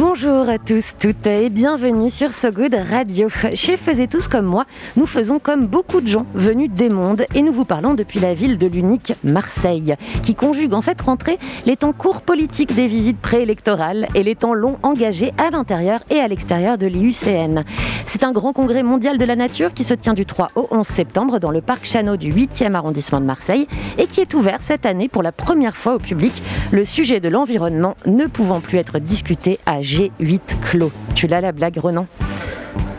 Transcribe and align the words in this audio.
Bonjour 0.00 0.48
à 0.48 0.58
tous, 0.58 0.94
toutes 0.98 1.26
et 1.26 1.50
bienvenue 1.50 2.08
sur 2.08 2.32
So 2.32 2.50
Good 2.50 2.74
Radio. 2.74 3.28
Chez 3.52 3.76
Faisez 3.76 4.08
tous 4.08 4.28
comme 4.28 4.46
moi, 4.46 4.64
nous 4.96 5.04
faisons 5.04 5.38
comme 5.38 5.66
beaucoup 5.66 6.00
de 6.00 6.08
gens 6.08 6.24
venus 6.32 6.70
des 6.70 6.88
mondes 6.88 7.26
et 7.34 7.42
nous 7.42 7.52
vous 7.52 7.66
parlons 7.66 7.92
depuis 7.92 8.18
la 8.18 8.32
ville 8.32 8.56
de 8.56 8.66
l'unique 8.66 9.12
Marseille, 9.24 9.96
qui 10.22 10.34
conjugue 10.34 10.72
en 10.72 10.80
cette 10.80 11.02
rentrée 11.02 11.38
les 11.66 11.76
temps 11.76 11.92
courts 11.92 12.22
politiques 12.22 12.74
des 12.74 12.88
visites 12.88 13.18
préélectorales 13.18 14.08
et 14.14 14.22
les 14.22 14.36
temps 14.36 14.54
longs 14.54 14.78
engagés 14.82 15.34
à 15.36 15.50
l'intérieur 15.50 16.00
et 16.08 16.18
à 16.18 16.28
l'extérieur 16.28 16.78
de 16.78 16.86
l'IUCN. 16.86 17.64
C'est 18.06 18.24
un 18.24 18.32
grand 18.32 18.54
congrès 18.54 18.82
mondial 18.82 19.18
de 19.18 19.24
la 19.26 19.36
nature 19.36 19.74
qui 19.74 19.84
se 19.84 19.92
tient 19.92 20.14
du 20.14 20.24
3 20.24 20.48
au 20.56 20.66
11 20.70 20.86
septembre 20.86 21.40
dans 21.40 21.50
le 21.50 21.60
parc 21.60 21.84
Chano 21.84 22.16
du 22.16 22.32
8e 22.32 22.72
arrondissement 22.72 23.20
de 23.20 23.26
Marseille 23.26 23.68
et 23.98 24.06
qui 24.06 24.22
est 24.22 24.32
ouvert 24.32 24.62
cette 24.62 24.86
année 24.86 25.10
pour 25.10 25.22
la 25.22 25.30
première 25.30 25.76
fois 25.76 25.96
au 25.96 25.98
public, 25.98 26.42
le 26.70 26.86
sujet 26.86 27.20
de 27.20 27.28
l'environnement 27.28 27.96
ne 28.06 28.24
pouvant 28.24 28.60
plus 28.60 28.78
être 28.78 28.98
discuté 28.98 29.58
à 29.66 29.82
G8 29.90 30.40
clos. 30.62 30.92
Tu 31.16 31.26
l'as 31.26 31.40
la 31.40 31.50
blague, 31.50 31.76
Renan? 31.78 32.06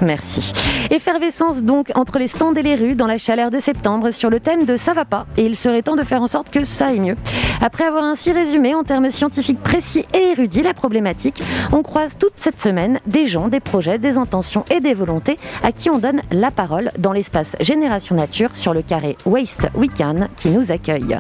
Merci. 0.02 0.52
Effervescence 0.90 1.64
donc 1.64 1.92
entre 1.96 2.18
les 2.18 2.28
stands 2.28 2.56
et 2.56 2.64
les 2.64 2.76
rues 2.76 2.96
dans 2.96 3.06
la 3.06 3.20
chaleur 3.20 3.52
de 3.52 3.60
septembre 3.60 4.10
sur 4.10 4.30
le 4.32 4.40
thème 4.40 4.66
de 4.66 4.76
ça 4.76 4.94
va 4.94 5.06
pas 5.06 5.28
et 5.38 5.46
il 5.46 5.56
serait 5.56 5.84
temps 5.84 5.96
de 5.96 6.04
faire 6.04 6.22
en 6.22 6.28
sorte 6.28 6.50
que 6.50 6.64
ça 6.64 6.88
aille 6.88 7.00
mieux. 7.00 7.16
Après 7.62 7.86
avoir 7.86 8.04
ainsi 8.04 8.32
résumé 8.32 8.74
en 8.74 8.84
termes 8.84 9.12
scientifiques 9.12 9.62
précis 9.62 10.06
et 10.14 10.32
érudits 10.32 10.64
la 10.64 10.74
problématique, 10.74 11.42
on 11.72 11.84
croise 11.84 12.18
toute 12.18 12.34
cette 12.36 12.60
semaine 12.60 13.00
des 13.06 13.28
gens, 13.28 13.48
des 13.48 13.60
projets, 13.60 14.00
des 14.00 14.18
intentions 14.18 14.66
et 14.72 14.80
des 14.80 14.96
volontés 14.96 15.38
à 15.64 15.72
qui 15.72 15.90
on 15.92 16.00
donne 16.00 16.22
la 16.32 16.50
parole 16.50 16.90
dans 16.98 17.14
l'espace 17.14 17.56
Génération 17.60 18.16
Nature 18.16 18.56
sur 18.56 18.74
le 18.74 18.82
carré 18.82 19.16
Waste 19.26 19.68
Weekend 19.76 20.30
qui 20.36 20.50
nous 20.50 20.72
accueille. 20.72 21.20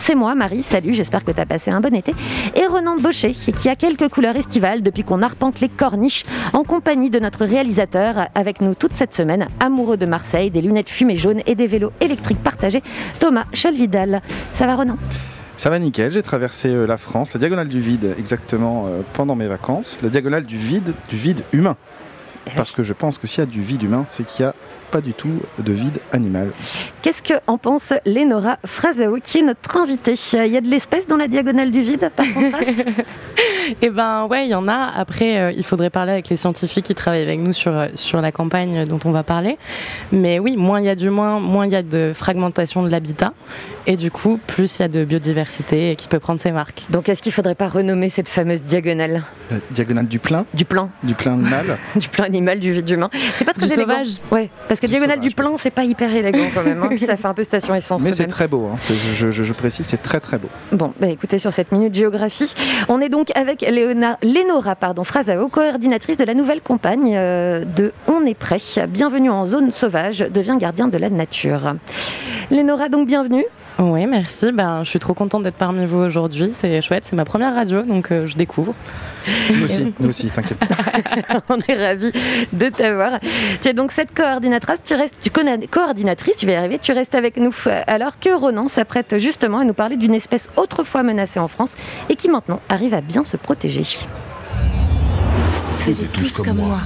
C'est 0.00 0.14
moi, 0.14 0.34
Marie, 0.34 0.62
salut, 0.62 0.94
j'espère 0.94 1.24
que 1.24 1.30
tu 1.30 1.40
as 1.40 1.46
passé 1.46 1.70
un 1.70 1.80
bon 1.80 1.94
été, 1.94 2.12
et 2.54 2.66
Renan 2.66 2.96
Baucher 2.96 3.32
qui 3.32 3.68
a 3.68 3.76
quelques 3.76 4.08
couleurs 4.08 4.34
estivales 4.34 4.82
depuis 4.82 5.04
qu'on 5.04 5.22
arpente 5.22 5.60
les 5.60 5.68
corniches 5.68 6.24
en 6.52 6.64
compagnie 6.64 7.10
de 7.10 7.18
notre 7.18 7.44
réalisateur. 7.44 8.28
Avec 8.34 8.60
nous 8.60 8.74
toute 8.74 8.96
cette 8.96 9.14
semaine, 9.14 9.46
amoureux 9.60 9.98
de 9.98 10.06
Marseille, 10.06 10.50
des 10.50 10.62
lunettes 10.62 10.88
fumées 10.88 11.16
jaunes 11.16 11.42
et 11.46 11.54
des 11.54 11.66
vélos 11.66 11.92
électriques 12.00 12.42
partagés, 12.42 12.82
Thomas 13.20 13.44
Chalvidal. 13.52 14.22
Ça 14.54 14.66
va 14.66 14.76
Renan? 14.76 14.96
Ça 15.58 15.68
va 15.68 15.78
nickel, 15.78 16.10
j'ai 16.10 16.22
traversé 16.22 16.70
euh, 16.70 16.86
la 16.86 16.96
France, 16.96 17.34
la 17.34 17.38
diagonale 17.38 17.68
du 17.68 17.80
vide 17.80 18.14
exactement 18.18 18.86
euh, 18.86 19.02
pendant 19.12 19.34
mes 19.34 19.48
vacances, 19.48 20.00
la 20.02 20.08
diagonale 20.08 20.46
du 20.46 20.56
vide, 20.56 20.94
du 21.10 21.16
vide 21.16 21.42
humain. 21.52 21.76
Parce 22.56 22.70
que 22.70 22.82
je 22.82 22.92
pense 22.92 23.18
que 23.18 23.26
s'il 23.26 23.40
y 23.40 23.42
a 23.42 23.46
du 23.46 23.60
vide 23.60 23.82
humain, 23.82 24.04
c'est 24.06 24.24
qu'il 24.24 24.44
y 24.44 24.48
a 24.48 24.54
pas 24.90 25.00
du 25.00 25.14
tout 25.14 25.40
de 25.58 25.72
vide 25.72 26.00
animal. 26.12 26.50
Qu'est-ce 27.02 27.22
que 27.22 27.34
en 27.46 27.58
pense 27.58 27.92
Lénora 28.04 28.58
Frazao, 28.64 29.18
qui 29.22 29.38
est 29.38 29.42
notre 29.42 29.76
invitée? 29.76 30.14
Il 30.32 30.52
y 30.52 30.56
a 30.56 30.60
de 30.60 30.68
l'espèce 30.68 31.06
dans 31.06 31.16
la 31.16 31.28
diagonale 31.28 31.70
du 31.70 31.80
vide, 31.80 32.10
par 32.14 32.26
contraste 32.32 32.70
Eh 33.82 33.90
ben 33.90 34.26
ouais, 34.26 34.46
il 34.46 34.50
y 34.50 34.54
en 34.54 34.68
a. 34.68 34.90
Après, 34.96 35.38
euh, 35.38 35.52
il 35.52 35.64
faudrait 35.64 35.90
parler 35.90 36.12
avec 36.12 36.28
les 36.28 36.36
scientifiques 36.36 36.86
qui 36.86 36.94
travaillent 36.94 37.22
avec 37.22 37.38
nous 37.40 37.52
sur, 37.52 37.72
sur 37.94 38.20
la 38.20 38.32
campagne 38.32 38.84
dont 38.84 39.00
on 39.04 39.10
va 39.10 39.22
parler. 39.22 39.58
Mais 40.12 40.38
oui, 40.38 40.56
moins 40.56 40.80
il 40.80 40.86
y 40.86 40.88
a 40.88 40.94
du 40.94 41.10
moins, 41.10 41.40
moins 41.40 41.66
il 41.66 41.72
y 41.72 41.76
a 41.76 41.82
de 41.82 42.12
fragmentation 42.14 42.82
de 42.82 42.88
l'habitat. 42.90 43.32
Et 43.86 43.96
du 43.96 44.10
coup, 44.10 44.38
plus 44.46 44.78
il 44.78 44.82
y 44.82 44.84
a 44.84 44.88
de 44.88 45.04
biodiversité 45.04 45.96
qui 45.96 46.06
peut 46.08 46.18
prendre 46.20 46.40
ses 46.40 46.52
marques. 46.52 46.82
Donc 46.90 47.08
est-ce 47.08 47.22
qu'il 47.22 47.30
ne 47.30 47.34
faudrait 47.34 47.54
pas 47.54 47.68
renommer 47.68 48.08
cette 48.08 48.28
fameuse 48.28 48.62
diagonale? 48.62 49.24
La 49.50 49.56
diagonale 49.70 50.06
du 50.06 50.18
plein? 50.18 50.44
Du 50.54 50.64
plein. 50.64 50.90
Du 51.02 51.14
plein 51.14 51.32
animal? 51.34 51.78
Du 51.96 52.08
plein 52.08 52.24
animal, 52.26 52.58
du 52.60 52.72
vide 52.72 52.88
humain. 52.88 53.10
C'est 53.34 53.44
pas 53.44 53.52
très 53.52 53.66
du 53.66 53.72
élégant. 53.72 53.90
sauvage. 54.04 54.08
Ouais, 54.30 54.48
parce 54.68 54.80
que 54.80 54.86
Du 54.86 54.90
diagonale 54.92 55.16
sauvage, 55.16 55.28
du 55.30 55.34
plein, 55.34 55.52
c'est 55.56 55.70
pas 55.70 55.84
hyper 55.84 56.14
élégant 56.14 56.44
quand 56.54 56.62
même. 56.62 56.82
hein. 56.82 56.86
Puis 56.90 57.00
ça 57.00 57.16
fait 57.16 57.26
un 57.28 57.34
peu 57.34 57.42
station 57.44 57.74
essence. 57.74 58.00
Mais 58.02 58.12
c'est 58.12 58.26
très 58.26 58.46
beau, 58.48 58.70
hein. 58.72 58.76
C'est- 58.80 58.94
je, 59.14 59.30
je- 59.30 59.42
je 59.42 59.52
précise, 59.52 59.86
c'est 59.86 60.00
très 60.02 60.20
très 60.20 60.38
beau. 60.38 60.48
Bon, 60.72 60.92
bah 61.00 61.08
écoutez, 61.08 61.38
sur 61.38 61.52
cette 61.52 61.72
minute 61.72 61.94
géographie, 61.94 62.54
on 62.88 63.00
est 63.00 63.08
donc 63.08 63.30
avec 63.34 63.49
Léona- 63.58 64.16
Lénora 64.22 64.76
pardon, 64.76 65.04
Frazao, 65.04 65.48
coordinatrice 65.48 66.16
de 66.16 66.24
la 66.24 66.34
nouvelle 66.34 66.60
campagne 66.60 67.14
euh, 67.16 67.64
de 67.64 67.92
On 68.06 68.24
est 68.26 68.34
prêt. 68.34 68.58
Bienvenue 68.88 69.30
en 69.30 69.44
zone 69.46 69.70
sauvage, 69.72 70.18
devient 70.20 70.56
gardien 70.58 70.88
de 70.88 70.98
la 70.98 71.10
nature. 71.10 71.74
Lénora, 72.50 72.88
donc 72.88 73.06
bienvenue. 73.06 73.44
Oui, 73.78 74.06
merci. 74.06 74.52
Ben, 74.52 74.84
je 74.84 74.90
suis 74.90 74.98
trop 74.98 75.14
contente 75.14 75.42
d'être 75.42 75.56
parmi 75.56 75.86
vous 75.86 75.98
aujourd'hui. 75.98 76.52
C'est 76.54 76.82
chouette. 76.82 77.04
C'est 77.04 77.16
ma 77.16 77.24
première 77.24 77.54
radio, 77.54 77.82
donc 77.82 78.10
euh, 78.10 78.26
je 78.26 78.36
découvre. 78.36 78.74
Nous 79.52 79.64
aussi, 79.64 79.94
nous 79.98 80.08
aussi, 80.08 80.30
t'inquiète 80.30 80.58
pas. 80.58 80.74
on 81.48 81.58
est 81.66 81.74
ravis 81.74 82.12
de 82.52 82.68
t'avoir. 82.68 83.20
Tu 83.62 83.68
es 83.68 83.72
donc 83.72 83.92
cette 83.92 84.14
coordinatrice, 84.14 84.78
tu 84.84 84.94
restes, 84.94 85.16
tu 85.22 85.30
connais, 85.30 85.66
coordinatrice, 85.66 86.36
tu 86.36 86.46
vas 86.46 86.52
y 86.52 86.56
arriver, 86.56 86.78
tu 86.78 86.92
restes 86.92 87.14
avec 87.14 87.36
nous 87.36 87.54
alors 87.86 88.18
que 88.18 88.34
Ronan 88.34 88.68
s'apprête 88.68 89.18
justement 89.18 89.58
à 89.58 89.64
nous 89.64 89.74
parler 89.74 89.96
d'une 89.96 90.14
espèce 90.14 90.48
autrefois 90.56 91.02
menacée 91.02 91.40
en 91.40 91.48
France 91.48 91.74
et 92.08 92.16
qui 92.16 92.28
maintenant 92.28 92.60
arrive 92.68 92.94
à 92.94 93.00
bien 93.00 93.24
se 93.24 93.36
protéger. 93.36 93.84
Faisais 95.80 96.06
tous 96.06 96.36
comme 96.36 96.58
moi. 96.58 96.78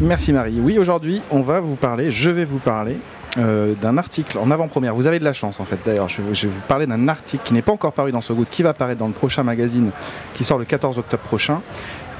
Merci 0.00 0.32
Marie. 0.32 0.60
Oui, 0.60 0.78
aujourd'hui, 0.78 1.22
on 1.30 1.40
va 1.40 1.60
vous 1.60 1.74
parler, 1.74 2.10
je 2.10 2.30
vais 2.30 2.44
vous 2.44 2.58
parler 2.58 2.96
euh, 3.36 3.74
d'un 3.80 3.98
article 3.98 4.38
en 4.38 4.50
avant-première. 4.50 4.94
Vous 4.94 5.06
avez 5.06 5.18
de 5.18 5.24
la 5.24 5.32
chance 5.32 5.60
en 5.60 5.64
fait 5.64 5.78
d'ailleurs. 5.84 6.08
Je, 6.08 6.22
vais- 6.22 6.34
je 6.34 6.46
vais 6.48 6.54
vous 6.54 6.60
parler 6.66 6.86
d'un 6.86 7.08
article 7.08 7.42
qui 7.44 7.54
n'est 7.54 7.62
pas 7.62 7.72
encore 7.72 7.92
paru 7.92 8.10
dans 8.12 8.20
ce 8.22 8.32
Good, 8.32 8.48
qui 8.48 8.62
va 8.62 8.70
apparaître 8.70 8.98
dans 8.98 9.06
le 9.08 9.12
prochain 9.12 9.42
magazine 9.42 9.90
qui 10.34 10.44
sort 10.44 10.58
le 10.58 10.64
14 10.64 10.98
octobre 10.98 11.22
prochain. 11.22 11.60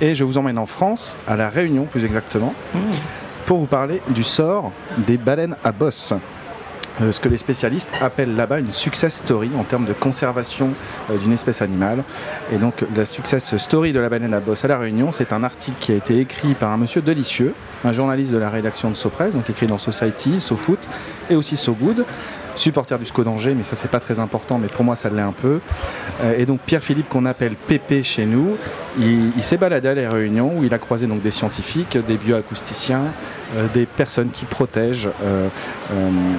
Et 0.01 0.15
je 0.15 0.23
vous 0.23 0.39
emmène 0.39 0.59
en 0.59 0.67
France, 0.67 1.19
à 1.27 1.35
La 1.37 1.49
Réunion 1.49 1.85
plus 1.85 2.05
exactement, 2.05 2.55
pour 3.47 3.59
vous 3.59 3.67
parler 3.67 4.01
du 4.11 4.23
sort 4.23 4.71
des 4.99 5.17
baleines 5.17 5.57
à 5.65 5.73
bosse. 5.73 6.13
Euh, 7.01 7.13
ce 7.13 7.21
que 7.21 7.29
les 7.29 7.37
spécialistes 7.37 7.93
appellent 8.01 8.35
là-bas 8.35 8.59
une 8.59 8.73
success 8.73 9.17
story 9.17 9.51
en 9.57 9.63
termes 9.63 9.85
de 9.85 9.93
conservation 9.93 10.71
euh, 11.11 11.17
d'une 11.17 11.33
espèce 11.33 11.63
animale. 11.63 12.03
Et 12.53 12.59
donc 12.59 12.85
la 12.95 13.05
success 13.05 13.57
story 13.57 13.93
de 13.93 14.01
la 14.01 14.09
baleine 14.09 14.35
à 14.35 14.41
bosse 14.41 14.65
à 14.65 14.69
La 14.69 14.79
Réunion, 14.79 15.13
c'est 15.13 15.33
un 15.33 15.45
article 15.45 15.77
qui 15.81 15.93
a 15.93 15.95
été 15.95 16.19
écrit 16.19 16.55
par 16.55 16.71
un 16.73 16.77
monsieur 16.77 17.01
Delicieux, 17.01 17.55
un 17.85 17.93
journaliste 17.93 18.33
de 18.33 18.39
la 18.39 18.51
rédaction 18.51 18.91
de 18.91 18.97
SoPress, 18.97 19.33
donc 19.33 19.49
écrit 19.49 19.67
dans 19.67 19.79
Society, 19.79 20.41
SoFoot 20.41 20.81
et 21.31 21.37
aussi 21.37 21.57
SoGood, 21.57 22.05
supporter 22.59 22.99
du 22.99 23.07
SCO 23.07 23.25
d'Angers, 23.25 23.55
mais 23.55 23.63
ça 23.63 23.77
c'est 23.77 23.91
pas 23.91 24.01
très 24.01 24.19
important, 24.19 24.59
mais 24.59 24.69
pour 24.69 24.85
moi 24.85 24.97
ça 24.97 25.11
l'est 25.11 25.21
un 25.21 25.33
peu. 25.33 25.61
Euh, 26.23 26.39
et 26.39 26.47
donc 26.47 26.61
Pierre-Philippe 26.61 27.09
qu'on 27.09 27.25
appelle 27.25 27.55
Pépé 27.55 28.03
chez 28.03 28.27
nous, 28.27 28.57
il, 28.99 29.43
s'est 29.43 29.57
baladé 29.57 29.89
à 29.89 29.95
La 29.95 30.11
Réunion 30.11 30.59
où 30.59 30.65
il 30.65 30.75
a 30.75 30.79
croisé 30.79 31.07
donc 31.07 31.23
des 31.23 31.31
scientifiques, 31.31 31.97
des 32.07 32.17
bioacousticiens, 32.17 33.05
euh, 33.57 33.67
des 33.73 33.87
personnes 33.87 34.31
qui 34.31 34.45
protègent 34.45 35.09
euh, 35.23 35.49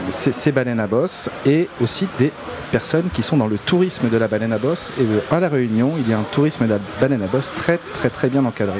ces, 0.10 0.32
ces 0.32 0.52
baleines 0.52 0.80
à 0.80 0.88
bosse 0.88 1.30
et 1.46 1.70
aussi 1.82 2.08
des 2.20 2.32
personnes 2.72 3.10
qui 3.14 3.24
sont 3.24 3.38
dans 3.38 3.48
le 3.48 3.58
tourisme 3.58 4.10
de 4.10 4.18
la 4.18 4.28
baleine 4.28 4.54
à 4.54 4.58
bosse. 4.58 4.94
Et 5.00 5.34
à 5.34 5.40
La 5.40 5.50
Réunion, 5.50 5.94
il 5.98 6.10
y 6.10 6.14
a 6.14 6.20
un 6.20 6.26
tourisme 6.32 6.66
de 6.66 6.70
la 6.70 6.80
baleine 7.02 7.24
à 7.24 7.28
bosse 7.28 7.52
très 7.56 7.80
très 7.96 8.10
très 8.10 8.30
bien 8.30 8.46
encadré. 8.46 8.80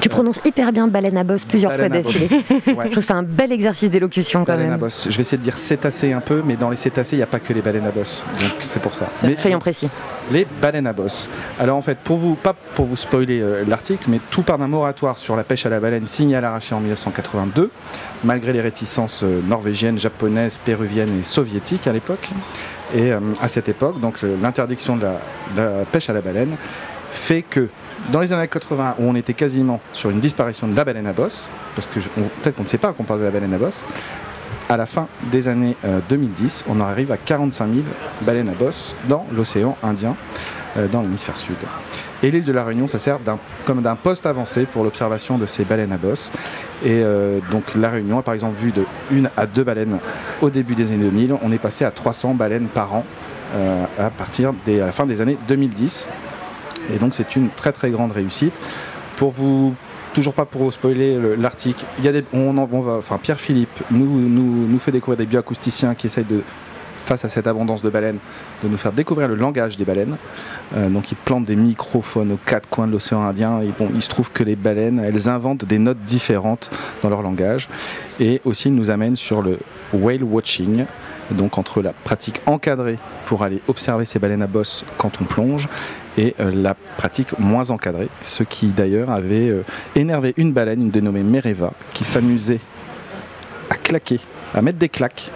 Tu 0.00 0.08
prononces 0.08 0.40
hyper 0.44 0.72
bien 0.72 0.86
baleine 0.88 1.16
à 1.16 1.24
bosse 1.24 1.44
plusieurs 1.44 1.72
Baleine 1.72 2.02
fois 2.02 2.12
d'affilée. 2.12 2.28
Ouais. 2.76 2.84
Je 2.86 2.90
trouve 2.90 3.02
ça 3.04 3.14
un 3.14 3.22
bel 3.22 3.50
exercice 3.52 3.90
d'élocution 3.90 4.40
quand 4.44 4.52
Baleine 4.52 4.66
à 4.68 4.70
même. 4.72 4.80
bosse. 4.80 5.08
Je 5.10 5.16
vais 5.16 5.22
essayer 5.22 5.38
de 5.38 5.42
dire 5.42 5.56
cétacés 5.56 6.12
un 6.12 6.20
peu, 6.20 6.42
mais 6.44 6.56
dans 6.56 6.68
les 6.70 6.76
cétacés, 6.76 7.16
il 7.16 7.18
n'y 7.18 7.22
a 7.22 7.26
pas 7.26 7.40
que 7.40 7.52
les 7.52 7.62
baleines 7.62 7.86
à 7.86 7.90
bosse. 7.90 8.24
Donc 8.40 8.50
c'est 8.62 8.80
pour 8.82 8.94
ça. 8.94 9.06
Mais 9.22 9.36
Soyons 9.36 9.58
précis. 9.58 9.88
les 10.30 10.46
baleines 10.60 10.86
à 10.86 10.92
bosse. 10.92 11.28
Alors 11.58 11.76
en 11.76 11.82
fait, 11.82 11.98
pour 11.98 12.18
vous, 12.18 12.34
pas 12.34 12.54
pour 12.74 12.86
vous 12.86 12.96
spoiler 12.96 13.40
euh, 13.40 13.64
l'article, 13.66 14.04
mais 14.08 14.20
tout 14.30 14.42
part 14.42 14.58
d'un 14.58 14.68
moratoire 14.68 15.16
sur 15.18 15.34
la 15.36 15.44
pêche 15.44 15.66
à 15.66 15.70
la 15.70 15.80
baleine 15.80 16.06
signé 16.06 16.36
à 16.36 16.40
l'arraché 16.40 16.74
en 16.74 16.80
1982, 16.80 17.70
malgré 18.24 18.52
les 18.52 18.60
réticences 18.60 19.22
euh, 19.22 19.40
norvégiennes, 19.48 19.98
japonaises, 19.98 20.58
péruviennes 20.64 21.20
et 21.20 21.24
soviétiques 21.24 21.86
à 21.86 21.92
l'époque. 21.92 22.28
Et 22.94 23.12
euh, 23.12 23.18
à 23.40 23.48
cette 23.48 23.68
époque, 23.68 24.00
donc 24.00 24.18
l'interdiction 24.22 24.96
de 24.96 25.02
la, 25.04 25.12
de 25.56 25.60
la 25.78 25.84
pêche 25.90 26.08
à 26.10 26.12
la 26.12 26.20
baleine 26.20 26.56
fait 27.12 27.42
que 27.42 27.68
dans 28.12 28.20
les 28.20 28.32
années 28.32 28.48
80, 28.48 28.96
où 28.98 29.04
on 29.04 29.14
était 29.14 29.34
quasiment 29.34 29.80
sur 29.92 30.10
une 30.10 30.20
disparition 30.20 30.68
de 30.68 30.76
la 30.76 30.84
baleine 30.84 31.06
à 31.06 31.12
bosse, 31.12 31.50
parce 31.74 31.86
que 31.86 32.00
peut-être 32.00 32.56
qu'on 32.56 32.62
ne 32.62 32.68
sait 32.68 32.78
pas 32.78 32.92
qu'on 32.92 33.04
parle 33.04 33.20
de 33.20 33.24
la 33.24 33.30
baleine 33.30 33.54
à 33.54 33.58
bosse, 33.58 33.80
à 34.68 34.76
la 34.76 34.86
fin 34.86 35.06
des 35.30 35.48
années 35.48 35.76
euh, 35.84 36.00
2010, 36.08 36.64
on 36.68 36.80
arrive 36.80 37.12
à 37.12 37.16
45 37.16 37.72
000 37.72 37.84
baleines 38.22 38.48
à 38.48 38.54
bosse 38.54 38.96
dans 39.08 39.26
l'océan 39.32 39.76
Indien, 39.82 40.16
euh, 40.76 40.88
dans 40.88 41.02
l'hémisphère 41.02 41.36
sud. 41.36 41.56
Et 42.22 42.30
l'île 42.30 42.44
de 42.44 42.52
la 42.52 42.64
Réunion, 42.64 42.88
ça 42.88 42.98
sert 42.98 43.18
comme 43.64 43.82
d'un 43.82 43.96
poste 43.96 44.26
avancé 44.26 44.64
pour 44.64 44.84
l'observation 44.84 45.38
de 45.38 45.46
ces 45.46 45.64
baleines 45.64 45.92
à 45.92 45.98
bosse. 45.98 46.32
Et 46.84 47.02
euh, 47.02 47.40
donc 47.50 47.74
la 47.74 47.90
Réunion 47.90 48.18
a 48.18 48.22
par 48.22 48.34
exemple 48.34 48.56
vu 48.60 48.72
de 48.72 48.84
une 49.10 49.30
à 49.36 49.46
deux 49.46 49.64
baleines 49.64 49.98
au 50.40 50.50
début 50.50 50.74
des 50.74 50.92
années 50.92 51.04
2000. 51.04 51.36
On 51.42 51.52
est 51.52 51.58
passé 51.58 51.84
à 51.84 51.90
300 51.90 52.34
baleines 52.34 52.68
par 52.68 52.94
an 52.94 53.04
euh, 53.54 53.84
à 53.98 54.10
partir 54.10 54.52
des, 54.64 54.80
à 54.80 54.86
la 54.86 54.92
fin 54.92 55.06
des 55.06 55.20
années 55.20 55.38
2010. 55.46 56.08
Et 56.94 56.98
donc 56.98 57.14
c'est 57.14 57.36
une 57.36 57.48
très 57.50 57.72
très 57.72 57.90
grande 57.90 58.12
réussite. 58.12 58.58
pour 59.16 59.30
vous 59.30 59.74
toujours 60.14 60.32
pas 60.34 60.46
pour 60.46 60.62
vous 60.62 60.70
spoiler 60.70 61.16
le- 61.16 61.34
l'article, 61.34 61.84
on, 62.32 62.56
enfin 62.58 63.18
Pierre 63.22 63.38
Philippe 63.40 63.82
nous, 63.90 64.06
nous, 64.06 64.66
nous 64.66 64.78
fait 64.78 64.92
découvrir 64.92 65.18
des 65.18 65.26
bioacousticiens 65.26 65.94
qui 65.94 66.06
essayent 66.06 66.24
de, 66.24 66.42
face 67.04 67.24
à 67.24 67.28
cette 67.28 67.46
abondance 67.46 67.82
de 67.82 67.90
baleines, 67.90 68.18
de 68.64 68.68
nous 68.68 68.78
faire 68.78 68.92
découvrir 68.92 69.28
le 69.28 69.34
langage 69.34 69.76
des 69.76 69.84
baleines. 69.84 70.16
Euh, 70.74 70.88
donc 70.88 71.12
ils 71.12 71.16
plantent 71.16 71.44
des 71.44 71.54
microphones 71.56 72.32
aux 72.32 72.38
quatre 72.44 72.68
coins 72.68 72.86
de 72.86 72.92
l'océan 72.92 73.22
Indien. 73.22 73.60
Et 73.60 73.70
bon, 73.78 73.90
il 73.94 74.02
se 74.02 74.08
trouve 74.08 74.30
que 74.30 74.42
les 74.42 74.56
baleines, 74.56 74.98
elles 74.98 75.28
inventent 75.28 75.64
des 75.66 75.78
notes 75.78 76.02
différentes 76.06 76.70
dans 77.02 77.10
leur 77.10 77.22
langage. 77.22 77.68
Et 78.18 78.40
aussi, 78.44 78.68
ils 78.68 78.74
nous 78.74 78.90
amènent 78.90 79.16
sur 79.16 79.42
le 79.42 79.58
whale 79.92 80.24
watching, 80.24 80.84
donc 81.30 81.58
entre 81.58 81.82
la 81.82 81.92
pratique 81.92 82.40
encadrée 82.46 82.98
pour 83.26 83.42
aller 83.44 83.60
observer 83.68 84.04
ces 84.04 84.18
baleines 84.18 84.42
à 84.42 84.46
bosse 84.46 84.84
quand 84.98 85.20
on 85.20 85.24
plonge 85.24 85.68
et 86.16 86.34
euh, 86.40 86.50
la 86.50 86.74
pratique 86.74 87.38
moins 87.38 87.70
encadrée, 87.70 88.08
ce 88.22 88.42
qui 88.42 88.68
d'ailleurs 88.68 89.10
avait 89.10 89.48
euh, 89.48 89.64
énervé 89.94 90.34
une 90.36 90.52
baleine, 90.52 90.80
une 90.80 90.90
dénommée 90.90 91.22
Mereva, 91.22 91.72
qui 91.92 92.04
s'amusait 92.04 92.60
à 93.70 93.76
claquer, 93.76 94.20
à 94.54 94.62
mettre 94.62 94.78
des 94.78 94.88
claques, 94.88 95.30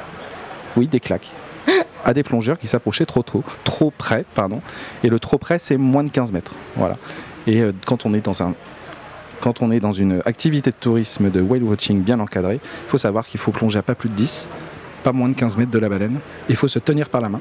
oui 0.76 0.86
des 0.86 1.00
claques, 1.00 1.32
à 2.04 2.14
des 2.14 2.22
plongeurs 2.22 2.58
qui 2.58 2.68
s'approchaient 2.68 3.06
trop 3.06 3.22
tôt, 3.22 3.44
trop 3.64 3.90
près, 3.90 4.24
pardon, 4.34 4.60
et 5.04 5.08
le 5.08 5.18
trop 5.18 5.38
près 5.38 5.58
c'est 5.58 5.76
moins 5.76 6.04
de 6.04 6.10
15 6.10 6.32
mètres, 6.32 6.54
voilà. 6.76 6.96
Et 7.46 7.60
euh, 7.60 7.72
quand 7.86 8.06
on 8.06 8.14
est 8.14 8.24
dans 8.24 8.42
un 8.42 8.54
quand 9.40 9.62
on 9.62 9.70
est 9.70 9.80
dans 9.80 9.92
une 9.92 10.20
activité 10.26 10.70
de 10.70 10.76
tourisme 10.76 11.30
de 11.30 11.40
whale 11.40 11.62
watching 11.62 12.02
bien 12.02 12.20
encadrée, 12.20 12.60
il 12.62 12.90
faut 12.90 12.98
savoir 12.98 13.26
qu'il 13.26 13.40
faut 13.40 13.52
plonger 13.52 13.78
à 13.78 13.82
pas 13.82 13.94
plus 13.94 14.10
de 14.10 14.14
10, 14.14 14.50
pas 15.02 15.12
moins 15.12 15.30
de 15.30 15.34
15 15.34 15.56
mètres 15.56 15.70
de 15.70 15.78
la 15.78 15.88
baleine. 15.88 16.20
Il 16.50 16.56
faut 16.56 16.68
se 16.68 16.78
tenir 16.78 17.08
par 17.08 17.22
la 17.22 17.30
main 17.30 17.40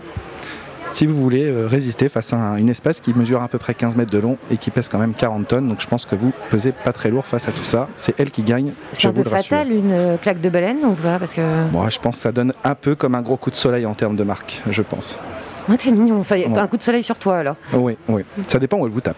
si 0.91 1.05
vous 1.05 1.15
voulez 1.15 1.45
euh, 1.47 1.67
résister 1.67 2.09
face 2.09 2.33
à 2.33 2.37
un- 2.37 2.57
une 2.57 2.69
espèce 2.69 2.99
qui 2.99 3.13
mesure 3.13 3.41
à 3.43 3.47
peu 3.47 3.57
près 3.57 3.73
15 3.73 3.95
mètres 3.95 4.11
de 4.11 4.17
long 4.17 4.37
et 4.51 4.57
qui 4.57 4.71
pèse 4.71 4.89
quand 4.89 4.97
même 4.99 5.13
40 5.13 5.47
tonnes. 5.47 5.67
Donc 5.67 5.81
je 5.81 5.87
pense 5.87 6.05
que 6.05 6.15
vous 6.15 6.31
pesez 6.49 6.71
pas 6.71 6.91
très 6.93 7.09
lourd 7.09 7.25
face 7.25 7.47
à 7.47 7.51
tout 7.51 7.63
ça. 7.63 7.87
C'est 7.95 8.19
elle 8.19 8.31
qui 8.31 8.43
gagne, 8.43 8.71
C'est 8.93 9.07
un 9.07 9.11
vous 9.11 9.23
peu 9.23 9.29
rassure. 9.29 9.57
fatal 9.57 9.71
une 9.71 9.91
euh, 9.91 10.17
claque 10.17 10.41
de 10.41 10.49
baleine 10.49 10.79
ou 10.83 10.93
pas? 10.93 11.19
Parce 11.19 11.33
que. 11.33 11.41
Moi, 11.71 11.89
je 11.89 11.99
pense 11.99 12.15
que 12.15 12.21
ça 12.21 12.31
donne 12.31 12.53
un 12.63 12.75
peu 12.75 12.95
comme 12.95 13.15
un 13.15 13.21
gros 13.21 13.37
coup 13.37 13.51
de 13.51 13.55
soleil 13.55 13.85
en 13.85 13.93
termes 13.93 14.15
de 14.15 14.23
marque, 14.23 14.61
je 14.69 14.81
pense. 14.81 15.19
Ouais, 15.69 15.77
t'es 15.77 15.91
mignon. 15.91 16.19
Enfin, 16.19 16.35
Ouais. 16.39 16.57
Un 16.57 16.67
coup 16.67 16.77
de 16.77 16.83
soleil 16.83 17.03
sur 17.03 17.17
toi 17.17 17.37
alors. 17.37 17.55
Oui, 17.73 17.97
oui. 18.07 18.23
Ça 18.47 18.59
dépend 18.59 18.77
où 18.77 18.85
elle 18.85 18.91
vous 18.91 19.01
tape. 19.01 19.17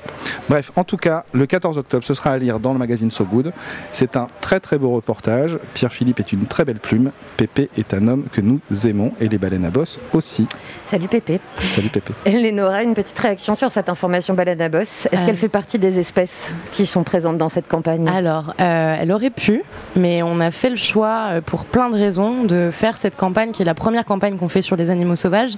Bref, 0.50 0.72
en 0.76 0.84
tout 0.84 0.98
cas, 0.98 1.24
le 1.34 1.46
14 1.46 1.78
octobre, 1.78 2.04
ce 2.04 2.14
sera 2.14 2.32
à 2.32 2.38
lire 2.38 2.60
dans 2.60 2.74
le 2.74 2.80
magazine 2.80 3.10
So 3.12 3.24
Good. 3.26 3.52
C'est 3.92 4.18
un 4.18 4.28
très 4.42 4.60
très 4.60 4.78
beau 4.78 4.90
reportage. 4.92 5.58
Pierre 5.74 5.94
Philippe 5.94 6.20
est 6.20 6.32
une 6.34 6.46
très 6.46 6.66
belle 6.66 6.80
plume. 6.80 7.12
Pépé 7.38 7.70
est 7.78 7.94
un 7.94 8.08
homme 8.08 8.26
que 8.32 8.42
nous 8.42 8.60
aimons 8.86 9.14
et 9.22 9.28
les 9.30 9.38
baleines 9.38 9.66
à 9.66 9.70
bosse 9.70 10.00
aussi. 10.14 10.48
Salut 10.86 11.08
Pépé. 11.08 11.40
Salut 11.72 11.90
Pépé. 11.90 12.14
Lénora, 12.26 12.84
une 12.84 12.94
petite 12.94 13.18
réaction 13.20 13.56
sur 13.56 13.72
cette 13.72 13.88
information 13.90 14.34
baleine 14.34 14.62
à 14.62 14.70
bosse. 14.70 15.08
Est-ce 15.12 15.22
Euh. 15.22 15.26
qu'elle 15.26 15.38
fait 15.38 15.48
partie 15.50 15.80
des 15.80 16.00
espèces 16.00 16.54
qui 16.72 16.86
sont 16.86 17.04
présentes 17.04 17.38
dans 17.38 17.50
cette 17.50 17.68
campagne? 17.68 18.08
Alors, 18.10 18.54
euh, 18.60 18.96
elle 19.00 19.12
aurait 19.12 19.30
pu, 19.30 19.64
mais 19.96 20.22
on 20.24 20.40
a 20.40 20.52
fait 20.52 20.70
le 20.70 20.76
choix, 20.76 21.28
euh, 21.32 21.42
pour 21.42 21.66
plein 21.66 21.90
de 21.90 21.96
raisons, 21.96 22.44
de 22.44 22.70
faire 22.72 22.98
cette 22.98 23.16
campagne 23.16 23.52
qui 23.52 23.62
est 23.62 23.66
la 23.66 23.74
première 23.76 24.06
campagne 24.06 24.38
qu'on 24.38 24.50
fait 24.50 24.62
sur 24.62 24.76
les 24.76 24.90
animaux 24.90 25.16
sauvages. 25.16 25.54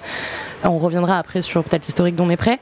On 0.65 0.77
reviendra 0.83 1.17
après 1.17 1.41
sur 1.41 1.63
peut-être 1.63 1.85
l'historique 1.85 2.15
d'On 2.15 2.29
est 2.29 2.37
prêt. 2.37 2.59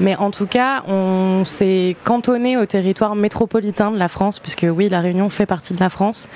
Mais 0.00 0.16
en 0.16 0.30
tout 0.30 0.46
cas, 0.46 0.82
on 0.86 1.44
s'est 1.44 1.96
cantonné 2.04 2.56
au 2.56 2.66
territoire 2.66 3.14
métropolitain 3.14 3.90
de 3.90 3.98
la 3.98 4.08
France, 4.08 4.38
puisque 4.38 4.66
oui, 4.68 4.88
La 4.88 5.00
Réunion 5.00 5.28
fait 5.28 5.46
partie 5.46 5.74
de 5.74 5.80
la 5.80 5.90
France. 5.90 6.28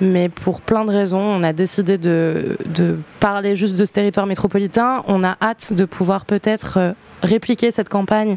Mais 0.00 0.28
pour 0.28 0.60
plein 0.60 0.84
de 0.84 0.90
raisons, 0.90 1.20
on 1.20 1.42
a 1.42 1.52
décidé 1.52 1.98
de, 1.98 2.56
de 2.66 2.98
parler 3.20 3.56
juste 3.56 3.76
de 3.76 3.84
ce 3.84 3.92
territoire 3.92 4.26
métropolitain. 4.26 5.02
On 5.06 5.24
a 5.24 5.36
hâte 5.40 5.72
de 5.72 5.84
pouvoir 5.84 6.24
peut-être 6.24 6.78
euh, 6.78 6.92
répliquer 7.22 7.70
cette 7.70 7.88
campagne 7.88 8.36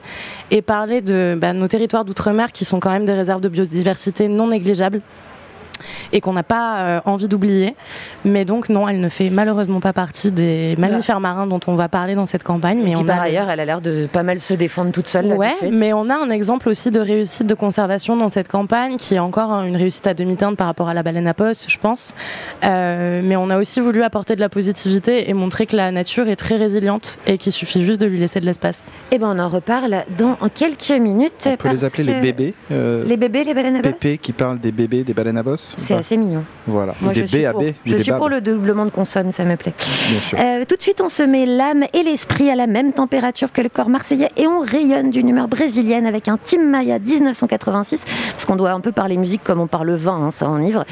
et 0.52 0.62
parler 0.62 1.02
de 1.02 1.38
bah, 1.40 1.54
nos 1.54 1.68
territoires 1.68 2.06
d'outre-mer 2.06 2.52
qui 2.52 2.66
sont 2.66 2.80
quand 2.80 2.92
même 2.92 3.06
des 3.06 3.14
réserves 3.14 3.42
de 3.42 3.50
biodiversité 3.50 4.28
non 4.28 4.48
négligeables 4.48 5.02
et 6.12 6.22
qu'on 6.22 6.34
n'a 6.34 6.44
pas 6.44 6.78
euh, 6.80 7.00
envie 7.06 7.28
d'oublier. 7.28 7.76
Mais 8.26 8.46
donc 8.46 8.70
non, 8.70 8.88
elle 8.88 9.00
ne 9.00 9.10
fait 9.10 9.30
malheureusement 9.30 9.80
pas 9.80 9.94
partie 9.94 10.32
des 10.32 10.76
mammifères 10.78 11.20
marins 11.20 11.48
dont 11.48 11.60
on 11.68 11.76
va 11.76 11.90
parler 11.90 12.16
dans 12.16 12.26
cette 12.26 12.44
campagne. 12.44 12.80
Et 12.80 12.84
Mais 12.84 12.96
on 12.96 13.04
par 13.04 13.20
a 13.20 13.24
ailleurs, 13.24 13.50
elle 13.50 13.60
a 13.60 13.66
l'air 13.66 13.82
de 13.82 14.08
pas 14.12 14.24
mal 14.24 14.40
se 14.40 14.54
défendre 14.54 14.92
toute 14.92 15.08
seule. 15.08 15.28
là, 15.28 15.36
Ouais, 15.36 15.54
mais 15.72 15.94
on 15.94 16.10
a 16.10 16.16
un 16.16 16.30
exemple 16.30 16.70
aussi 16.70 16.92
de 16.92 17.00
réussite 17.00 17.48
de 17.48 17.56
conservation 17.56 18.16
dans 18.18 18.30
cette 18.30 18.48
campagne 18.48 18.98
qui 18.98 19.16
est 19.16 19.20
encore 19.20 19.52
hein, 19.52 19.66
une 19.66 19.76
réussite 19.76 20.08
à 20.08 20.14
demi-teinte 20.14 20.58
par 20.58 20.68
rapport 20.68 20.90
à 20.90 20.94
la 20.94 21.04
baleine 21.04 21.28
à 21.28 21.34
poste, 21.34 21.66
je 21.70 21.78
pense. 21.78 22.16
Euh, 22.64 23.22
mais 23.24 23.36
on 23.36 23.50
a 23.50 23.58
aussi 23.58 23.80
voulu 23.80 24.04
apporter 24.04 24.36
de 24.36 24.40
la 24.42 24.50
positivité 24.50 25.30
et 25.30 25.34
montrer 25.34 25.66
que 25.66 25.76
la 25.76 25.92
nature 25.92 26.28
est 26.28 26.36
très 26.36 26.56
résiliente 26.56 27.18
et 27.28 27.38
qu'il 27.38 27.52
suffit 27.52 27.84
juste 27.84 28.00
de 28.02 28.06
lui 28.06 28.18
laisser 28.20 28.40
de 28.40 28.46
l'espace. 28.46 28.92
Eh 29.12 29.18
ben, 29.18 29.34
on 29.36 29.40
en 29.40 29.50
reparle 29.50 30.04
dans 30.18 30.36
quelques 30.54 30.92
minutes. 30.92 31.48
On 31.48 31.56
peut 31.58 31.70
les 31.70 31.86
appeler 31.86 32.04
les 32.04 32.20
bébés. 32.22 32.54
euh, 32.72 33.04
Les 33.06 33.18
bébés, 33.18 33.44
les 33.44 33.54
baleines 33.54 33.76
à 33.78 33.82
bosse 33.82 33.92
Pépé 33.94 34.18
qui 34.18 34.34
parle 34.34 34.60
des 34.60 34.72
bébés 34.72 35.04
des 35.04 35.14
baleines 35.14 35.38
à 35.38 35.44
bosse. 35.44 35.73
C'est 35.78 35.94
pas 35.94 36.00
assez 36.00 36.18
mignon. 36.18 36.44
Voilà. 36.68 36.94
Moi, 37.02 37.14
des 37.14 37.22
je 37.22 37.26
suis 37.26 37.44
pour, 37.52 37.60
des 37.60 37.76
je 37.86 37.96
suis 37.96 38.04
bébabs, 38.06 38.18
pour 38.20 38.30
le 38.30 38.42
doublement 38.42 38.86
de 38.86 38.90
consonnes, 38.92 39.32
ça 39.32 39.44
me 39.44 39.56
plaît. 39.56 39.74
Bien 40.10 40.20
sûr. 40.20 40.38
Euh, 40.40 40.64
tout 40.68 40.76
de 40.76 40.82
suite, 40.82 41.02
on 41.02 41.10
se 41.10 41.24
met 41.24 41.46
l'âme 41.46 41.84
et 41.94 42.04
l'esprit 42.04 42.50
à 42.50 42.56
la 42.56 42.68
même 42.68 42.94
température 42.94 43.52
que 43.52 43.62
le 43.62 43.70
corps 43.70 43.90
marseillais 43.90 44.30
et 44.38 44.48
on 44.48 44.60
rayonne 44.62 45.10
d'une 45.10 45.30
humeur 45.30 45.48
brésilienne 45.48 46.06
avec 46.06 46.28
un 46.28 46.38
Tim 46.44 46.64
Maya 46.64 47.00
1986, 47.00 48.04
parce 48.32 48.46
qu'on 48.46 48.56
doit 48.56 48.72
un 48.72 48.80
peu 48.80 48.92
parler 48.92 49.18
musique 49.18 49.44
comme 49.44 49.60
on 49.60 49.68
parle 49.68 49.92
vin, 49.96 50.26
hein, 50.28 50.32
ça 50.32 50.48
enivre. 50.48 50.86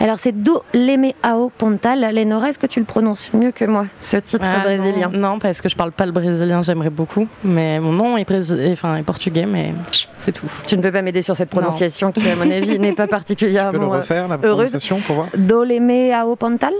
Alors 0.00 0.18
c'est 0.18 0.32
Do 0.32 0.62
Leme 0.74 1.12
Ao 1.22 1.50
Pontal. 1.56 2.00
Lénora, 2.12 2.50
est-ce 2.50 2.58
que 2.58 2.66
tu 2.66 2.80
le 2.80 2.86
prononces 2.86 3.30
mieux 3.32 3.50
que 3.52 3.64
moi, 3.64 3.86
ce 3.98 4.16
titre 4.18 4.44
Ah, 4.46 4.60
brésilien? 4.60 5.10
Non, 5.12 5.32
non, 5.32 5.38
parce 5.38 5.60
que 5.60 5.68
je 5.68 5.76
parle 5.76 5.92
pas 5.92 6.06
le 6.06 6.12
brésilien, 6.12 6.62
j'aimerais 6.62 6.90
beaucoup. 6.90 7.26
Mais 7.44 7.80
mon 7.80 7.92
nom 7.92 8.16
est, 8.16 8.24
brésil- 8.24 8.68
enfin, 8.72 8.96
est 8.96 9.02
portugais, 9.02 9.46
mais 9.46 9.72
c'est 10.18 10.32
tout. 10.32 10.46
Tu 10.66 10.76
ne 10.76 10.82
peux 10.82 10.92
pas 10.92 11.02
m'aider 11.02 11.22
sur 11.22 11.36
cette 11.36 11.50
prononciation 11.50 12.12
qui, 12.12 12.28
à 12.28 12.36
mon 12.36 12.50
avis, 12.50 12.78
n'est 12.78 12.92
pas 12.92 13.06
Tu 13.06 13.08
peux 13.08 13.14
le 13.14 13.18
particulièrement 13.18 14.02
refaire, 14.26 14.42
la 14.42 14.48
heureuse. 14.48 14.66
prononciation, 14.70 15.00
pour 15.00 15.14
voir 15.16 15.28
Do 15.36 15.64
Leme 15.64 16.12
Ao 16.12 16.36
Pontal 16.36 16.72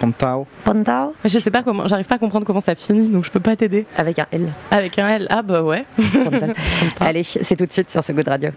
Pantao. 0.00 0.46
Pontao 0.64 1.14
Je 1.24 1.38
sais 1.38 1.50
pas 1.50 1.62
comment, 1.62 1.88
j'arrive 1.88 2.06
pas 2.06 2.14
à 2.14 2.18
comprendre 2.18 2.46
comment 2.46 2.60
ça 2.60 2.74
finit, 2.74 3.08
donc 3.08 3.24
je 3.24 3.30
peux 3.30 3.40
pas 3.40 3.56
t'aider. 3.56 3.84
Avec 3.96 4.18
un 4.20 4.26
L. 4.30 4.52
Avec 4.70 4.98
un 4.98 5.08
L, 5.08 5.26
ah 5.28 5.42
bah 5.42 5.62
ouais. 5.62 5.84
Allez, 7.00 7.24
c'est 7.24 7.56
tout 7.56 7.66
de 7.66 7.72
suite 7.72 7.90
sur 7.90 8.04
ce 8.04 8.12
Good 8.12 8.28
Radio. 8.28 8.50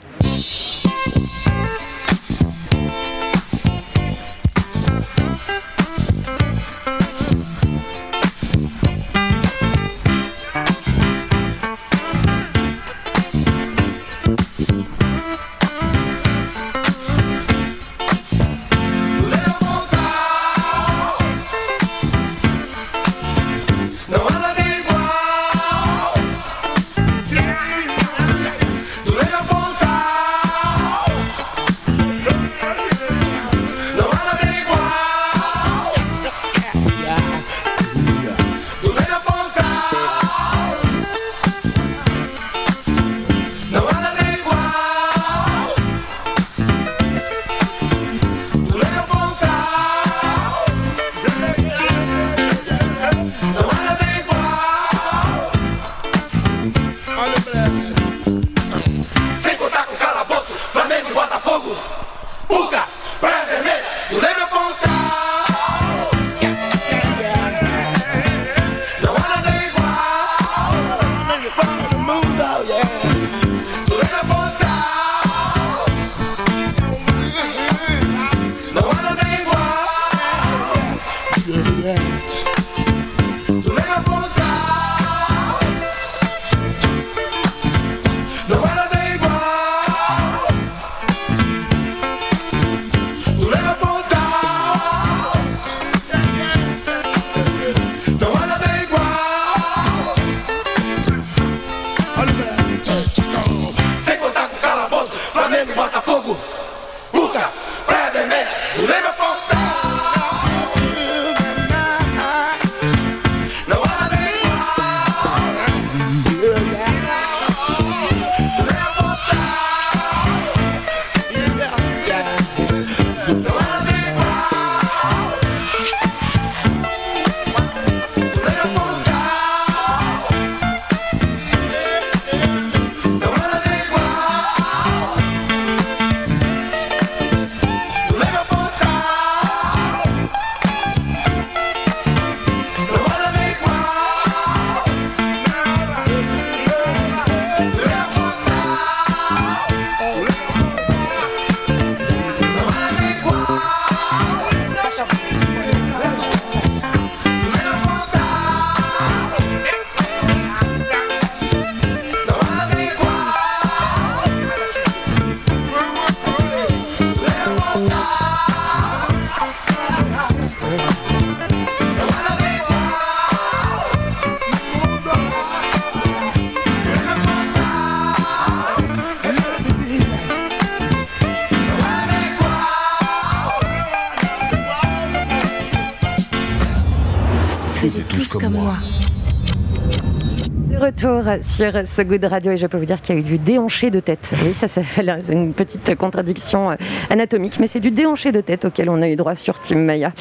Retour 190.81 191.21
sur 191.41 191.87
ce 191.87 192.01
goût 192.01 192.17
de 192.17 192.25
radio 192.25 192.51
et 192.53 192.57
je 192.57 192.65
peux 192.65 192.77
vous 192.77 192.85
dire 192.85 193.01
qu'il 193.01 193.15
y 193.15 193.17
a 193.17 193.21
eu 193.21 193.23
du 193.23 193.37
déhanché 193.37 193.91
de 193.91 193.99
tête. 193.99 194.31
Oui, 194.43 194.53
ça, 194.53 194.67
c'est 194.67 194.83
une 195.29 195.53
petite 195.53 195.95
contradiction 195.95 196.71
euh, 196.71 196.75
anatomique, 197.09 197.59
mais 197.59 197.67
c'est 197.67 197.79
du 197.79 197.91
déhanché 197.91 198.31
de 198.31 198.41
tête 198.41 198.65
auquel 198.65 198.89
on 198.89 199.01
a 199.01 199.07
eu 199.07 199.15
droit 199.15 199.35
sur 199.35 199.59
Team 199.59 199.85
Maya. 199.85 200.11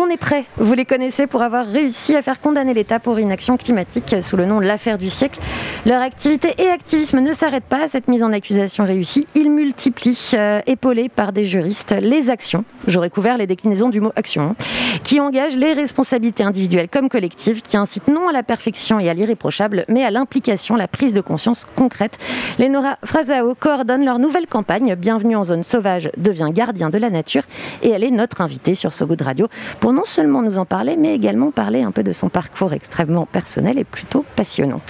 On 0.00 0.08
est 0.10 0.16
prêt, 0.16 0.44
vous 0.58 0.74
les 0.74 0.84
connaissez, 0.84 1.26
pour 1.26 1.42
avoir 1.42 1.66
réussi 1.66 2.14
à 2.14 2.22
faire 2.22 2.40
condamner 2.40 2.72
l'État 2.72 3.00
pour 3.00 3.18
inaction 3.18 3.56
climatique 3.56 4.14
sous 4.22 4.36
le 4.36 4.46
nom 4.46 4.60
de 4.60 4.64
l'affaire 4.64 4.96
du 4.96 5.10
siècle. 5.10 5.40
Leur 5.86 6.00
activité 6.00 6.54
et 6.58 6.68
activisme 6.68 7.18
ne 7.18 7.32
s'arrêtent 7.32 7.64
pas 7.64 7.82
à 7.82 7.88
cette 7.88 8.06
mise 8.06 8.22
en 8.22 8.32
accusation 8.32 8.84
réussie. 8.84 9.26
Ils 9.34 9.50
multiplient, 9.50 10.30
euh, 10.34 10.60
épaulés 10.68 11.08
par 11.08 11.32
des 11.32 11.46
juristes, 11.46 11.96
les 12.00 12.30
actions, 12.30 12.64
j'aurais 12.86 13.10
couvert 13.10 13.36
les 13.38 13.48
déclinaisons 13.48 13.88
du 13.88 14.00
mot 14.00 14.12
action, 14.14 14.54
qui 15.02 15.18
engagent 15.18 15.56
les 15.56 15.72
responsabilités 15.72 16.44
individuelles 16.44 16.88
comme 16.88 17.08
collectives, 17.08 17.60
qui 17.62 17.76
incitent 17.76 18.06
non 18.06 18.28
à 18.28 18.32
la 18.32 18.44
perfection 18.44 19.00
et 19.00 19.08
à 19.08 19.14
l'irréprochable, 19.14 19.84
mais 19.88 20.04
à 20.04 20.12
l'implication, 20.12 20.76
la 20.76 20.86
prise 20.86 21.12
de 21.12 21.20
conscience 21.20 21.66
concrète. 21.74 22.18
Lenora 22.60 22.98
Frazao 23.04 23.56
coordonne 23.56 24.04
leur 24.04 24.20
nouvelle 24.20 24.46
campagne 24.46 24.94
Bienvenue 24.94 25.34
en 25.34 25.42
zone 25.42 25.64
sauvage 25.64 26.08
devient 26.16 26.50
gardien 26.52 26.88
de 26.88 26.98
la 26.98 27.10
nature 27.10 27.42
et 27.82 27.90
elle 27.90 28.04
est 28.04 28.12
notre 28.12 28.42
invitée 28.42 28.76
sur 28.76 28.90
goût 29.04 29.16
de 29.16 29.24
radio 29.24 29.48
pour 29.80 29.87
non 29.92 30.04
seulement 30.04 30.42
nous 30.42 30.58
en 30.58 30.64
parler, 30.64 30.96
mais 30.96 31.14
également 31.14 31.50
parler 31.50 31.82
un 31.82 31.92
peu 31.92 32.02
de 32.02 32.12
son 32.12 32.28
parcours 32.28 32.72
extrêmement 32.72 33.26
personnel 33.26 33.78
et 33.78 33.84
plutôt 33.84 34.24
passionnant. 34.36 34.80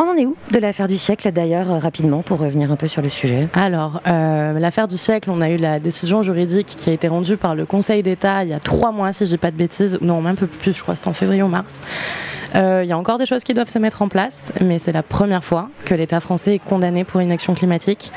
On 0.00 0.04
en 0.04 0.14
est 0.14 0.26
où 0.26 0.36
de 0.52 0.58
l'affaire 0.60 0.86
du 0.86 0.96
siècle 0.96 1.32
d'ailleurs, 1.32 1.72
euh, 1.72 1.78
rapidement, 1.78 2.22
pour 2.22 2.38
revenir 2.38 2.70
un 2.70 2.76
peu 2.76 2.86
sur 2.86 3.02
le 3.02 3.08
sujet 3.08 3.48
Alors, 3.52 4.00
euh, 4.06 4.56
l'affaire 4.56 4.86
du 4.86 4.96
siècle, 4.96 5.28
on 5.28 5.40
a 5.40 5.50
eu 5.50 5.56
la 5.56 5.80
décision 5.80 6.22
juridique 6.22 6.66
qui 6.68 6.88
a 6.90 6.92
été 6.92 7.08
rendue 7.08 7.36
par 7.36 7.56
le 7.56 7.66
Conseil 7.66 8.04
d'État 8.04 8.44
il 8.44 8.50
y 8.50 8.54
a 8.54 8.60
trois 8.60 8.92
mois, 8.92 9.12
si 9.12 9.26
je 9.26 9.30
dis 9.30 9.38
pas 9.38 9.50
de 9.50 9.56
bêtises, 9.56 9.98
non, 10.00 10.22
même 10.22 10.32
un 10.32 10.36
peu 10.36 10.46
plus, 10.46 10.72
je 10.76 10.82
crois, 10.82 10.94
c'était 10.94 11.08
en 11.08 11.14
février 11.14 11.42
ou 11.42 11.48
mars. 11.48 11.82
Euh, 12.54 12.82
Il 12.84 12.88
y 12.88 12.92
a 12.92 12.98
encore 12.98 13.18
des 13.18 13.26
choses 13.26 13.42
qui 13.42 13.54
doivent 13.54 13.68
se 13.68 13.78
mettre 13.80 14.00
en 14.02 14.08
place, 14.08 14.52
mais 14.60 14.78
c'est 14.78 14.92
la 14.92 15.02
première 15.02 15.42
fois 15.42 15.68
que 15.84 15.94
l'État 15.94 16.20
français 16.20 16.54
est 16.54 16.58
condamné 16.60 17.02
pour 17.02 17.20
inaction 17.20 17.54
climatique. 17.54 18.12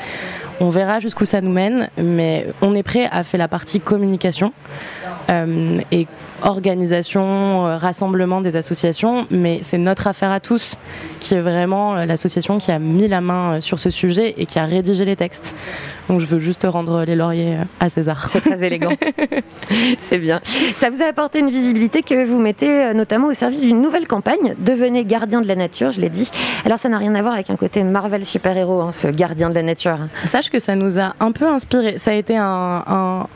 On 0.60 0.68
verra 0.68 1.00
jusqu'où 1.00 1.24
ça 1.24 1.40
nous 1.40 1.50
mène, 1.50 1.88
mais 1.98 2.46
on 2.60 2.74
est 2.76 2.84
prêt 2.84 3.08
à 3.10 3.24
faire 3.24 3.38
la 3.38 3.48
partie 3.48 3.80
communication 3.80 4.52
et 5.90 6.06
organisation, 6.42 7.66
euh, 7.66 7.76
rassemblement 7.76 8.40
des 8.40 8.56
associations, 8.56 9.26
mais 9.30 9.60
c'est 9.62 9.78
notre 9.78 10.06
affaire 10.06 10.30
à 10.30 10.40
tous, 10.40 10.76
qui 11.20 11.34
est 11.34 11.40
vraiment 11.40 11.96
euh, 11.96 12.04
l'association 12.06 12.58
qui 12.58 12.70
a 12.72 12.78
mis 12.78 13.08
la 13.08 13.20
main 13.20 13.54
euh, 13.54 13.60
sur 13.60 13.78
ce 13.78 13.90
sujet 13.90 14.34
et 14.38 14.46
qui 14.46 14.58
a 14.58 14.64
rédigé 14.64 15.04
les 15.04 15.16
textes. 15.16 15.54
Donc 16.08 16.20
je 16.20 16.26
veux 16.26 16.38
juste 16.40 16.66
rendre 16.68 17.04
les 17.04 17.14
lauriers 17.16 17.54
euh, 17.54 17.64
à 17.80 17.88
César. 17.88 18.28
C'est 18.30 18.40
très 18.40 18.62
élégant. 18.66 18.90
C'est 20.00 20.18
bien. 20.18 20.40
Ça 20.74 20.90
vous 20.90 21.02
a 21.02 21.06
apporté 21.06 21.38
une 21.38 21.50
visibilité 21.50 22.02
que 22.02 22.24
vous 22.26 22.38
mettez 22.38 22.68
euh, 22.86 22.92
notamment 22.92 23.28
au 23.28 23.32
service 23.32 23.60
d'une 23.60 23.80
nouvelle 23.80 24.06
campagne, 24.06 24.54
Devenez 24.58 25.04
gardien 25.04 25.40
de 25.40 25.48
la 25.48 25.56
nature, 25.56 25.90
je 25.90 26.00
l'ai 26.00 26.10
dit. 26.10 26.30
Alors 26.64 26.78
ça 26.78 26.88
n'a 26.88 26.98
rien 26.98 27.14
à 27.14 27.22
voir 27.22 27.34
avec 27.34 27.50
un 27.50 27.56
côté 27.56 27.82
Marvel 27.82 28.24
super-héros, 28.24 28.80
hein, 28.82 28.92
ce 28.92 29.08
gardien 29.08 29.48
de 29.48 29.54
la 29.54 29.62
nature. 29.62 29.98
Sache 30.24 30.50
que 30.50 30.58
ça 30.58 30.74
nous 30.74 30.98
a 30.98 31.14
un 31.20 31.32
peu 31.32 31.48
inspiré. 31.48 31.98
Ça 31.98 32.10
a 32.10 32.14
été 32.14 32.36
un, 32.36 32.82
un- 32.86 33.26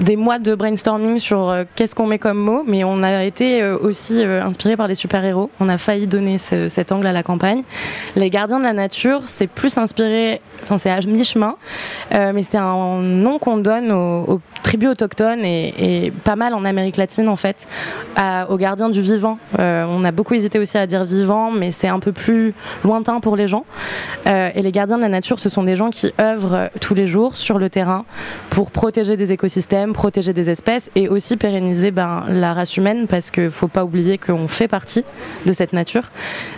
des 0.00 0.16
mois 0.16 0.38
de 0.38 0.54
brainstorming 0.54 1.18
sur 1.18 1.48
euh, 1.48 1.64
qu'est-ce 1.74 1.94
qu'on 1.94 2.06
met 2.06 2.18
comme 2.18 2.38
mot, 2.38 2.62
mais 2.66 2.84
on 2.84 3.02
a 3.02 3.24
été 3.24 3.62
euh, 3.62 3.78
aussi 3.78 4.22
euh, 4.22 4.42
inspiré 4.42 4.76
par 4.76 4.88
les 4.88 4.94
super-héros. 4.94 5.50
On 5.60 5.68
a 5.68 5.78
failli 5.78 6.06
donner 6.06 6.38
ce- 6.38 6.68
cet 6.68 6.92
angle 6.92 7.06
à 7.06 7.12
la 7.12 7.22
campagne. 7.22 7.62
Les 8.16 8.30
gardiens 8.30 8.58
de 8.58 8.64
la 8.64 8.72
nature, 8.72 9.22
c'est 9.26 9.46
plus 9.46 9.76
inspiré, 9.78 10.40
enfin 10.62 10.78
c'est 10.78 10.90
à 10.90 11.00
mi-chemin, 11.00 11.56
mais 12.10 12.42
c'est 12.42 12.58
un 12.58 12.98
nom 13.00 13.38
qu'on 13.38 13.56
donne 13.56 13.90
aux, 13.90 14.40
tribus 14.62 14.90
autochtones 14.90 15.44
et, 15.44 16.12
pas 16.24 16.36
mal 16.36 16.54
en 16.54 16.64
Amérique 16.64 16.96
latine 16.96 17.28
en 17.28 17.36
fait, 17.36 17.66
aux 18.48 18.56
gardiens 18.56 18.88
du 18.90 19.00
vivant. 19.00 19.38
On 19.58 20.04
a 20.04 20.12
beaucoup 20.12 20.34
hésité 20.34 20.58
aussi 20.58 20.78
à 20.78 20.86
dire 20.86 21.04
vivant, 21.04 21.50
mais 21.50 21.70
c'est 21.72 21.88
un 21.88 21.98
peu 21.98 22.12
plus 22.12 22.54
lointain 22.84 23.20
pour 23.20 23.36
les 23.36 23.48
gens. 23.48 23.64
Et 24.26 24.62
les 24.62 24.72
gardiens 24.72 24.96
de 24.96 25.02
la 25.02 25.08
nature, 25.08 25.40
ce 25.40 25.48
sont 25.48 25.62
des 25.62 25.76
gens 25.76 25.90
qui 25.90 26.12
œuvrent 26.20 26.68
tous 26.80 26.94
les 26.94 27.06
jours 27.06 27.36
sur 27.36 27.58
le 27.58 27.70
terrain 27.70 28.04
pour 28.50 28.70
protéger 28.70 29.16
des 29.16 29.32
écosystèmes, 29.32 29.59
protéger 29.94 30.32
des 30.32 30.50
espèces 30.50 30.90
et 30.94 31.08
aussi 31.08 31.36
pérenniser 31.36 31.90
ben, 31.90 32.24
la 32.28 32.54
race 32.54 32.76
humaine 32.76 33.06
parce 33.06 33.30
qu'il 33.30 33.44
ne 33.44 33.50
faut 33.50 33.68
pas 33.68 33.84
oublier 33.84 34.18
qu'on 34.18 34.48
fait 34.48 34.68
partie 34.68 35.04
de 35.46 35.52
cette 35.52 35.72
nature. 35.72 36.10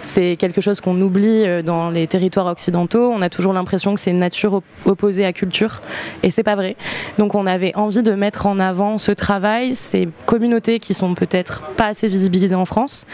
C'est 0.03 0.37
quelque 0.37 0.61
chose 0.61 0.81
qu'on 0.81 1.01
oublie 1.01 1.45
euh, 1.47 1.63
dans 1.63 1.91
les 1.91 2.07
territoires 2.07 2.47
occidentaux. 2.47 3.11
On 3.15 3.23
a 3.23 3.29
toujours 3.29 3.53
l'impression 3.53 3.95
que 3.95 4.01
c'est 4.01 4.13
nature 4.13 4.55
op- 4.55 4.65
opposée 4.87 5.25
à 5.25 5.33
culture 5.33 5.81
et 6.23 6.31
c'est 6.31 6.43
pas 6.43 6.55
vrai. 6.57 6.77
Donc 7.19 7.35
on 7.35 7.47
avait 7.47 7.75
envie 7.77 8.03
de 8.03 8.13
mettre 8.13 8.47
en 8.47 8.59
avant 8.59 8.99
ce 8.99 9.13
travail, 9.13 9.75
ces 9.75 10.09
communautés 10.27 10.79
qui 10.79 10.95
sont 10.95 11.15
peut-être 11.15 11.63
pas 11.77 11.89
assez 11.89 12.09
visibilisées 12.09 12.57
en 12.57 12.65
France 12.65 13.07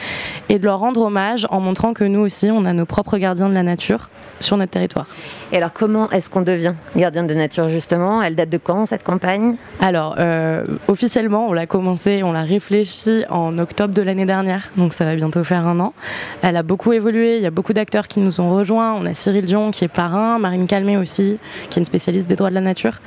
et 0.48 0.58
de 0.58 0.64
leur 0.64 0.78
rendre 0.78 1.02
hommage 1.02 1.46
en 1.50 1.60
montrant 1.60 1.92
que 1.94 2.04
nous 2.04 2.20
aussi 2.20 2.50
on 2.50 2.64
a 2.64 2.72
nos 2.72 2.86
propres 2.86 3.18
gardiens 3.18 3.48
de 3.48 3.54
la 3.54 3.62
nature 3.62 4.10
sur 4.40 4.56
notre 4.56 4.70
territoire. 4.70 5.06
Et 5.52 5.56
alors 5.56 5.72
comment 5.72 6.08
est-ce 6.10 6.30
qu'on 6.30 6.42
devient 6.42 6.74
gardien 6.96 7.24
de 7.24 7.34
nature 7.34 7.68
justement? 7.68 8.22
Elle 8.22 8.36
date 8.36 8.50
de 8.50 8.58
quand 8.58 8.86
cette 8.86 9.02
campagne? 9.02 9.56
Alors, 9.80 10.16
euh, 10.18 10.64
officiellement, 10.88 11.48
on 11.48 11.52
l'a 11.52 11.66
commencé, 11.66 12.22
on 12.24 12.32
l'a 12.32 12.42
réfléchi 12.42 13.24
en 13.30 13.58
octobre 13.58 13.94
de 13.94 14.02
l'année 14.02 14.26
dernière, 14.26 14.70
donc 14.76 14.92
ça 14.92 15.04
va 15.04 15.14
bientôt 15.14 15.44
faire 15.44 15.68
un 15.68 15.78
an. 15.78 15.94
Elle 16.42 16.56
a 16.56 16.64
beaucoup 16.64 16.92
évolué, 16.92 17.36
il 17.36 17.42
y 17.42 17.46
a 17.46 17.50
beaucoup 17.50 17.72
d'acteurs 17.72 18.08
qui 18.08 18.18
nous 18.18 18.40
ont 18.40 18.50
rejoints. 18.50 18.94
On 18.94 19.06
a 19.06 19.14
Cyril 19.14 19.44
Dion 19.44 19.70
qui 19.70 19.84
est 19.84 19.88
parrain, 19.88 20.38
Marine 20.40 20.66
Calmé 20.66 20.96
aussi, 20.96 21.38
qui 21.70 21.78
est 21.78 21.80
une 21.80 21.84
spécialiste 21.84 22.28
des 22.28 22.34
droits 22.34 22.50
de 22.50 22.56
la 22.56 22.60
nature. 22.60 23.00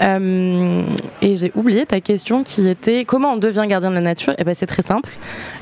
Euh, 0.00 0.82
et 1.20 1.36
j'ai 1.36 1.52
oublié 1.54 1.84
ta 1.84 2.00
question 2.00 2.44
qui 2.44 2.66
était 2.68 3.04
comment 3.04 3.32
on 3.34 3.36
devient 3.36 3.64
gardien 3.68 3.90
de 3.90 3.96
la 3.96 4.00
nature? 4.00 4.34
Eh 4.38 4.44
ben, 4.44 4.54
c'est 4.54 4.66
très 4.66 4.82
simple. 4.82 5.10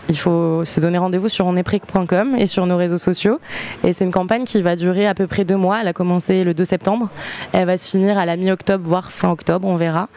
Il 0.08 0.18
faut 0.18 0.64
se 0.64 0.80
donner 0.80 0.98
rendez-vous 0.98 1.28
sur 1.28 1.46
onepric.com 1.46 2.36
et 2.36 2.46
sur 2.46 2.66
nos 2.66 2.76
réseaux 2.76 2.98
sociaux. 2.98 3.40
Et 3.84 3.92
c'est 3.92 4.04
une 4.04 4.12
campagne 4.12 4.44
qui 4.44 4.60
va 4.60 4.76
durer 4.76 5.06
à 5.06 5.14
peu 5.14 5.26
près 5.26 5.44
deux 5.44 5.56
mois. 5.56 5.80
Elle 5.80 5.88
a 5.88 5.92
commencé 5.94 6.44
le 6.44 6.52
2 6.52 6.64
septembre. 6.64 7.08
Elle 7.52 7.66
va 7.66 7.76
se 7.76 7.90
finir 7.90 8.18
à 8.18 8.26
la 8.26 8.36
mi-octobre, 8.36 8.84
voire 8.86 9.10
fin 9.10 9.30
octobre, 9.30 9.66
on 9.66 9.76
verra. 9.76 10.08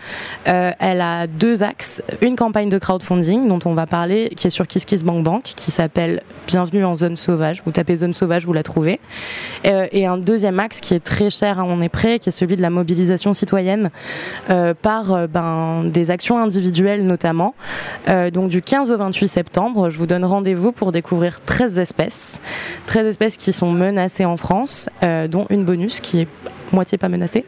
Euh, 0.48 0.72
elle 0.80 1.02
a 1.02 1.28
deux 1.28 1.64
axes. 1.64 2.02
Une 2.22 2.36
campagne 2.36 2.70
de 2.70 2.78
crowdfunding 2.78 3.48
dont 3.48 3.60
on 3.66 3.74
va 3.74 3.86
parler, 3.86 4.32
qui 4.36 4.48
est 4.48 4.50
sur 4.50 4.68
KissKissBankBank, 4.68 5.44
qui 5.44 5.72
s'appelle 5.72 6.22
Bienvenue 6.48 6.86
en 6.86 6.96
zone 6.96 7.18
sauvage. 7.18 7.62
Vous 7.66 7.72
tapez 7.72 7.98
zone 7.98 8.14
sauvage, 8.14 8.46
vous 8.46 8.54
la 8.54 8.64
trouvez. 8.64 9.00
Euh, 9.66 9.88
et 9.92 10.06
un 10.06 10.18
deuxième 10.18 10.60
axe 10.60 10.80
qui 10.80 10.94
est 10.94 11.04
très 11.04 11.30
cher 11.30 11.60
à 11.60 11.64
On 11.64 11.82
est 11.82 11.90
prêt, 11.90 12.20
qui 12.20 12.30
est 12.30 12.32
celui 12.32 12.56
de 12.56 12.62
la 12.62 12.70
mobilisation 12.70 13.34
citoyenne 13.34 13.92
euh, 14.50 14.74
par 14.74 15.28
ben, 15.28 15.84
des 15.86 16.12
actions 16.12 16.40
individuelles 16.40 17.06
notamment. 17.06 17.56
Donc 18.34 18.50
du 18.50 18.62
15 18.62 18.92
au 18.92 18.98
28 18.98 19.28
septembre, 19.28 19.90
je 19.90 19.98
vous 19.98 20.08
donne 20.08 20.24
rendez-vous 20.24 20.72
pour 20.72 20.92
découvrir 20.92 21.42
13 21.46 21.80
espèces. 21.80 22.40
13 22.88 23.08
espèces 23.08 23.38
qui 23.38 23.52
sont 23.52 23.72
menacées 23.72 24.26
en 24.26 24.38
France, 24.38 24.90
dont 25.02 25.46
une 25.50 25.66
bonus 25.66 26.00
qui 26.00 26.22
est 26.22 26.28
moitié 26.72 26.98
pas 26.98 27.10
menacée, 27.10 27.46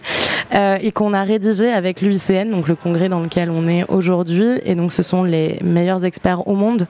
euh, 0.54 0.78
et 0.82 0.92
qu'on 0.92 1.14
a 1.14 1.24
rédigé 1.24 1.72
avec 1.72 2.02
l'UICN, 2.02 2.50
donc 2.52 2.68
le 2.68 2.76
congrès 2.76 3.10
dans 3.10 3.20
lequel 3.20 3.50
on 3.50 3.68
est 3.68 3.86
aujourd'hui. 3.90 4.60
Et 4.66 4.76
donc 4.76 4.92
ce 4.92 5.04
sont 5.04 5.24
les 5.24 5.60
meilleurs 5.64 6.06
experts 6.06 6.48
au 6.48 6.56
monde 6.56 6.88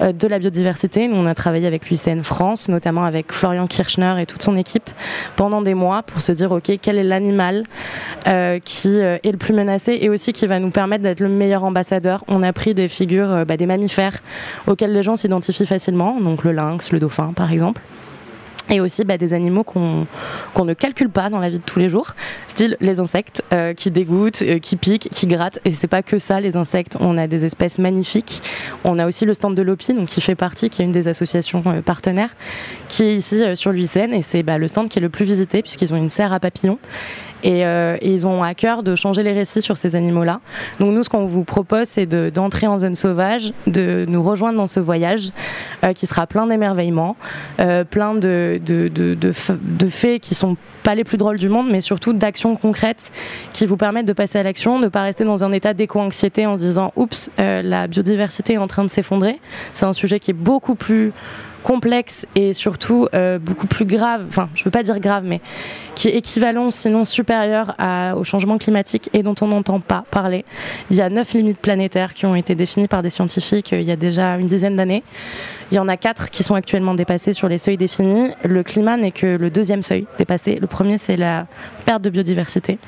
euh, 0.00 0.12
de 0.12 0.28
la 0.28 0.38
biodiversité. 0.38 1.08
Nous, 1.08 1.16
on 1.16 1.26
a 1.26 1.34
travaillé 1.34 1.66
avec 1.66 1.88
l'UICN 1.88 2.22
France, 2.22 2.68
notamment 2.68 3.04
avec 3.04 3.32
Florian 3.32 3.66
Kirchner 3.66 4.14
et 4.20 4.26
toute 4.26 4.42
son 4.42 4.56
équipe 4.56 4.90
pendant 5.36 5.62
des 5.62 5.74
mois 5.74 6.02
pour 6.02 6.20
se 6.20 6.32
dire, 6.32 6.52
OK, 6.52 6.70
quel 6.80 6.98
est 6.98 7.04
l'animal 7.04 7.64
euh, 8.26 8.58
qui 8.64 8.98
est 8.98 9.30
le 9.30 9.38
plus 9.38 9.54
menacé 9.54 9.98
et 10.00 10.08
aussi 10.08 10.32
qui 10.32 10.46
va 10.46 10.58
nous 10.58 10.70
permettre 10.70 11.02
d'être 11.02 11.20
le 11.20 11.28
meilleur 11.28 11.64
ambassadeur. 11.64 12.24
On 12.28 12.42
a 12.42 12.52
pris 12.52 12.74
des 12.74 12.88
figures, 12.88 13.44
bah, 13.46 13.56
des 13.56 13.66
mammifères 13.66 14.18
auxquels 14.66 14.92
les 14.92 15.02
gens 15.02 15.16
s'identifient 15.16 15.66
facilement, 15.66 16.20
donc 16.20 16.44
le 16.44 16.52
lynx, 16.52 16.90
le 16.92 16.98
dauphin 16.98 17.32
par 17.34 17.52
exemple. 17.52 17.80
Et 18.70 18.80
aussi 18.80 19.04
bah, 19.04 19.16
des 19.16 19.32
animaux 19.32 19.64
qu'on 19.64 20.04
qu'on 20.54 20.64
ne 20.64 20.74
calcule 20.74 21.08
pas 21.08 21.30
dans 21.30 21.38
la 21.38 21.48
vie 21.50 21.58
de 21.58 21.64
tous 21.64 21.78
les 21.78 21.88
jours, 21.88 22.14
style 22.48 22.76
les 22.80 23.00
insectes 23.00 23.42
euh, 23.52 23.72
qui 23.74 23.90
dégoûtent, 23.90 24.42
euh, 24.42 24.58
qui 24.58 24.76
piquent, 24.76 25.08
qui 25.10 25.26
grattent. 25.26 25.60
Et 25.64 25.72
c'est 25.72 25.86
pas 25.86 26.02
que 26.02 26.18
ça, 26.18 26.40
les 26.40 26.56
insectes. 26.56 26.96
On 27.00 27.16
a 27.16 27.26
des 27.26 27.44
espèces 27.44 27.78
magnifiques. 27.78 28.42
On 28.84 28.98
a 28.98 29.06
aussi 29.06 29.24
le 29.24 29.34
stand 29.34 29.54
de 29.54 29.62
l'OPI, 29.62 29.94
donc 29.94 30.08
qui 30.08 30.20
fait 30.20 30.34
partie, 30.34 30.68
qui 30.68 30.82
est 30.82 30.84
une 30.84 30.92
des 30.92 31.08
associations 31.08 31.62
euh, 31.66 31.80
partenaires, 31.80 32.34
qui 32.88 33.04
est 33.04 33.14
ici 33.14 33.42
sur 33.54 33.72
l'UICN. 33.72 34.12
Et 34.12 34.22
c'est 34.22 34.42
bah, 34.42 34.58
le 34.58 34.68
stand 34.68 34.88
qui 34.88 34.98
est 34.98 35.02
le 35.02 35.08
plus 35.08 35.24
visité 35.24 35.62
puisqu'ils 35.62 35.94
ont 35.94 35.96
une 35.96 36.10
serre 36.10 36.32
à 36.32 36.40
papillons. 36.40 36.78
Et, 37.44 37.62
ils 38.02 38.26
ont 38.26 38.42
à 38.42 38.52
cœur 38.54 38.82
de 38.82 38.96
changer 38.96 39.22
les 39.22 39.32
récits 39.32 39.62
sur 39.62 39.76
ces 39.76 39.94
animaux-là. 39.94 40.40
Donc 40.80 40.90
nous, 40.90 41.04
ce 41.04 41.08
qu'on 41.08 41.24
vous 41.24 41.44
propose, 41.44 41.86
c'est 41.86 42.04
de- 42.04 42.30
d'entrer 42.34 42.66
en 42.66 42.80
zone 42.80 42.96
sauvage, 42.96 43.52
de 43.68 44.06
nous 44.08 44.24
rejoindre 44.24 44.58
dans 44.58 44.66
ce 44.66 44.80
voyage 44.80 45.30
qui 45.94 46.08
sera 46.08 46.26
plein 46.26 46.48
d'émerveillements, 46.48 47.16
euh, 47.60 47.84
plein 47.84 48.14
de, 48.14 48.57
de, 48.58 49.32
faits 49.90 50.20
qui 50.20 50.34
sont 50.34 50.56
pas 50.82 50.94
les 50.94 51.04
plus 51.04 51.18
drôles 51.18 51.38
du 51.38 51.48
monde, 51.48 51.68
mais 51.70 51.80
surtout 51.80 52.12
d'actions 52.12 52.56
concrètes 52.56 53.10
qui 53.52 53.66
vous 53.66 53.76
permettent 53.76 54.06
de 54.06 54.12
passer 54.12 54.38
à 54.38 54.42
l'action, 54.42 54.78
de 54.78 54.84
ne 54.84 54.88
pas 54.88 55.02
rester 55.02 55.24
dans 55.24 55.44
un 55.44 55.52
état 55.52 55.74
d'éco-anxiété 55.74 56.46
en 56.46 56.56
se 56.56 56.62
disant 56.62 56.92
oups, 56.96 57.30
euh, 57.38 57.62
la 57.62 57.86
biodiversité 57.86 58.54
est 58.54 58.58
en 58.58 58.66
train 58.66 58.84
de 58.84 58.90
s'effondrer. 58.90 59.38
C'est 59.72 59.86
un 59.86 59.92
sujet 59.92 60.20
qui 60.20 60.30
est 60.30 60.34
beaucoup 60.34 60.74
plus 60.74 61.12
complexe 61.62 62.24
et 62.34 62.52
surtout 62.52 63.08
euh, 63.14 63.38
beaucoup 63.38 63.66
plus 63.66 63.84
grave, 63.84 64.24
enfin 64.28 64.48
je 64.54 64.64
veux 64.64 64.70
pas 64.70 64.82
dire 64.82 65.00
grave, 65.00 65.24
mais 65.26 65.40
qui 65.96 66.08
est 66.08 66.16
équivalent 66.16 66.70
sinon 66.70 67.04
supérieur 67.04 67.74
au 68.16 68.22
changement 68.24 68.58
climatique 68.58 69.10
et 69.12 69.22
dont 69.22 69.34
on 69.40 69.48
n'entend 69.48 69.80
pas 69.80 70.04
parler. 70.10 70.44
Il 70.90 70.96
y 70.96 71.00
a 71.00 71.10
neuf 71.10 71.34
limites 71.34 71.58
planétaires 71.58 72.14
qui 72.14 72.26
ont 72.26 72.36
été 72.36 72.54
définies 72.54 72.86
par 72.86 73.02
des 73.02 73.10
scientifiques 73.10 73.72
euh, 73.72 73.80
il 73.80 73.86
y 73.86 73.90
a 73.90 73.96
déjà 73.96 74.36
une 74.36 74.46
dizaine 74.46 74.76
d'années. 74.76 75.02
Il 75.70 75.74
y 75.74 75.78
en 75.78 75.88
a 75.88 75.98
quatre 75.98 76.30
qui 76.30 76.42
sont 76.42 76.54
actuellement 76.54 76.94
dépassés 76.94 77.34
sur 77.34 77.48
les 77.48 77.58
seuils 77.58 77.76
définis. 77.76 78.30
Le 78.42 78.62
climat 78.62 78.96
n'est 78.96 79.10
que 79.10 79.36
le 79.36 79.50
deuxième 79.50 79.82
seuil 79.82 80.06
dépassé. 80.16 80.56
Le 80.56 80.66
premier, 80.66 80.96
c'est 80.96 81.16
la 81.16 81.46
perte 81.84 82.00
de 82.02 82.08
biodiversité. 82.08 82.78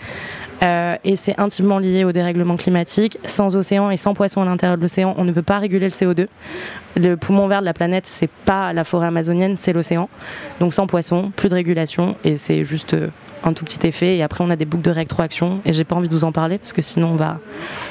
Euh, 0.62 0.96
et 1.04 1.16
c'est 1.16 1.38
intimement 1.38 1.78
lié 1.78 2.04
au 2.04 2.12
dérèglement 2.12 2.56
climatique. 2.56 3.18
Sans 3.24 3.54
océan 3.54 3.90
et 3.90 3.98
sans 3.98 4.14
poissons 4.14 4.40
à 4.40 4.44
l'intérieur 4.46 4.78
de 4.78 4.82
l'océan, 4.82 5.14
on 5.18 5.24
ne 5.24 5.32
peut 5.32 5.42
pas 5.42 5.58
réguler 5.58 5.86
le 5.86 5.90
CO2. 5.90 6.26
Le 6.96 7.16
poumon 7.16 7.48
vert 7.48 7.60
de 7.60 7.66
la 7.66 7.74
planète, 7.74 8.06
c'est 8.06 8.30
pas 8.30 8.72
la 8.72 8.84
forêt 8.84 9.06
amazonienne, 9.06 9.58
c'est 9.58 9.72
l'océan. 9.72 10.08
Donc 10.58 10.72
sans 10.72 10.86
poissons, 10.86 11.32
plus 11.36 11.48
de 11.48 11.54
régulation, 11.54 12.16
et 12.24 12.36
c'est 12.36 12.64
juste 12.64 12.94
euh, 12.94 13.08
un 13.44 13.52
tout 13.52 13.64
petit 13.64 13.86
effet. 13.86 14.16
Et 14.16 14.22
après, 14.22 14.44
on 14.44 14.50
a 14.50 14.56
des 14.56 14.64
boucles 14.64 14.82
de 14.84 14.90
rétroaction, 14.90 15.60
et 15.64 15.72
j'ai 15.72 15.84
pas 15.84 15.96
envie 15.96 16.08
de 16.08 16.14
vous 16.14 16.24
en 16.24 16.32
parler 16.32 16.58
parce 16.58 16.72
que 16.72 16.82
sinon 16.82 17.08
on 17.12 17.16
va, 17.16 17.38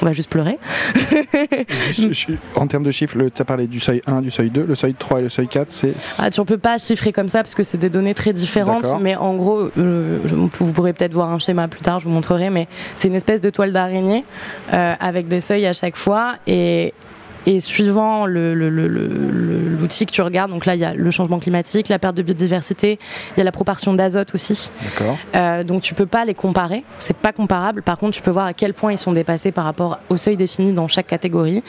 on 0.02 0.04
va 0.06 0.12
juste 0.12 0.30
pleurer. 0.30 0.58
Juste, 1.90 2.28
en 2.56 2.66
termes 2.66 2.82
de 2.84 2.90
chiffres, 2.90 3.16
tu 3.34 3.42
as 3.42 3.44
parlé 3.44 3.66
du 3.66 3.80
seuil 3.80 4.02
1, 4.06 4.22
du 4.22 4.30
seuil 4.30 4.50
2, 4.50 4.64
le 4.64 4.74
seuil 4.74 4.94
3 4.94 5.20
et 5.20 5.22
le 5.22 5.28
seuil 5.28 5.48
4, 5.48 5.70
c'est. 5.72 5.92
Ah, 6.18 6.30
tu 6.30 6.40
ne 6.40 6.44
peux 6.46 6.58
pas 6.58 6.78
chiffrer 6.78 7.12
comme 7.12 7.28
ça 7.28 7.40
parce 7.42 7.54
que 7.54 7.62
c'est 7.62 7.78
des 7.78 7.90
données 7.90 8.14
très 8.14 8.32
différentes, 8.32 8.86
mais 9.00 9.16
en 9.16 9.34
gros, 9.34 9.68
euh, 9.78 10.20
je- 10.24 10.34
vous 10.34 10.72
pourrez 10.72 10.92
peut-être 10.92 11.14
voir 11.14 11.30
un 11.32 11.38
schéma 11.38 11.68
plus 11.68 11.80
tard, 11.80 12.00
je 12.00 12.04
vous 12.06 12.10
montrerai, 12.10 12.50
mais 12.50 12.68
c'est 12.96 13.08
une 13.08 13.14
espèce 13.14 13.40
de 13.40 13.50
toile 13.50 13.72
d'araignée 13.72 14.24
euh, 14.72 14.94
avec 15.00 15.28
des 15.28 15.40
seuils 15.40 15.66
à 15.66 15.72
chaque 15.72 15.96
fois 15.96 16.36
et 16.46 16.92
et 17.46 17.60
suivant 17.60 18.26
le- 18.26 18.54
le- 18.54 18.68
le- 18.70 18.88
le- 18.88 19.06
le- 19.06 19.76
l'outil 19.80 20.06
que 20.06 20.12
tu 20.12 20.22
regardes, 20.22 20.50
donc 20.50 20.66
là 20.66 20.74
il 20.74 20.80
y 20.80 20.84
a 20.84 20.94
le 20.94 21.10
changement 21.10 21.38
climatique, 21.38 21.88
la 21.88 21.98
perte 21.98 22.16
de 22.16 22.22
biodiversité, 22.22 22.98
il 23.34 23.38
y 23.38 23.40
a 23.40 23.44
la 23.44 23.52
proportion 23.52 23.94
d'azote 23.94 24.34
aussi. 24.34 24.70
D'accord. 24.82 25.16
Euh, 25.34 25.64
donc 25.64 25.82
tu 25.82 25.94
peux 25.94 26.06
pas 26.06 26.24
les 26.24 26.34
comparer, 26.34 26.84
c'est 26.98 27.16
pas 27.16 27.32
comparable. 27.32 27.82
Par 27.82 27.96
contre, 27.98 28.14
tu 28.16 28.22
peux 28.22 28.30
voir 28.30 28.46
à 28.46 28.52
quel 28.52 28.74
point 28.74 28.92
ils 28.92 28.98
sont 28.98 29.12
dépassés 29.12 29.52
par 29.52 29.64
rapport 29.64 29.98
au 30.08 30.16
seuil 30.16 30.36
défini 30.36 30.72
dans 30.72 30.88
chaque 30.88 31.06
catégorie. 31.06 31.62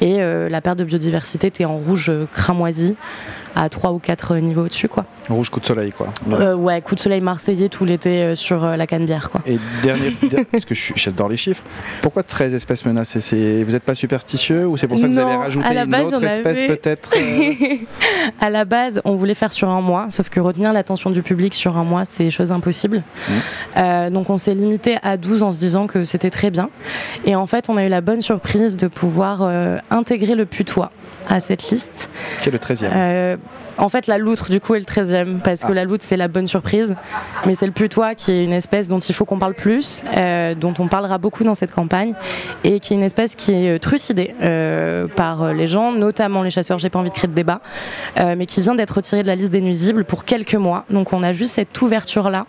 Et 0.00 0.22
euh, 0.22 0.48
la 0.48 0.60
perte 0.60 0.78
de 0.78 0.84
biodiversité, 0.84 1.50
t'es 1.50 1.64
en 1.64 1.76
rouge 1.76 2.08
euh, 2.10 2.26
cramoisi 2.32 2.96
à 3.60 3.68
3 3.68 3.90
ou 3.92 3.98
4 3.98 4.36
niveaux 4.36 4.62
au-dessus, 4.66 4.88
quoi. 4.88 5.04
Rouge 5.28 5.50
coup 5.50 5.58
de 5.60 5.66
soleil, 5.66 5.90
quoi. 5.92 6.08
Euh, 6.30 6.54
ouais, 6.54 6.80
coup 6.80 6.94
de 6.94 7.00
soleil 7.00 7.20
marseillais 7.20 7.68
tout 7.68 7.84
l'été 7.84 8.22
euh, 8.22 8.34
sur 8.36 8.62
euh, 8.64 8.76
la 8.76 8.86
Canebière, 8.86 9.30
quoi. 9.30 9.40
Et 9.46 9.58
dernier, 9.82 10.16
der- 10.30 10.44
parce 10.50 10.64
que 10.64 10.74
j'adore 10.74 11.28
les 11.28 11.36
chiffres, 11.36 11.62
pourquoi 12.00 12.22
13 12.22 12.54
espèces 12.54 12.84
menacées? 12.84 13.20
C'est- 13.20 13.64
Vous 13.64 13.72
n'êtes 13.72 13.82
pas 13.82 13.94
superstitieux 13.96 14.66
ou 14.66 14.76
c'est 14.76 14.86
pour 14.86 14.98
ça 14.98 15.08
que 15.08 15.12
vous 15.12 15.18
Non, 15.20 15.26
avez 15.26 15.36
rajouté 15.36 15.66
à 15.66 15.74
la 15.74 15.82
une 15.84 15.90
base, 15.90 16.06
autre 16.06 16.22
espèce 16.24 16.58
avait- 16.58 16.66
peut-être 16.76 17.10
à 18.40 18.50
la 18.50 18.64
base, 18.64 19.00
on 19.04 19.14
voulait 19.16 19.34
faire 19.34 19.52
sur 19.52 19.68
un 19.68 19.80
mois, 19.80 20.06
sauf 20.10 20.28
que 20.28 20.40
retenir 20.40 20.72
l'attention 20.72 21.10
du 21.10 21.22
public 21.22 21.54
sur 21.54 21.76
un 21.76 21.84
mois, 21.84 22.04
c'est 22.04 22.30
chose 22.30 22.52
impossible. 22.52 23.02
Euh, 23.76 24.10
donc 24.10 24.30
on 24.30 24.38
s'est 24.38 24.54
limité 24.54 24.98
à 25.02 25.16
12 25.16 25.42
en 25.42 25.52
se 25.52 25.58
disant 25.58 25.86
que 25.86 26.04
c'était 26.04 26.30
très 26.30 26.50
bien. 26.50 26.70
Et 27.24 27.34
en 27.36 27.46
fait, 27.46 27.68
on 27.68 27.76
a 27.76 27.84
eu 27.84 27.88
la 27.88 28.00
bonne 28.00 28.22
surprise 28.22 28.76
de 28.76 28.86
pouvoir 28.88 29.40
euh, 29.42 29.78
intégrer 29.90 30.34
le 30.34 30.46
putois 30.46 30.90
à 31.28 31.40
cette 31.40 31.70
liste. 31.70 32.08
Qui 32.40 32.48
est 32.48 32.52
le 32.52 32.58
13e 32.58 32.90
Euh, 32.94 33.36
en 33.78 33.88
fait, 33.88 34.06
la 34.06 34.18
loutre, 34.18 34.50
du 34.50 34.60
coup, 34.60 34.74
est 34.74 34.80
le 34.80 34.84
13e, 34.84 35.40
parce 35.40 35.64
que 35.64 35.72
la 35.72 35.84
loutre, 35.84 36.04
c'est 36.04 36.16
la 36.16 36.28
bonne 36.28 36.46
surprise. 36.46 36.94
Mais 37.46 37.54
c'est 37.54 37.66
le 37.66 37.72
putois 37.72 38.14
qui 38.14 38.32
est 38.32 38.44
une 38.44 38.52
espèce 38.52 38.88
dont 38.88 38.98
il 38.98 39.14
faut 39.14 39.24
qu'on 39.24 39.38
parle 39.38 39.54
plus, 39.54 40.02
euh, 40.16 40.54
dont 40.54 40.74
on 40.78 40.88
parlera 40.88 41.18
beaucoup 41.18 41.44
dans 41.44 41.54
cette 41.54 41.72
campagne, 41.72 42.14
et 42.64 42.80
qui 42.80 42.92
est 42.92 42.96
une 42.96 43.02
espèce 43.02 43.34
qui 43.36 43.52
est 43.52 43.76
euh, 43.76 43.78
trucidée 43.78 44.34
euh, 44.42 45.06
par 45.06 45.52
les 45.54 45.66
gens, 45.66 45.92
notamment 45.92 46.42
les 46.42 46.50
chasseurs. 46.50 46.78
J'ai 46.78 46.90
pas 46.90 46.98
envie 46.98 47.10
de 47.10 47.14
créer 47.14 47.28
de 47.28 47.34
débat, 47.34 47.60
euh, 48.18 48.34
mais 48.36 48.46
qui 48.46 48.60
vient 48.60 48.74
d'être 48.74 48.96
retirée 48.96 49.22
de 49.22 49.28
la 49.28 49.36
liste 49.36 49.50
des 49.50 49.60
nuisibles 49.60 50.04
pour 50.04 50.24
quelques 50.24 50.54
mois. 50.54 50.84
Donc, 50.90 51.12
on 51.12 51.22
a 51.22 51.32
juste 51.32 51.54
cette 51.54 51.80
ouverture-là. 51.80 52.46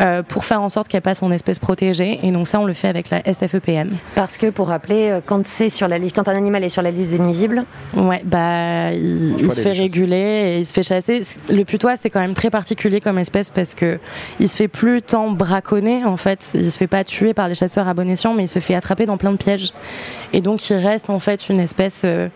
Euh, 0.00 0.22
pour 0.22 0.44
faire 0.44 0.62
en 0.62 0.68
sorte 0.68 0.88
qu'elle 0.88 1.02
passe 1.02 1.22
en 1.22 1.30
espèce 1.30 1.58
protégée 1.58 2.20
et 2.22 2.30
donc 2.30 2.48
ça 2.48 2.60
on 2.60 2.64
le 2.64 2.72
fait 2.74 2.88
avec 2.88 3.10
la 3.10 3.20
SFEPM. 3.32 3.96
Parce 4.14 4.36
que 4.36 4.48
pour 4.50 4.68
rappeler, 4.68 5.10
euh, 5.10 5.20
quand 5.24 5.46
c'est 5.46 5.68
sur 5.68 5.88
la 5.88 5.98
liste, 5.98 6.14
quand 6.14 6.28
un 6.28 6.36
animal 6.36 6.64
est 6.64 6.68
sur 6.68 6.82
la 6.82 6.90
liste 6.90 7.10
des 7.10 7.18
nuisibles, 7.18 7.64
Ouais, 7.94 8.22
bah, 8.24 8.92
il, 8.92 9.52
se 9.52 9.60
fait 9.60 9.72
réguler 9.72 10.16
et 10.16 10.58
il 10.58 10.66
se 10.66 10.72
fait 10.72 10.82
chasser. 10.82 11.22
Le 11.50 11.64
putois, 11.64 11.96
c'est 11.96 12.10
quand 12.10 12.20
même 12.20 12.34
très 12.34 12.50
particulier 12.50 13.00
comme 13.00 13.18
espèce 13.18 13.50
parce 13.50 13.74
que 13.74 13.98
il 14.40 14.48
se 14.48 14.56
fait 14.56 14.68
plus 14.68 15.02
tant 15.02 15.30
braconner 15.30 16.04
en 16.04 16.16
fait. 16.16 16.52
Il 16.54 16.70
se 16.72 16.78
fait 16.78 16.86
pas 16.86 17.04
tuer 17.04 17.34
par 17.34 17.48
les 17.48 17.54
chasseurs 17.54 17.86
à 17.86 17.94
bon 17.94 18.08
escient, 18.08 18.34
mais 18.34 18.44
il 18.44 18.48
se 18.48 18.60
fait 18.60 18.74
attraper 18.74 19.06
dans 19.06 19.18
plein 19.18 19.32
de 19.32 19.36
pièges. 19.36 19.72
Et 20.32 20.40
donc, 20.40 20.68
il 20.70 20.76
reste 20.76 21.10
en 21.10 21.18
fait 21.18 21.48
une 21.48 21.60
espèce. 21.60 22.02
euh, 22.04 22.28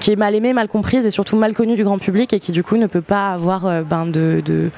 qui 0.00 0.10
est 0.10 0.16
mal 0.16 0.34
aimée, 0.34 0.52
mal 0.52 0.66
comprise 0.66 1.04
et 1.06 1.10
surtout 1.10 1.36
mal 1.36 1.54
connue 1.54 1.76
du 1.76 1.84
grand 1.84 1.98
public 1.98 2.32
et 2.32 2.40
qui 2.40 2.52
du 2.52 2.64
coup 2.64 2.76
ne 2.76 2.86
peut 2.86 3.02
pas 3.02 3.32
avoir 3.32 3.66
euh, 3.66 3.82
ben, 3.82 4.06
de, 4.06 4.42
de, 4.44 4.70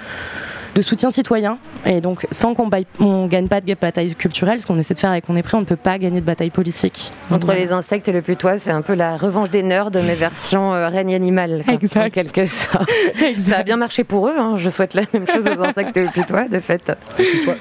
de 0.74 0.82
soutien 0.82 1.10
citoyen. 1.10 1.58
Et 1.84 2.00
donc, 2.00 2.26
sans 2.30 2.54
qu'on 2.54 2.70
on 3.00 3.26
gagne 3.26 3.48
pas 3.48 3.60
de 3.60 3.74
bataille 3.74 4.14
culturelle, 4.14 4.60
ce 4.60 4.66
qu'on 4.66 4.78
essaie 4.78 4.94
de 4.94 4.98
faire 4.98 5.10
avec 5.10 5.24
On 5.28 5.36
est 5.36 5.42
prêt, 5.42 5.56
on 5.56 5.60
ne 5.60 5.66
peut 5.66 5.76
pas 5.76 5.98
gagner 5.98 6.20
de 6.20 6.26
bataille 6.26 6.50
politique. 6.50 7.12
Donc, 7.30 7.36
entre 7.38 7.46
voilà. 7.46 7.60
les 7.60 7.72
insectes 7.72 8.08
et 8.08 8.12
le 8.12 8.22
putois, 8.22 8.58
c'est 8.58 8.70
un 8.70 8.82
peu 8.82 8.94
la 8.94 9.16
revanche 9.16 9.50
des 9.50 9.62
nerds 9.62 9.90
de 9.90 10.00
mes 10.00 10.14
versions 10.14 10.72
euh, 10.74 10.88
règne 10.88 11.14
animal. 11.14 11.62
quoi, 11.64 11.74
Exact. 11.74 12.06
En 12.06 12.10
quelque 12.10 12.46
sorte. 12.46 12.88
Ça 13.38 13.58
a 13.58 13.62
bien 13.62 13.76
marché 13.76 14.04
pour 14.04 14.28
eux. 14.28 14.34
hein. 14.38 14.54
Je 14.56 14.70
souhaite 14.70 14.94
la 14.94 15.02
même 15.12 15.26
chose 15.26 15.46
aux 15.46 15.62
insectes 15.62 15.96
et 15.96 16.06
au 16.06 16.10
putois, 16.10 16.48
de 16.48 16.60
fait. 16.60 16.92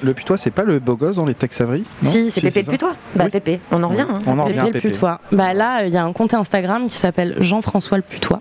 le 0.02 0.14
putois, 0.14 0.36
le 0.36 0.38
c'est 0.38 0.50
pas 0.50 0.64
le 0.64 0.78
beau 0.78 0.96
gosse 0.96 1.16
dans 1.16 1.26
les 1.26 1.34
Tex 1.34 1.60
Avery 1.60 1.84
non 2.02 2.10
si, 2.10 2.30
c'est 2.30 2.40
Pépé 2.42 2.62
le 2.62 2.70
putois. 2.72 2.92
Bah, 3.14 3.24
Oui. 3.26 3.30
Pépé, 3.30 3.60
on 3.70 3.82
en 3.82 3.88
revient. 3.88 4.06
hein. 4.08 4.18
On 4.26 4.38
en 4.38 4.44
Pépé 4.44 4.48
revient 4.48 4.58
à 4.60 4.64
le 4.64 4.70
Pépé. 4.72 4.88
putois. 4.90 5.20
Bah 5.32 5.52
là, 5.52 5.84
il 5.86 5.92
y 5.92 5.96
a 5.96 6.04
un 6.04 6.12
compte 6.12 6.34
Instagram 6.34 6.86
qui 6.86 6.96
s'appelle 6.96 7.36
Jean-François 7.40 7.96
le 7.98 8.02
putois. 8.02 8.40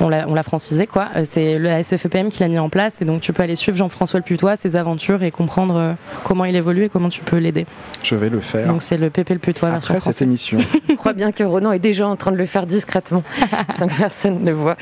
On 0.00 0.08
l'a, 0.08 0.42
francisé 0.42 0.86
quoi. 0.86 1.08
Euh, 1.16 1.22
C'est 1.24 1.58
le 1.58 1.82
SFEPM 1.82 2.28
qui 2.28 2.40
l'a 2.40 2.48
mis 2.48 2.58
en 2.58 2.68
place 2.68 2.94
et 3.00 3.04
donc 3.04 3.20
tu 3.20 3.32
peux 3.32 3.42
aller 3.42 3.56
suivre 3.56 3.76
Jean-François 3.76 4.20
le 4.20 4.24
putois, 4.24 4.56
ses 4.56 4.76
aventures 4.76 5.22
et 5.22 5.30
comprendre 5.30 5.76
euh, 5.76 5.92
comment 6.24 6.44
il 6.44 6.54
évolue 6.54 6.84
et 6.84 6.88
comment 6.88 7.08
tu 7.08 7.20
peux 7.20 7.36
l'aider. 7.36 7.66
Je 8.02 8.14
vais 8.14 8.28
le 8.28 8.40
faire. 8.40 8.68
Donc 8.68 8.82
c'est 8.82 8.96
le 8.96 9.10
Pépé 9.10 9.34
le 9.34 9.40
putois 9.40 9.70
version 9.70 9.94
Après 9.94 10.12
cette 10.12 10.22
émission. 10.22 10.58
Je 10.88 10.94
crois 10.94 11.12
bien 11.12 11.32
que 11.32 11.42
Ronan 11.42 11.72
est 11.72 11.78
déjà 11.78 12.06
en 12.06 12.16
train 12.16 12.30
de 12.30 12.36
le 12.36 12.46
faire 12.46 12.66
discrètement, 12.66 13.22
sans 13.78 13.88
que 13.88 13.96
personne 13.96 14.42
ne 14.42 14.52
voit. 14.52 14.76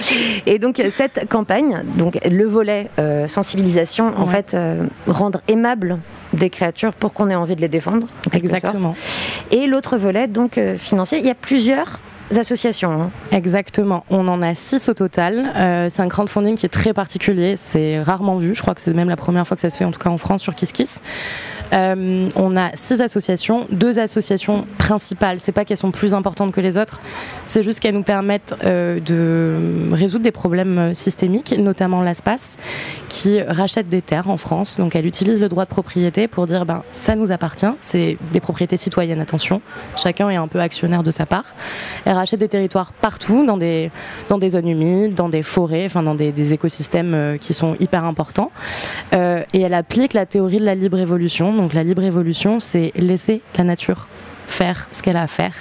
Et 0.45 0.59
donc 0.59 0.83
cette 0.95 1.29
campagne, 1.29 1.83
donc 1.97 2.19
le 2.25 2.45
volet 2.45 2.89
euh, 2.99 3.29
sensibilisation, 3.29 4.13
en 4.17 4.27
fait, 4.27 4.55
euh, 4.55 4.87
rendre 5.07 5.41
aimable 5.49 5.99
des 6.33 6.51
créatures 6.51 6.93
pour 6.93 7.13
qu'on 7.13 7.31
ait 7.31 7.35
envie 7.35 7.57
de 7.57 7.61
les 7.61 7.69
défendre. 7.69 8.07
sorte. 8.25 8.35
Exactement. 8.35 8.95
Et 9.51 9.67
l'autre 9.67 9.97
volet, 9.97 10.27
donc 10.27 10.59
euh, 10.59 10.77
financier, 10.77 11.19
il 11.19 11.27
y 11.27 11.31
a 11.31 11.35
plusieurs 11.35 12.01
associations. 12.35 12.91
hein. 13.03 13.11
Exactement. 13.33 14.05
On 14.11 14.27
en 14.29 14.43
a 14.43 14.55
six 14.55 14.89
au 14.89 14.95
total. 14.95 15.53
Euh, 15.57 15.89
c'est 15.89 16.03
un 16.03 16.09
crowdfunding 16.09 16.57
qui 16.57 16.67
est 16.67 16.71
très 16.71 16.93
particulier. 16.93 17.57
C'est 17.57 18.01
rarement 18.03 18.37
vu. 18.37 18.55
Je 18.55 18.63
crois 18.63 18.75
que 18.75 18.81
c'est 18.81 18.93
même 18.93 19.09
la 19.09 19.17
première 19.17 19.47
fois 19.47 19.57
que 19.57 19.61
ça 19.61 19.71
se 19.71 19.77
fait, 19.77 19.85
en 19.85 19.91
tout 19.91 19.99
cas 20.01 20.11
en 20.11 20.19
France, 20.19 20.43
sur 20.43 20.55
KissKiss. 20.55 21.01
Euh, 21.73 22.29
on 22.37 22.57
a 22.57 22.71
six 22.75 23.01
associations, 23.01 23.67
deux 23.71 23.99
associations 23.99 24.67
principales. 24.79 25.41
C'est 25.41 25.53
pas 25.53 25.65
qu'elles 25.65 25.77
sont 25.77 25.91
plus 25.91 26.15
importantes 26.15 26.53
que 26.53 26.61
les 26.61 26.79
autres, 26.79 27.01
c'est 27.45 27.63
juste 27.63 27.81
qu'elles 27.81 27.95
nous 27.95 28.03
permettent 28.03 28.55
euh, 28.65 29.01
de 29.01 29.93
résoudre 29.93 30.25
des 30.25 30.31
problèmes 30.31 30.79
euh, 30.79 30.95
systémiques, 30.95 31.55
notamment 31.59 32.01
l'ASPAS, 32.01 32.57
qui 33.09 33.41
rachète 33.43 33.89
des 33.89 34.03
terres 34.03 34.29
en 34.29 34.37
France. 34.37 34.79
Donc 34.79 34.95
elle 34.95 35.07
utilise 35.07 35.41
le 35.41 35.49
droit 35.49 35.65
de 35.65 35.71
propriété 35.71 36.29
pour 36.29 36.47
dire 36.47 36.67
ben 36.67 36.83
ça 36.93 37.17
nous 37.17 37.33
appartient. 37.33 37.67
C'est 37.81 38.17
des 38.33 38.41
propriétés 38.41 38.77
citoyennes, 38.77 39.21
attention. 39.21 39.61
Chacun 39.97 40.31
est 40.31 40.37
un 40.37 40.49
peu 40.49 40.61
actionnaire 40.61 41.03
de 41.03 41.11
sa 41.11 41.27
part. 41.27 41.55
Elle 42.05 42.15
rachète 42.15 42.41
des 42.41 42.49
territoires 42.49 42.93
partout, 42.93 43.45
dans 43.45 43.57
des, 43.57 43.91
zones 44.49 44.69
humides, 44.69 45.15
dans 45.15 45.29
des 45.29 45.43
forêts, 45.43 45.87
enfin 45.87 46.03
dans 46.03 46.15
des, 46.15 46.53
écosystèmes 46.53 47.39
qui 47.41 47.55
sont 47.55 47.75
hyper 47.81 48.05
importants. 48.05 48.51
Et 49.13 49.61
elle 49.61 49.75
applique 49.75 50.13
la 50.13 50.27
théorie 50.27 50.59
de 50.59 50.65
la 50.65 50.75
libre 50.75 50.99
évolution. 50.99 51.56
Donc 51.57 51.73
la 51.73 51.83
libre 51.83 52.03
évolution, 52.03 52.61
c'est 52.61 52.93
laisser 52.97 53.43
la 53.57 53.65
nature 53.65 54.07
faire 54.47 54.89
ce 54.93 55.03
qu'elle 55.03 55.17
a 55.17 55.23
à 55.23 55.27
faire, 55.27 55.55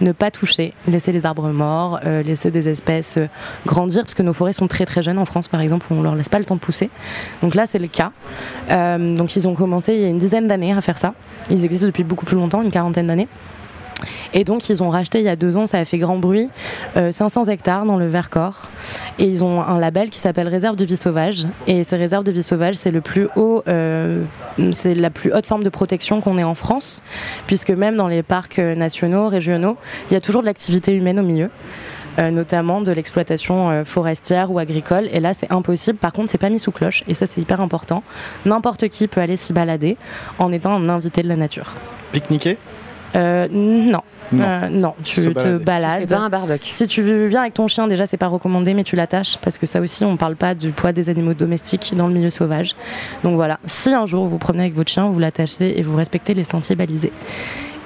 ne 0.00 0.12
pas 0.12 0.30
toucher, 0.30 0.72
laisser 0.88 1.12
les 1.12 1.26
arbres 1.26 1.50
morts, 1.50 2.00
euh, 2.04 2.22
laisser 2.22 2.50
des 2.50 2.68
espèces 2.68 3.16
euh, 3.18 3.26
grandir, 3.66 4.02
parce 4.02 4.14
que 4.14 4.22
nos 4.22 4.32
forêts 4.32 4.52
sont 4.52 4.66
très 4.66 4.86
très 4.86 5.02
jeunes 5.02 5.18
en 5.18 5.24
France 5.24 5.48
par 5.48 5.60
exemple, 5.60 5.86
où 5.90 5.94
on 5.94 6.02
leur 6.02 6.14
laisse 6.14 6.28
pas 6.28 6.38
le 6.38 6.44
temps 6.44 6.54
de 6.54 6.60
pousser. 6.60 6.90
Donc 7.42 7.54
là 7.54 7.66
c'est 7.66 7.78
le 7.78 7.88
cas. 7.88 8.12
Euh, 8.70 9.16
donc 9.16 9.36
ils 9.36 9.46
ont 9.46 9.54
commencé 9.54 9.94
il 9.94 10.00
y 10.00 10.04
a 10.04 10.08
une 10.08 10.18
dizaine 10.18 10.48
d'années 10.48 10.72
à 10.72 10.80
faire 10.80 10.98
ça. 10.98 11.14
Ils 11.50 11.64
existent 11.64 11.86
depuis 11.86 12.04
beaucoup 12.04 12.24
plus 12.24 12.36
longtemps, 12.36 12.62
une 12.62 12.70
quarantaine 12.70 13.06
d'années. 13.06 13.28
Et 14.34 14.44
donc 14.44 14.68
ils 14.68 14.82
ont 14.82 14.90
racheté 14.90 15.18
il 15.18 15.24
y 15.24 15.28
a 15.28 15.36
deux 15.36 15.56
ans, 15.56 15.66
ça 15.66 15.78
a 15.78 15.84
fait 15.84 15.98
grand 15.98 16.18
bruit, 16.18 16.48
euh, 16.96 17.12
500 17.12 17.44
hectares 17.44 17.84
dans 17.84 17.96
le 17.96 18.08
Vercors. 18.08 18.68
Et 19.18 19.24
ils 19.24 19.44
ont 19.44 19.60
un 19.62 19.78
label 19.78 20.10
qui 20.10 20.18
s'appelle 20.18 20.48
Réserve 20.48 20.76
de 20.76 20.84
vie 20.84 20.96
sauvage. 20.96 21.46
Et 21.66 21.84
ces 21.84 21.96
réserves 21.96 22.24
de 22.24 22.32
vie 22.32 22.42
sauvage, 22.42 22.74
c'est 22.76 22.92
euh, 23.36 24.24
la 24.58 25.10
plus 25.10 25.32
haute 25.32 25.46
forme 25.46 25.64
de 25.64 25.68
protection 25.68 26.20
qu'on 26.20 26.38
ait 26.38 26.44
en 26.44 26.54
France, 26.54 27.02
puisque 27.46 27.70
même 27.70 27.96
dans 27.96 28.08
les 28.08 28.22
parcs 28.22 28.58
euh, 28.58 28.74
nationaux, 28.74 29.28
régionaux, 29.28 29.76
il 30.10 30.14
y 30.14 30.16
a 30.16 30.20
toujours 30.20 30.42
de 30.42 30.46
l'activité 30.46 30.94
humaine 30.94 31.18
au 31.18 31.24
milieu. 31.24 31.50
euh, 32.18 32.30
notamment 32.30 32.80
de 32.80 32.92
l'exploitation 32.92 33.70
euh, 33.70 33.84
forestière 33.84 34.50
ou 34.50 34.58
agricole. 34.58 35.08
Et 35.12 35.20
là, 35.20 35.32
c'est 35.34 35.50
impossible. 35.52 35.98
Par 35.98 36.12
contre, 36.12 36.30
c'est 36.30 36.38
pas 36.38 36.50
mis 36.50 36.60
sous 36.60 36.72
cloche. 36.72 37.02
Et 37.08 37.14
ça, 37.14 37.26
c'est 37.26 37.40
hyper 37.40 37.60
important. 37.60 38.02
N'importe 38.44 38.88
qui 38.88 39.08
peut 39.08 39.20
aller 39.20 39.36
s'y 39.36 39.52
balader 39.52 39.96
en 40.38 40.52
étant 40.52 40.74
un 40.74 40.88
invité 40.88 41.22
de 41.22 41.28
la 41.28 41.36
nature. 41.36 41.72
Pique-niquer? 42.12 42.58
Euh, 43.16 43.48
non. 43.50 44.00
Non. 44.32 44.44
Euh, 44.44 44.68
non, 44.68 44.94
tu 45.02 45.22
Se 45.22 45.30
te 45.30 45.32
balader. 45.32 45.54
Tu 45.54 45.58
fais 45.58 45.64
balades. 45.64 46.08
pas 46.08 46.18
un 46.18 46.28
barbecue. 46.28 46.70
Si 46.70 46.86
tu 46.86 47.02
viens 47.26 47.40
avec 47.40 47.54
ton 47.54 47.66
chien, 47.66 47.88
déjà 47.88 48.06
c'est 48.06 48.16
pas 48.16 48.28
recommandé, 48.28 48.74
mais 48.74 48.84
tu 48.84 48.94
l'attaches 48.94 49.38
parce 49.38 49.58
que 49.58 49.66
ça 49.66 49.80
aussi, 49.80 50.04
on 50.04 50.16
parle 50.16 50.36
pas 50.36 50.54
du 50.54 50.70
poids 50.70 50.92
des 50.92 51.08
animaux 51.08 51.34
domestiques 51.34 51.94
dans 51.96 52.06
le 52.06 52.14
milieu 52.14 52.30
sauvage. 52.30 52.76
Donc 53.24 53.34
voilà, 53.34 53.58
si 53.66 53.92
un 53.92 54.06
jour 54.06 54.26
vous 54.26 54.38
promenez 54.38 54.64
avec 54.64 54.74
votre 54.74 54.90
chien, 54.90 55.08
vous 55.08 55.18
l'attachez 55.18 55.78
et 55.78 55.82
vous 55.82 55.96
respectez 55.96 56.34
les 56.34 56.44
sentiers 56.44 56.76
balisés. 56.76 57.12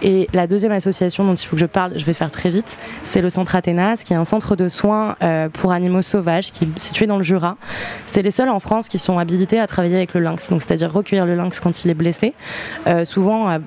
Et 0.02 0.28
la 0.34 0.46
deuxième 0.46 0.72
association 0.72 1.24
dont 1.24 1.34
il 1.34 1.46
faut 1.46 1.56
que 1.56 1.60
je 1.60 1.66
parle, 1.66 1.98
je 1.98 2.04
vais 2.04 2.12
faire 2.12 2.30
très 2.30 2.50
vite, 2.50 2.76
c'est 3.04 3.22
le 3.22 3.30
Centre 3.30 3.56
Athénas, 3.56 4.02
qui 4.04 4.12
est 4.12 4.16
un 4.16 4.26
centre 4.26 4.54
de 4.54 4.68
soins 4.68 5.16
euh, 5.22 5.48
pour 5.48 5.72
animaux 5.72 6.02
sauvages 6.02 6.50
qui 6.50 6.64
est 6.64 6.78
situé 6.78 7.06
dans 7.06 7.16
le 7.16 7.22
Jura. 7.22 7.56
C'est 8.04 8.20
les 8.20 8.30
seuls 8.30 8.50
en 8.50 8.58
France 8.58 8.88
qui 8.88 8.98
sont 8.98 9.18
habilités 9.18 9.58
à 9.58 9.66
travailler 9.66 9.96
avec 9.96 10.12
le 10.12 10.20
lynx, 10.20 10.50
donc 10.50 10.60
c'est-à-dire 10.62 10.92
recueillir 10.92 11.24
le 11.24 11.34
lynx 11.34 11.58
quand 11.58 11.84
il 11.84 11.90
est 11.90 11.94
blessé. 11.94 12.34
Euh, 12.86 13.06
souvent, 13.06 13.48
euh, 13.48 13.58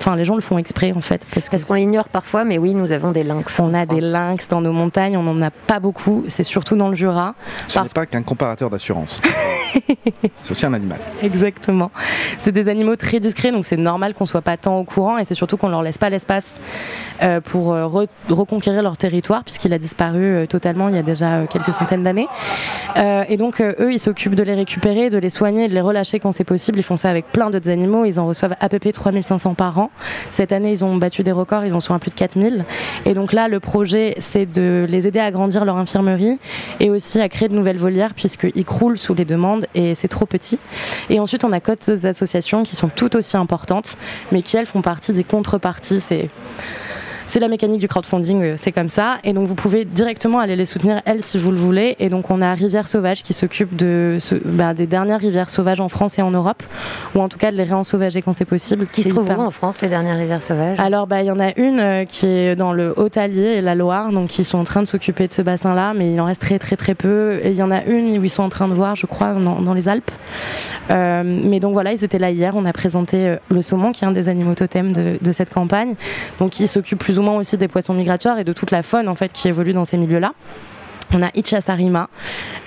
enfin 0.00 0.16
les 0.16 0.24
gens 0.24 0.34
le 0.34 0.40
font 0.40 0.58
exprès 0.58 0.92
en 0.92 1.00
fait, 1.00 1.26
parce 1.32 1.48
qu'on 1.64 1.74
l'ignore 1.74 2.08
parfois, 2.08 2.44
mais 2.44 2.58
oui, 2.58 2.74
nous 2.74 2.90
avons 2.92 3.10
des 3.12 3.22
lynx. 3.22 3.60
on 3.60 3.74
a 3.74 3.86
des 3.86 4.00
lynx 4.00 4.48
dans 4.48 4.60
nos 4.60 4.72
montagnes, 4.72 5.16
on 5.16 5.22
n'en 5.22 5.40
a 5.42 5.50
pas 5.50 5.78
beaucoup, 5.80 6.24
c'est 6.28 6.42
surtout 6.42 6.76
dans 6.76 6.88
le 6.88 6.94
Jura. 6.94 7.34
Ce 7.68 7.74
Parce- 7.74 7.94
n'est 7.94 8.00
pas 8.00 8.06
qu'un 8.06 8.22
comparateur 8.22 8.70
d'assurance. 8.70 9.20
c'est 10.36 10.50
aussi 10.50 10.66
un 10.66 10.74
animal. 10.74 10.98
Exactement. 11.22 11.90
C'est 12.38 12.52
des 12.52 12.68
animaux 12.68 12.96
très 12.96 13.20
discrets, 13.20 13.52
donc 13.52 13.64
c'est 13.64 13.76
normal 13.76 14.14
qu'on 14.14 14.26
soit 14.26 14.40
pas 14.42 14.56
tant 14.56 14.78
au 14.78 14.84
courant 14.84 15.18
et 15.18 15.24
c'est 15.24 15.34
surtout 15.34 15.56
qu'on 15.56 15.68
leur 15.68 15.82
laisse 15.82 15.98
pas 15.98 16.10
l'espace 16.10 16.60
euh, 17.22 17.40
pour 17.40 17.72
euh, 17.72 17.86
re- 17.86 18.08
reconquérir 18.30 18.82
leur 18.82 18.96
territoire 18.96 19.44
puisqu'il 19.44 19.72
a 19.72 19.78
disparu 19.78 20.22
euh, 20.24 20.46
totalement 20.46 20.88
il 20.88 20.94
y 20.96 20.98
a 20.98 21.02
déjà 21.02 21.34
euh, 21.38 21.46
quelques 21.46 21.74
centaines 21.74 22.02
d'années. 22.02 22.28
Euh, 22.96 23.24
et 23.28 23.36
donc 23.36 23.60
euh, 23.60 23.74
eux, 23.80 23.92
ils 23.92 23.98
s'occupent 23.98 24.34
de 24.34 24.42
les 24.42 24.54
récupérer, 24.54 25.10
de 25.10 25.18
les 25.18 25.30
soigner, 25.30 25.68
de 25.68 25.74
les 25.74 25.80
relâcher 25.80 26.18
quand 26.20 26.32
c'est 26.32 26.44
possible. 26.44 26.78
Ils 26.78 26.82
font 26.84 26.96
ça 26.96 27.10
avec 27.10 27.26
plein 27.30 27.50
d'autres 27.50 27.70
animaux. 27.70 28.04
Ils 28.04 28.18
en 28.18 28.26
reçoivent 28.26 28.56
à 28.60 28.68
peu 28.68 28.78
près 28.78 28.92
3500 28.92 29.54
par 29.54 29.78
an. 29.78 29.89
Cette 30.30 30.52
année, 30.52 30.70
ils 30.70 30.84
ont 30.84 30.96
battu 30.96 31.22
des 31.22 31.32
records. 31.32 31.64
Ils 31.64 31.74
en 31.74 31.80
sont 31.80 31.94
à 31.94 31.98
plus 31.98 32.10
de 32.10 32.14
4000. 32.14 32.64
Et 33.06 33.14
donc 33.14 33.32
là, 33.32 33.48
le 33.48 33.60
projet, 33.60 34.14
c'est 34.18 34.46
de 34.46 34.86
les 34.88 35.06
aider 35.06 35.18
à 35.18 35.24
agrandir 35.24 35.64
leur 35.64 35.76
infirmerie 35.76 36.38
et 36.78 36.90
aussi 36.90 37.20
à 37.20 37.28
créer 37.28 37.48
de 37.48 37.54
nouvelles 37.54 37.78
volières 37.78 38.14
puisqu'ils 38.14 38.64
croulent 38.64 38.96
sous 38.96 39.14
les 39.14 39.24
demandes 39.24 39.66
et 39.74 39.94
c'est 39.94 40.08
trop 40.08 40.26
petit. 40.26 40.58
Et 41.08 41.20
ensuite, 41.20 41.44
on 41.44 41.52
a 41.52 41.60
d'autres 41.60 42.06
associations 42.06 42.62
qui 42.62 42.76
sont 42.76 42.88
tout 42.88 43.16
aussi 43.16 43.36
importantes, 43.36 43.96
mais 44.32 44.42
qui 44.42 44.56
elles 44.56 44.66
font 44.66 44.82
partie 44.82 45.12
des 45.12 45.24
contreparties. 45.24 46.00
C'est 47.30 47.40
la 47.40 47.48
mécanique 47.48 47.80
du 47.80 47.88
crowdfunding, 47.88 48.42
euh, 48.42 48.54
c'est 48.56 48.72
comme 48.72 48.88
ça. 48.88 49.18
Et 49.24 49.32
donc 49.32 49.46
vous 49.46 49.54
pouvez 49.54 49.84
directement 49.84 50.40
aller 50.40 50.56
les 50.56 50.64
soutenir, 50.64 51.00
elles, 51.04 51.22
si 51.22 51.38
vous 51.38 51.50
le 51.52 51.56
voulez. 51.56 51.96
Et 52.00 52.08
donc 52.08 52.30
on 52.30 52.42
a 52.42 52.52
Rivière 52.54 52.88
Sauvage 52.88 53.22
qui 53.22 53.32
s'occupe 53.32 53.76
de 53.76 54.16
ce- 54.20 54.34
bah, 54.44 54.74
des 54.74 54.86
dernières 54.86 55.20
rivières 55.20 55.48
sauvages 55.48 55.80
en 55.80 55.88
France 55.88 56.18
et 56.18 56.22
en 56.22 56.32
Europe, 56.32 56.62
ou 57.14 57.20
en 57.20 57.28
tout 57.28 57.38
cas 57.38 57.52
de 57.52 57.56
les 57.56 57.62
réensauvager 57.62 58.20
quand 58.20 58.32
c'est 58.32 58.44
possible. 58.44 58.86
Qui 58.92 59.04
se 59.04 59.08
trouvent 59.10 59.30
en 59.30 59.50
France, 59.52 59.80
les 59.80 59.88
dernières 59.88 60.16
rivières 60.18 60.42
sauvages? 60.42 60.78
Alors, 60.80 61.06
bah, 61.06 61.22
il 61.22 61.26
y 61.26 61.30
en 61.30 61.38
a 61.38 61.56
une 61.56 61.78
euh, 61.78 62.04
qui 62.04 62.26
est 62.26 62.56
dans 62.56 62.72
le 62.72 62.92
Haut-Allier 62.96 63.56
et 63.58 63.60
la 63.60 63.76
Loire, 63.76 64.10
donc 64.10 64.38
ils 64.40 64.44
sont 64.44 64.58
en 64.58 64.64
train 64.64 64.82
de 64.82 64.88
s'occuper 64.88 65.28
de 65.28 65.32
ce 65.32 65.42
bassin-là, 65.42 65.94
mais 65.94 66.12
il 66.12 66.20
en 66.20 66.24
reste 66.24 66.40
très 66.42 66.58
très 66.58 66.74
très 66.76 66.96
peu. 66.96 67.38
Et 67.44 67.50
il 67.50 67.56
y 67.56 67.62
en 67.62 67.70
a 67.70 67.84
une 67.84 68.18
où 68.18 68.24
ils 68.24 68.30
sont 68.30 68.42
en 68.42 68.48
train 68.48 68.66
de 68.66 68.74
voir, 68.74 68.96
je 68.96 69.06
crois, 69.06 69.34
dans, 69.34 69.60
dans 69.60 69.74
les 69.74 69.88
Alpes. 69.88 70.10
Euh, 70.90 71.22
mais 71.24 71.60
donc 71.60 71.74
voilà, 71.74 71.92
ils 71.92 72.02
étaient 72.04 72.18
là 72.18 72.30
hier. 72.30 72.54
On 72.56 72.64
a 72.64 72.72
présenté 72.72 73.36
le 73.50 73.62
saumon, 73.62 73.92
qui 73.92 74.04
est 74.04 74.08
un 74.08 74.12
des 74.12 74.28
animaux 74.28 74.54
totems 74.54 74.92
de, 74.92 75.18
de 75.20 75.32
cette 75.32 75.52
campagne. 75.54 75.94
Donc, 76.40 76.58
ils 76.58 76.66
s'occupent 76.66 76.98
plus 76.98 77.19
aussi 77.28 77.56
des 77.56 77.68
poissons 77.68 77.94
migratoires 77.94 78.38
et 78.38 78.44
de 78.44 78.52
toute 78.52 78.70
la 78.70 78.82
faune 78.82 79.08
en 79.08 79.14
fait 79.14 79.32
qui 79.32 79.48
évolue 79.48 79.72
dans 79.72 79.84
ces 79.84 79.96
milieux-là. 79.96 80.32
On 81.12 81.22
a 81.22 81.30
Ichasarima, 81.34 82.08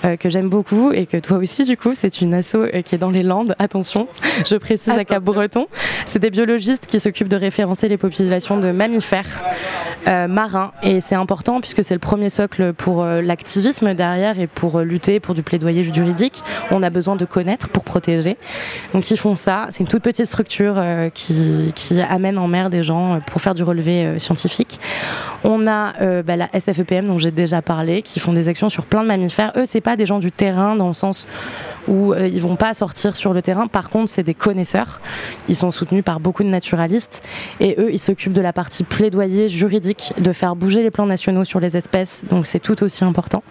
euh, 0.05 0.17
que 0.17 0.29
j'aime 0.29 0.49
beaucoup 0.49 0.91
et 0.91 1.05
que 1.05 1.17
toi 1.17 1.37
aussi, 1.37 1.63
du 1.63 1.77
coup, 1.77 1.93
c'est 1.93 2.19
une 2.21 2.33
asso 2.33 2.55
euh, 2.55 2.81
qui 2.81 2.95
est 2.95 2.97
dans 2.97 3.09
les 3.09 3.23
Landes. 3.23 3.55
Attention, 3.57 4.07
je 4.45 4.55
précise 4.55 4.89
à 4.89 5.05
Cap-Breton. 5.05 5.67
C'est 6.05 6.19
des 6.19 6.29
biologistes 6.29 6.87
qui 6.87 6.99
s'occupent 6.99 7.29
de 7.29 7.37
référencer 7.37 7.87
les 7.87 7.97
populations 7.97 8.57
de 8.57 8.71
mammifères 8.71 9.43
euh, 10.07 10.27
marins. 10.27 10.71
Et 10.81 10.99
c'est 10.99 11.15
important 11.15 11.61
puisque 11.61 11.83
c'est 11.83 11.93
le 11.93 11.99
premier 11.99 12.29
socle 12.29 12.73
pour 12.73 13.03
euh, 13.03 13.21
l'activisme 13.21 13.93
derrière 13.93 14.39
et 14.39 14.47
pour 14.47 14.81
lutter 14.81 15.21
pour 15.21 15.35
du 15.35 15.43
plaidoyer 15.43 15.83
juridique. 15.83 16.43
On 16.71 16.83
a 16.83 16.89
besoin 16.89 17.15
de 17.15 17.25
connaître 17.25 17.69
pour 17.69 17.85
protéger. 17.85 18.35
Donc 18.93 19.09
ils 19.09 19.17
font 19.17 19.37
ça. 19.37 19.67
C'est 19.69 19.79
une 19.79 19.87
toute 19.87 20.03
petite 20.03 20.25
structure 20.25 20.81
qui, 21.13 21.71
qui 21.75 22.01
amène 22.01 22.37
en 22.37 22.47
mer 22.47 22.69
des 22.69 22.83
gens 22.83 23.21
pour 23.27 23.41
faire 23.41 23.55
du 23.55 23.63
relevé 23.63 24.19
scientifique. 24.19 24.79
On 25.43 25.67
a 25.67 25.93
bah, 26.23 26.35
la 26.35 26.49
SFEPM 26.57 27.07
dont 27.07 27.19
j'ai 27.19 27.31
déjà 27.31 27.61
parlé, 27.61 28.01
qui 28.01 28.19
font 28.19 28.33
des 28.33 28.47
actions 28.47 28.69
sur 28.69 28.85
plein 28.85 29.03
de 29.03 29.07
mammifères. 29.07 29.53
Eux, 29.55 29.65
c'est 29.65 29.81
pas 29.81 29.92
des 29.95 30.05
gens 30.05 30.19
du 30.19 30.31
terrain 30.31 30.75
dans 30.75 30.87
le 30.87 30.93
sens 30.93 31.27
où 31.87 32.13
euh, 32.13 32.27
ils 32.27 32.41
vont 32.41 32.55
pas 32.55 32.73
sortir 32.73 33.15
sur 33.15 33.33
le 33.33 33.41
terrain. 33.41 33.67
Par 33.67 33.89
contre, 33.89 34.09
c'est 34.09 34.23
des 34.23 34.33
connaisseurs. 34.33 35.01
Ils 35.49 35.55
sont 35.55 35.71
soutenus 35.71 36.03
par 36.03 36.19
beaucoup 36.19 36.43
de 36.43 36.49
naturalistes 36.49 37.23
et 37.59 37.75
eux, 37.79 37.91
ils 37.91 37.99
s'occupent 37.99 38.33
de 38.33 38.41
la 38.41 38.53
partie 38.53 38.83
plaidoyer 38.83 39.49
juridique, 39.49 40.13
de 40.17 40.33
faire 40.33 40.55
bouger 40.55 40.83
les 40.83 40.91
plans 40.91 41.05
nationaux 41.05 41.43
sur 41.43 41.59
les 41.59 41.77
espèces. 41.77 42.23
Donc 42.29 42.47
c'est 42.47 42.59
tout 42.59 42.83
aussi 42.83 43.03
important. 43.03 43.43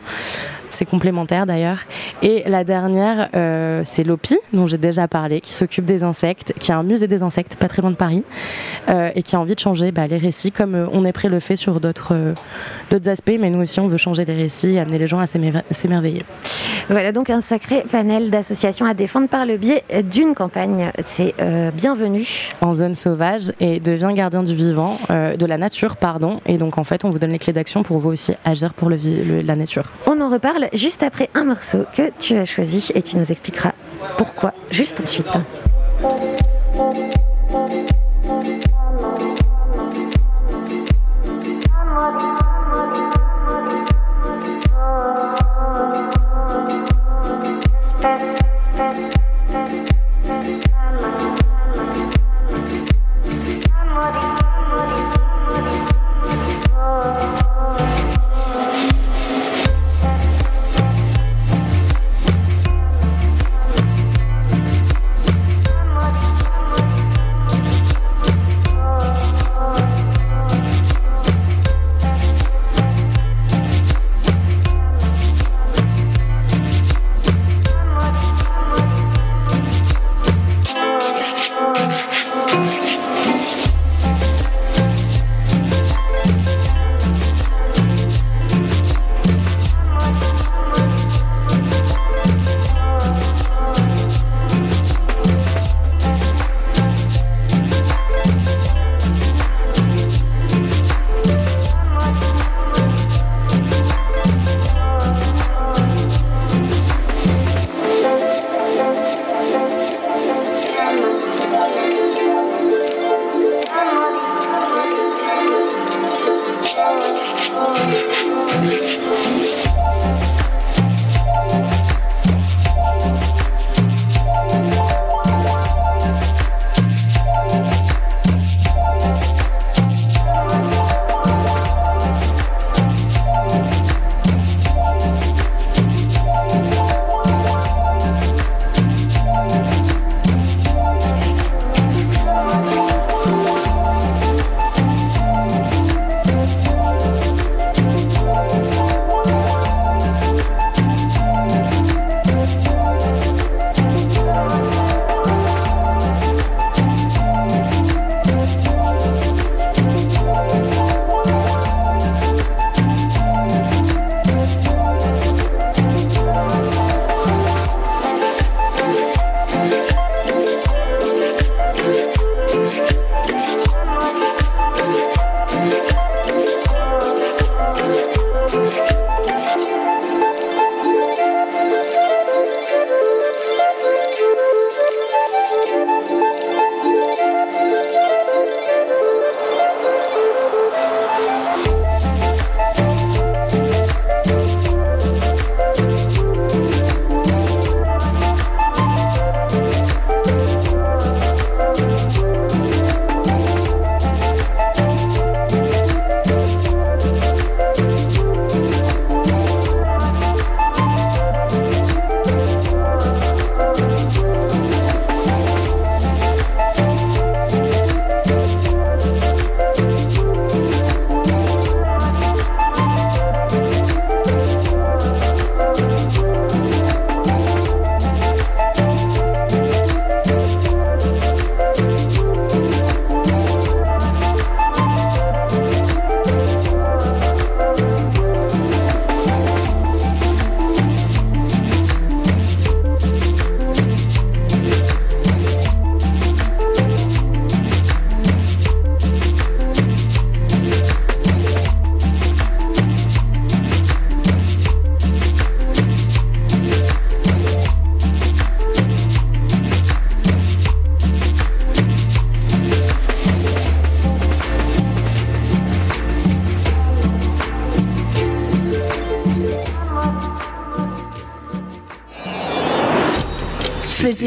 C'est 0.72 0.86
complémentaire 0.86 1.44
d'ailleurs. 1.46 1.78
Et 2.22 2.42
la 2.46 2.64
dernière, 2.64 3.28
euh, 3.36 3.82
c'est 3.84 4.04
l'OPI, 4.04 4.38
dont 4.52 4.66
j'ai 4.66 4.78
déjà 4.78 5.06
parlé, 5.06 5.40
qui 5.42 5.52
s'occupe 5.52 5.84
des 5.84 6.02
insectes, 6.02 6.54
qui 6.58 6.72
a 6.72 6.78
un 6.78 6.82
musée 6.82 7.06
des 7.06 7.22
insectes 7.22 7.56
pas 7.56 7.68
très 7.68 7.82
loin 7.82 7.90
de 7.90 7.96
Paris, 7.96 8.24
euh, 8.88 9.10
et 9.14 9.22
qui 9.22 9.36
a 9.36 9.40
envie 9.40 9.54
de 9.54 9.60
changer 9.60 9.92
bah, 9.92 10.06
les 10.06 10.16
récits, 10.16 10.50
comme 10.50 10.74
euh, 10.74 10.86
on 10.92 11.04
est 11.04 11.12
prêt 11.12 11.28
le 11.28 11.40
fait 11.40 11.56
sur 11.56 11.78
d'autres 11.78 12.34
aspects, 13.06 13.36
mais 13.38 13.50
nous 13.50 13.60
aussi 13.62 13.80
on 13.80 13.86
veut 13.88 13.96
changer 13.98 14.24
les 14.24 14.34
récits 14.34 14.70
et 14.70 14.80
amener 14.80 14.98
les 14.98 15.06
gens 15.06 15.18
à 15.18 15.26
s'émer- 15.26 15.62
s'émerveiller. 15.70 16.24
Voilà 16.88 17.12
donc 17.12 17.30
un 17.30 17.40
sacré 17.42 17.84
panel 17.90 18.30
d'associations 18.30 18.86
à 18.86 18.94
défendre 18.94 19.28
par 19.28 19.44
le 19.46 19.56
biais 19.58 19.84
d'une 20.10 20.34
campagne. 20.34 20.90
C'est 21.02 21.34
bienvenu. 21.74 22.26
En 22.60 22.74
zone 22.74 22.94
sauvage 22.94 23.52
et 23.60 23.78
devient 23.78 24.10
gardien 24.14 24.42
du 24.42 24.54
vivant, 24.54 24.98
de 25.10 25.46
la 25.46 25.58
nature, 25.58 25.96
pardon. 25.96 26.40
Et 26.46 26.58
donc 26.58 26.78
en 26.78 26.84
fait, 26.84 27.04
on 27.04 27.10
vous 27.10 27.18
donne 27.18 27.30
les 27.32 27.38
clés 27.38 27.52
d'action 27.52 27.82
pour 27.82 27.98
vous 27.98 28.10
aussi 28.10 28.32
agir 28.44 28.72
pour 28.74 28.88
le, 28.88 28.96
vi- 28.96 29.22
le- 29.24 29.42
la 29.42 29.56
nature. 29.56 29.84
On 30.06 30.20
en 30.20 30.28
reparle 30.28 30.61
juste 30.72 31.02
après 31.02 31.30
un 31.34 31.44
morceau 31.44 31.84
que 31.94 32.10
tu 32.18 32.36
as 32.36 32.44
choisi 32.44 32.90
et 32.94 33.02
tu 33.02 33.16
nous 33.16 33.30
expliqueras 33.30 33.72
pourquoi 34.16 34.52
juste 34.70 35.00
ensuite. 35.00 35.26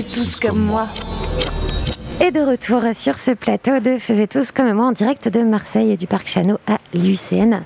Tous 0.04 0.42
comme 0.42 0.60
moi. 0.60 0.88
Et 2.22 2.30
de 2.30 2.42
retour 2.42 2.82
sur 2.94 3.18
ce 3.18 3.32
plateau 3.32 3.80
de 3.80 3.98
Faisez 3.98 4.28
tous 4.28 4.52
comme 4.52 4.74
moi 4.74 4.88
en 4.88 4.92
direct 4.92 5.30
de 5.30 5.42
Marseille 5.42 5.92
et 5.92 5.96
du 5.96 6.06
Parc 6.06 6.28
Chano 6.28 6.58
à 6.68 6.80
l'UCN. 6.94 7.62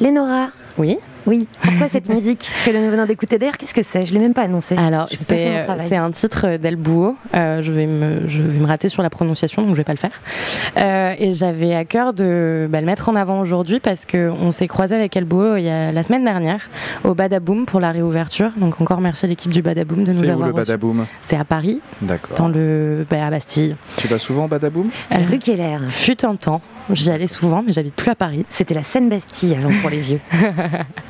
Lénora. 0.00 0.48
Oui. 0.78 0.98
Oui, 1.26 1.46
pourquoi 1.62 1.88
cette 1.88 2.08
musique 2.14 2.50
que 2.64 2.70
nous 2.70 2.90
venons 2.90 3.06
d'écouter 3.06 3.38
D'ailleurs, 3.38 3.58
qu'est-ce 3.58 3.74
que 3.74 3.82
c'est? 3.82 4.04
Je 4.04 4.12
ne 4.12 4.18
l'ai 4.18 4.24
même 4.24 4.34
pas 4.34 4.42
annoncé. 4.42 4.76
Alors, 4.76 5.08
c'est 5.10 5.96
un 5.96 6.10
titre 6.10 6.56
d'El. 6.56 6.78
Euh, 7.34 7.62
je, 7.62 7.72
vais 7.72 7.86
me, 7.86 8.26
je 8.26 8.42
vais 8.42 8.58
me 8.58 8.66
rater 8.66 8.88
sur 8.88 9.02
la 9.02 9.10
prononciation, 9.10 9.62
donc 9.62 9.72
je 9.72 9.76
vais 9.76 9.84
pas 9.84 9.92
le 9.92 9.98
faire. 9.98 10.20
Euh, 10.78 11.14
et 11.18 11.32
j'avais 11.32 11.74
à 11.74 11.84
cœur 11.84 12.14
de 12.14 12.66
bah, 12.70 12.80
le 12.80 12.86
mettre 12.86 13.08
en 13.08 13.14
avant 13.14 13.40
aujourd'hui 13.40 13.80
parce 13.80 14.06
qu'on 14.06 14.52
s'est 14.52 14.68
croisé 14.68 14.94
avec 14.94 15.16
El 15.16 15.26
il 15.30 15.64
y 15.64 15.68
a, 15.68 15.92
la 15.92 16.02
semaine 16.02 16.24
dernière 16.24 16.68
au 17.04 17.14
Badaboom 17.14 17.66
pour 17.66 17.80
la 17.80 17.92
réouverture. 17.92 18.50
Donc 18.56 18.80
encore 18.80 19.00
merci 19.00 19.26
à 19.26 19.28
l'équipe 19.28 19.52
du 19.52 19.62
Badaboom 19.62 20.04
de 20.04 20.12
nous 20.12 20.18
C'est 20.20 20.28
où 20.28 20.32
avoir 20.32 20.48
le. 20.48 20.54
Badaboom? 20.54 21.06
C'est 21.22 21.36
à 21.36 21.44
Paris, 21.44 21.80
D'accord. 22.02 22.36
dans 22.36 22.48
le, 22.48 23.06
bah, 23.08 23.26
à 23.26 23.30
Bastille. 23.30 23.76
Tu 23.96 24.08
vas 24.08 24.18
souvent 24.18 24.46
au 24.46 24.48
Badaboom? 24.48 24.88
C'est 25.10 25.20
Euh, 25.20 25.26
rue 25.30 25.38
Keller. 25.38 25.78
Fut 25.88 26.24
un 26.24 26.36
temps, 26.36 26.62
j'y 26.92 27.10
allais 27.10 27.26
souvent, 27.26 27.62
mais 27.64 27.72
j'habite 27.72 27.94
plus 27.94 28.10
à 28.10 28.14
Paris. 28.14 28.44
C'était 28.48 28.74
la 28.74 28.82
Seine-Bastille 28.82 29.54
avant 29.54 29.70
pour 29.80 29.90
les 29.90 30.00
vieux. 30.00 30.20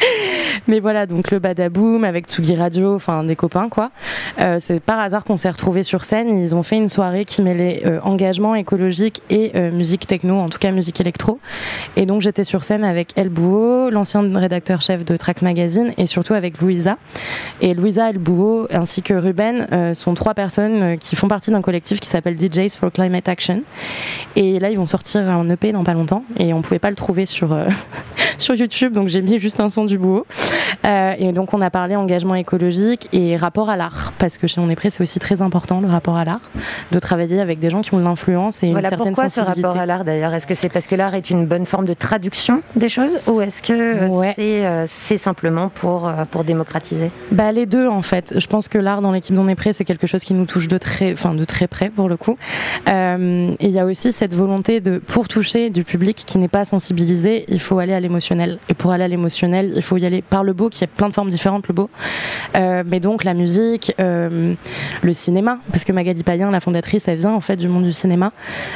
Mais 0.68 0.80
voilà, 0.80 1.06
donc 1.06 1.30
le 1.30 1.38
Badaboom 1.38 2.04
avec 2.04 2.26
Tsugi 2.26 2.56
Radio, 2.56 2.94
enfin 2.94 3.24
des 3.24 3.36
copains 3.36 3.68
quoi. 3.68 3.90
Euh, 4.40 4.56
c'est 4.60 4.80
par 4.80 5.00
hasard 5.00 5.24
qu'on 5.24 5.36
s'est 5.36 5.50
retrouvés 5.50 5.82
sur 5.82 6.04
scène. 6.04 6.38
Ils 6.38 6.54
ont 6.54 6.62
fait 6.62 6.76
une 6.76 6.88
soirée 6.88 7.24
qui 7.24 7.42
mêlait 7.42 7.82
euh, 7.86 8.00
engagement 8.02 8.54
écologique 8.54 9.22
et 9.30 9.52
euh, 9.54 9.70
musique 9.70 10.06
techno, 10.06 10.38
en 10.38 10.48
tout 10.48 10.58
cas 10.58 10.70
musique 10.70 11.00
électro. 11.00 11.38
Et 11.96 12.06
donc 12.06 12.22
j'étais 12.22 12.44
sur 12.44 12.64
scène 12.64 12.84
avec 12.84 13.16
El 13.16 13.28
Bouot, 13.28 13.90
l'ancien 13.90 14.22
rédacteur 14.34 14.80
chef 14.80 15.04
de 15.04 15.16
Trax 15.16 15.42
Magazine, 15.42 15.92
et 15.98 16.06
surtout 16.06 16.34
avec 16.34 16.60
Louisa. 16.60 16.98
Et 17.60 17.74
Louisa, 17.74 18.10
El 18.10 18.18
Bouot 18.18 18.66
ainsi 18.70 19.02
que 19.02 19.14
Ruben 19.14 19.94
sont 19.94 20.14
trois 20.14 20.34
personnes 20.34 20.98
qui 20.98 21.16
font 21.16 21.28
partie 21.28 21.50
d'un 21.50 21.62
collectif 21.62 22.00
qui 22.00 22.08
s'appelle 22.08 22.36
DJs 22.38 22.76
for 22.78 22.92
Climate 22.92 23.28
Action. 23.28 23.62
Et 24.34 24.58
là, 24.58 24.70
ils 24.70 24.76
vont 24.76 24.86
sortir 24.86 25.28
un 25.28 25.48
EP 25.50 25.72
dans 25.72 25.84
pas 25.84 25.94
longtemps, 25.94 26.24
et 26.38 26.52
on 26.52 26.62
pouvait 26.62 26.78
pas 26.78 26.90
le 26.90 26.96
trouver 26.96 27.26
sur 27.26 27.56
sur 28.38 28.54
YouTube, 28.54 28.92
donc 28.92 29.08
j'ai 29.08 29.22
mis 29.22 29.38
juste 29.38 29.60
un 29.60 29.68
son 29.68 29.85
du 29.86 29.98
Bouot. 29.98 30.26
Euh, 30.86 31.14
et 31.18 31.32
donc 31.32 31.54
on 31.54 31.60
a 31.60 31.70
parlé 31.70 31.96
engagement 31.96 32.34
écologique 32.34 33.08
et 33.12 33.36
rapport 33.36 33.70
à 33.70 33.76
l'art, 33.76 34.12
parce 34.18 34.36
que 34.38 34.46
chez 34.46 34.60
On 34.60 34.68
est 34.70 34.76
prêt, 34.76 34.90
c'est 34.90 35.02
aussi 35.02 35.18
très 35.18 35.42
important 35.42 35.80
le 35.80 35.88
rapport 35.88 36.16
à 36.16 36.24
l'art, 36.24 36.40
de 36.92 36.98
travailler 36.98 37.40
avec 37.40 37.58
des 37.58 37.70
gens 37.70 37.80
qui 37.82 37.94
ont 37.94 37.98
de 37.98 38.04
l'influence 38.04 38.62
et 38.62 38.70
voilà 38.70 38.88
une 38.88 38.90
certaine 38.90 39.12
pourquoi 39.14 39.28
ce 39.28 39.40
rapport 39.40 39.76
à 39.76 39.86
l'art 39.86 40.04
d'ailleurs? 40.04 40.34
Est-ce 40.34 40.46
que 40.46 40.54
c'est 40.54 40.68
parce 40.68 40.86
que 40.86 40.94
l'art 40.94 41.14
est 41.14 41.30
une 41.30 41.46
bonne 41.46 41.66
forme 41.66 41.86
de 41.86 41.94
traduction 41.94 42.62
des 42.74 42.88
choses 42.88 43.18
ou 43.26 43.40
est-ce 43.40 43.62
que 43.62 43.72
euh, 43.72 44.08
Ouais. 44.08 44.32
c'est 44.36 44.66
euh, 44.66 44.84
c'est 44.86 45.16
simplement 45.16 45.68
pour, 45.68 46.08
euh, 46.08 46.24
pour 46.30 46.44
démocratiser? 46.44 47.10
Bah 47.30 47.52
les 47.52 47.66
deux 47.66 47.88
en 47.88 48.02
fait. 48.02 48.34
Je 48.36 48.46
pense 48.46 48.68
que 48.68 48.78
l'art 48.78 49.02
dans 49.02 49.12
l'équipe 49.12 49.34
d'On 49.34 49.48
est 49.48 49.54
prêt, 49.54 49.72
c'est 49.72 49.84
quelque 49.84 50.06
chose 50.06 50.24
qui 50.24 50.34
nous 50.34 50.46
touche 50.46 50.68
de 50.68 50.78
très, 50.78 51.12
enfin 51.12 51.34
de 51.34 51.44
très 51.44 51.66
près 51.66 51.90
pour 51.90 52.08
le 52.08 52.16
coup. 52.16 52.36
Et 52.86 53.66
il 53.66 53.70
y 53.70 53.78
a 53.78 53.84
aussi 53.84 54.12
cette 54.12 54.34
volonté 54.34 54.80
de, 54.80 54.98
pour 54.98 55.28
toucher 55.28 55.70
du 55.70 55.84
public 55.84 56.22
qui 56.26 56.38
n'est 56.38 56.48
pas 56.48 56.64
sensibilisé, 56.64 57.44
il 57.48 57.60
faut 57.60 57.78
aller 57.78 57.92
à 57.92 58.00
l'émotionnel. 58.00 58.58
Et 58.68 58.74
pour 58.74 58.90
aller 58.92 59.04
à 59.04 59.08
l'émotionnel, 59.08 59.75
il 59.76 59.82
faut 59.82 59.96
y 59.96 60.06
aller 60.06 60.22
par 60.22 60.44
le 60.44 60.52
beau, 60.52 60.68
qui 60.68 60.84
a 60.84 60.86
plein 60.86 61.08
de 61.08 61.14
formes 61.14 61.30
différentes 61.30 61.68
le 61.68 61.74
beau. 61.74 61.90
Euh, 62.56 62.82
mais 62.86 63.00
donc 63.00 63.24
la 63.24 63.34
musique, 63.34 63.94
euh, 64.00 64.54
le 65.02 65.12
cinéma, 65.12 65.58
parce 65.70 65.84
que 65.84 65.92
Magali 65.92 66.22
Payen, 66.22 66.50
la 66.50 66.60
fondatrice, 66.60 67.06
elle 67.08 67.18
vient 67.18 67.32
en 67.32 67.40
fait 67.40 67.56
du 67.56 67.68
monde 67.68 67.84
du 67.84 67.92
cinéma. 67.92 68.32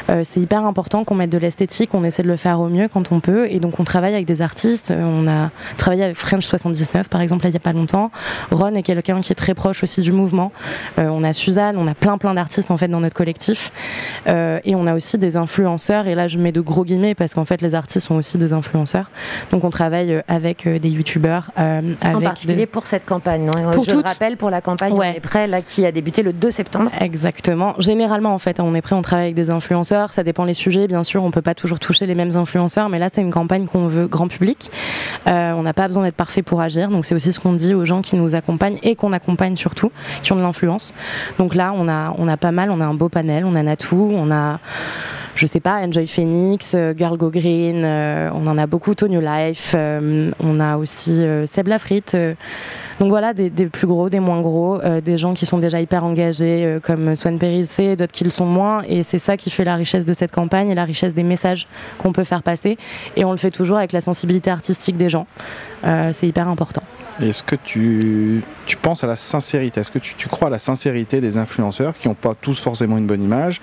Euh, 0.09 0.23
c'est 0.25 0.41
hyper 0.41 0.65
important 0.65 1.05
qu'on 1.05 1.15
mette 1.15 1.31
de 1.31 1.39
l'esthétique, 1.39 1.95
on 1.95 2.05
essaie 2.05 2.23
de 2.23 2.29
le 2.29 2.37
faire 2.37 2.61
au 2.61 2.69
mieux 2.69 2.89
quand 2.89 3.13
on 3.13 3.21
peut, 3.21 3.47
et 3.51 3.61
donc 3.61 3.81
on 3.81 3.85
travaille 3.85 4.15
avec 4.15 4.27
des 4.27 4.43
artistes. 4.43 4.93
On 4.97 5.27
a 5.27 5.51
travaillé 5.77 6.05
avec 6.05 6.17
French 6.17 6.45
79 6.45 7.09
par 7.09 7.21
exemple 7.21 7.47
il 7.47 7.53
y 7.53 7.57
a 7.57 7.61
pas 7.61 7.73
longtemps. 7.73 8.11
Ron 8.51 8.75
est 8.75 8.83
quelqu'un 8.83 9.21
qui 9.21 9.33
est 9.33 9.37
très 9.37 9.55
proche 9.55 9.83
aussi 9.83 10.03
du 10.03 10.13
mouvement. 10.13 10.53
On 10.99 11.25
a 11.25 11.33
Suzanne, 11.33 11.77
on 11.79 11.87
a 11.87 11.95
plein 11.95 12.19
plein 12.19 12.35
d'artistes 12.35 12.71
en 12.71 12.77
fait 12.77 12.89
dans 12.89 13.01
notre 13.01 13.17
collectif, 13.17 13.73
et 14.27 14.75
on 14.75 14.87
a 14.87 14.95
aussi 14.95 15.19
des 15.19 15.37
influenceurs. 15.37 16.07
Et 16.07 16.15
là 16.15 16.29
je 16.29 16.39
mets 16.39 16.53
de 16.53 16.61
gros 16.61 16.85
guillemets 16.85 17.15
parce 17.15 17.35
qu'en 17.35 17.45
fait 17.45 17.63
les 17.63 17.75
artistes 17.75 18.07
sont 18.07 18.17
aussi 18.17 18.39
des 18.39 18.53
influenceurs. 18.53 19.11
Donc 19.51 19.65
on 19.65 19.71
travaille 19.71 20.23
avec 20.29 20.67
euh, 20.67 20.79
des 20.91 20.97
youtubeurs, 20.97 21.51
euh, 21.59 21.95
En 22.05 22.09
avec 22.11 22.23
particulier 22.25 22.55
des- 22.57 22.67
pour 22.67 22.87
cette 22.87 23.05
campagne. 23.07 23.45
non 23.45 23.71
Pour 23.73 23.85
Je 23.85 23.91
toutes. 23.93 24.07
rappelle 24.07 24.37
pour 24.37 24.51
la 24.51 24.61
campagne 24.61 24.93
Ouais. 24.93 25.13
On 25.15 25.17
est 25.17 25.21
prêt 25.21 25.47
là 25.47 25.63
qui 25.63 25.87
a 25.87 25.93
débuté 25.93 26.23
le 26.23 26.33
2 26.33 26.51
septembre. 26.51 26.91
Exactement. 27.01 27.75
Généralement, 27.79 28.35
en 28.35 28.39
fait, 28.39 28.61
hein, 28.61 28.65
on 28.67 28.75
est 28.75 28.83
prêt, 28.83 28.95
on 28.97 29.03
travaille 29.03 29.27
avec 29.27 29.35
des 29.37 29.51
influenceurs. 29.51 30.13
Ça 30.13 30.23
dépend 30.23 30.45
les 30.45 30.55
sujets, 30.55 30.87
bien 30.89 31.03
sûr. 31.03 31.23
On 31.23 31.31
peut 31.31 31.43
pas 31.43 31.55
toujours 31.55 31.79
toucher 31.79 32.07
les 32.07 32.15
mêmes 32.15 32.37
influenceurs, 32.37 32.89
mais 32.89 32.99
là, 32.99 33.09
c'est 33.13 33.21
une 33.21 33.31
campagne 33.31 33.67
qu'on 33.67 33.87
veut 33.87 34.07
grand 34.09 34.29
public. 34.29 34.71
Euh, 35.29 35.53
on 35.53 35.63
n'a 35.63 35.73
pas 35.73 35.87
besoin 35.89 36.05
d'être 36.05 36.17
parfait 36.17 36.43
pour 36.43 36.61
agir. 36.61 36.89
Donc, 36.89 37.05
c'est 37.07 37.15
aussi 37.15 37.33
ce 37.33 37.39
qu'on 37.41 37.53
dit 37.53 37.75
aux 37.75 37.85
gens 37.85 38.03
qui 38.03 38.17
nous 38.17 38.35
accompagnent 38.35 38.79
et 38.83 38.97
qu'on 38.97 39.13
accompagne 39.13 39.57
surtout, 39.57 39.93
qui 40.23 40.33
ont 40.33 40.37
de 40.37 40.43
l'influence. 40.43 40.95
Donc 41.39 41.55
là, 41.55 41.73
on 41.77 41.89
a, 41.89 42.15
on 42.19 42.29
a 42.29 42.37
pas 42.37 42.53
mal. 42.53 42.71
On 42.71 42.81
a 42.81 42.87
un 42.87 42.95
beau 42.95 43.09
panel. 43.09 43.45
On 43.45 43.55
a 43.55 43.63
Natou, 43.63 44.11
on 44.15 44.31
a 44.31 44.59
je 45.35 45.47
sais 45.47 45.61
pas, 45.61 45.81
Enjoy 45.81 46.07
Phoenix, 46.07 46.75
euh, 46.75 46.95
Girl 46.97 47.17
Go 47.17 47.31
Green, 47.31 47.83
euh, 47.85 48.31
on 48.35 48.47
en 48.47 48.59
a 48.59 48.67
beaucoup, 48.67 48.95
Tonio 48.95 49.21
Life, 49.21 49.75
euh, 49.75 50.31
on 50.41 50.61
a 50.61 50.77
aussi 50.77 51.25
Seb 51.47 51.69
Lafrite. 51.69 52.17
donc 52.99 53.09
voilà, 53.09 53.33
des, 53.33 53.51
plus 53.67 53.87
gros, 53.87 54.09
des 54.09 54.21
moins 54.21 54.41
gros, 54.41 54.81
des 55.03 55.19
gens 55.19 55.35
qui 55.35 55.47
sont 55.47 55.59
déjà 55.59 55.81
hyper 55.81 56.05
engagés 56.05 56.79
comme 56.83 57.17
Swan 57.17 57.39
Périssé, 57.39 57.97
d'autres 57.97 58.13
qui 58.13 58.25
le 58.25 58.31
sont 58.31 58.47
moins. 58.47 58.83
Et 58.89 59.03
c'est 59.03 59.19
ça 59.19 59.37
qui 59.37 59.51
fait 59.51 59.65
la 59.65 59.77
richesse 59.77 60.05
de 60.05 60.13
cette 60.13 60.33
campagne 60.33 60.71
et 60.71 60.75
la 60.75 60.85
richesse 60.85 61.15
des 61.15 61.23
messages 61.23 61.67
qu'on 61.99 62.13
peut 62.13 62.25
faire 62.25 62.43
passer. 62.43 62.77
Et 63.17 63.25
on 63.25 63.31
le 63.31 63.39
fait 63.39 63.51
toujours 63.51 63.79
avec 63.79 63.93
la 63.93 64.01
sensibilité 64.01 64.51
artistique 64.51 64.97
des 64.97 65.09
gens. 65.09 65.27
C'est 66.13 66.27
hyper 66.27 66.49
important. 66.49 66.83
Est-ce 67.21 67.43
que 67.43 67.57
tu, 67.57 68.43
tu 68.67 68.77
penses 68.77 69.05
à 69.05 69.07
la 69.07 69.17
sincérité? 69.17 69.81
Est-ce 69.81 69.91
que 69.91 69.99
tu, 69.99 70.15
tu 70.17 70.29
crois 70.29 70.49
à 70.49 70.51
la 70.51 70.59
sincérité 70.59 71.21
des 71.21 71.37
influenceurs 71.37 71.97
qui 71.97 72.09
n'ont 72.09 72.15
pas 72.15 72.35
tous 72.35 72.61
forcément 72.61 72.97
une 72.97 73.07
bonne 73.07 73.23
image? 73.23 73.61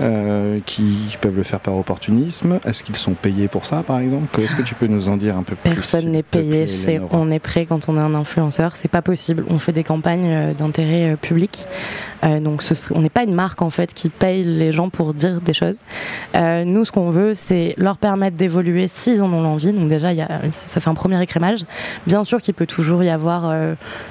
Euh, 0.00 0.58
qui 0.64 1.16
peuvent 1.20 1.36
le 1.36 1.42
faire 1.42 1.60
par 1.60 1.76
opportunisme 1.76 2.58
Est-ce 2.66 2.82
qu'ils 2.82 2.96
sont 2.96 3.14
payés 3.14 3.48
pour 3.48 3.66
ça, 3.66 3.82
par 3.86 3.98
exemple? 4.00 4.40
Est-ce 4.40 4.56
que 4.56 4.62
tu 4.62 4.74
peux 4.74 4.86
nous 4.86 5.08
en 5.08 5.16
dire 5.16 5.36
un 5.36 5.42
peu 5.42 5.54
plus 5.56 5.70
Personne 5.74 6.06
n'est 6.06 6.22
payé 6.22 6.66
plaît, 6.66 7.00
On 7.12 7.30
est 7.30 7.38
prêt 7.38 7.66
quand 7.66 7.88
on 7.88 7.96
est 7.96 8.00
un 8.00 8.14
influenceur. 8.14 8.76
C'est 8.76 8.90
pas 8.90 9.02
possible. 9.02 9.44
On 9.48 9.58
fait 9.58 9.72
des 9.72 9.84
campagnes 9.84 10.26
euh, 10.28 10.54
d'intérêt 10.54 11.12
euh, 11.12 11.16
public. 11.16 11.66
Euh, 12.24 12.40
donc 12.40 12.62
ce 12.62 12.74
serait- 12.74 12.94
on 12.96 13.00
n'est 13.00 13.08
pas 13.10 13.22
une 13.24 13.34
marque 13.34 13.62
en 13.62 13.70
fait 13.70 13.92
qui 13.94 14.08
paye 14.08 14.44
les 14.44 14.72
gens 14.72 14.88
pour 14.90 15.14
dire 15.14 15.40
des 15.40 15.52
choses. 15.52 15.80
Euh, 16.34 16.64
nous, 16.64 16.84
ce 16.84 16.92
qu'on 16.92 17.10
veut, 17.10 17.34
c'est 17.34 17.74
leur 17.76 17.96
permettre 17.98 18.36
d'évoluer 18.36 18.88
s'ils 18.88 19.22
en 19.22 19.32
ont 19.32 19.42
l'envie. 19.42 19.72
Donc 19.72 19.88
déjà, 19.88 20.12
il 20.12 20.18
y 20.18 20.22
a, 20.22 20.40
ça 20.50 20.80
fait 20.80 20.90
un 20.90 20.94
premier 20.94 21.20
écrémage. 21.22 21.64
Bien 22.06 22.24
sûr 22.24 22.40
qu'il 22.40 22.54
peut 22.54 22.66
toujours 22.66 23.02
y 23.02 23.10
avoir 23.10 23.52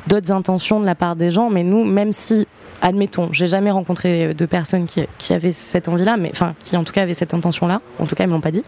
d'autres 0.07 0.31
intentions 0.31 0.79
de 0.79 0.85
la 0.85 0.95
part 0.95 1.15
des 1.15 1.31
gens, 1.31 1.49
mais 1.49 1.63
nous, 1.63 1.83
même 1.85 2.13
si 2.13 2.47
admettons, 2.81 3.29
j'ai 3.31 3.47
jamais 3.47 3.71
rencontré 3.71 4.33
de 4.33 4.45
personnes 4.45 4.85
qui, 4.85 5.01
qui 5.17 5.33
avaient 5.33 5.51
cette 5.51 5.87
envie-là, 5.87 6.17
mais 6.17 6.29
enfin, 6.31 6.55
qui 6.59 6.77
en 6.77 6.83
tout 6.83 6.93
cas 6.93 7.03
avaient 7.03 7.13
cette 7.13 7.33
intention-là. 7.33 7.81
En 7.99 8.05
tout 8.05 8.15
cas, 8.15 8.23
ils 8.23 8.27
me 8.27 8.33
l'ont 8.33 8.41
pas 8.41 8.51
dit. 8.51 8.63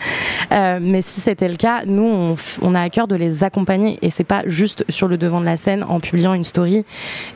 Euh, 0.52 0.80
mais 0.82 1.02
si 1.02 1.21
c'était 1.21 1.47
le 1.47 1.56
cas, 1.56 1.84
nous, 1.86 2.04
on, 2.04 2.36
on 2.62 2.76
a 2.76 2.82
à 2.82 2.89
cœur 2.89 3.08
de 3.08 3.15
les 3.15 3.43
accompagner 3.43 4.00
et 4.02 4.10
c'est 4.10 4.24
pas 4.24 4.43
juste 4.45 4.86
sur 4.89 5.08
le 5.08 5.17
devant 5.17 5.39
de 5.39 5.45
la 5.45 5.56
scène 5.56 5.84
en 5.84 6.00
publiant 6.00 6.34
une 6.34 6.43
story 6.43 6.86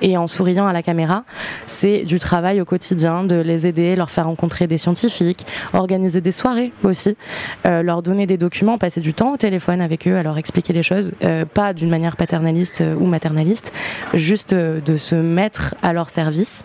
et 0.01 0.17
en 0.17 0.27
souriant 0.27 0.67
à 0.67 0.73
la 0.73 0.83
caméra. 0.83 1.23
C'est 1.67 2.03
du 2.03 2.19
travail 2.19 2.61
au 2.61 2.65
quotidien, 2.65 3.23
de 3.23 3.35
les 3.35 3.67
aider, 3.67 3.95
leur 3.95 4.09
faire 4.09 4.25
rencontrer 4.25 4.67
des 4.67 4.77
scientifiques, 4.77 5.45
organiser 5.73 6.21
des 6.21 6.31
soirées 6.31 6.71
aussi, 6.83 7.15
euh, 7.65 7.81
leur 7.81 8.01
donner 8.01 8.27
des 8.27 8.37
documents, 8.37 8.77
passer 8.77 9.01
du 9.01 9.13
temps 9.13 9.33
au 9.33 9.37
téléphone 9.37 9.81
avec 9.81 10.07
eux, 10.07 10.17
à 10.17 10.23
leur 10.23 10.37
expliquer 10.37 10.73
les 10.73 10.83
choses, 10.83 11.13
euh, 11.23 11.45
pas 11.45 11.73
d'une 11.73 11.89
manière 11.89 12.15
paternaliste 12.15 12.81
euh, 12.81 12.95
ou 12.95 13.05
maternaliste, 13.05 13.71
juste 14.13 14.53
euh, 14.53 14.81
de 14.81 14.97
se 14.97 15.15
mettre 15.15 15.75
à 15.81 15.93
leur 15.93 16.09
service 16.09 16.63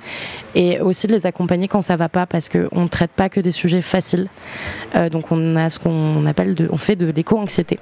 et 0.55 0.81
aussi 0.81 1.07
de 1.07 1.13
les 1.13 1.27
accompagner 1.27 1.69
quand 1.69 1.83
ça 1.83 1.97
va 1.97 2.09
pas 2.09 2.27
parce 2.27 2.49
qu'on 2.49 2.83
ne 2.83 2.89
traite 2.89 3.11
pas 3.11 3.29
que 3.29 3.41
des 3.41 3.53
sujets 3.53 3.83
faciles. 3.83 4.29
Euh, 4.95 5.09
donc 5.09 5.31
on 5.31 5.57
a 5.57 5.69
ce 5.71 5.79
qu'on 5.79 6.27
appelle 6.27 6.55
de, 6.55 6.69
on 6.71 6.77
fait 6.77 6.97
de 6.97 7.11
l'éco-anxiété. 7.11 7.79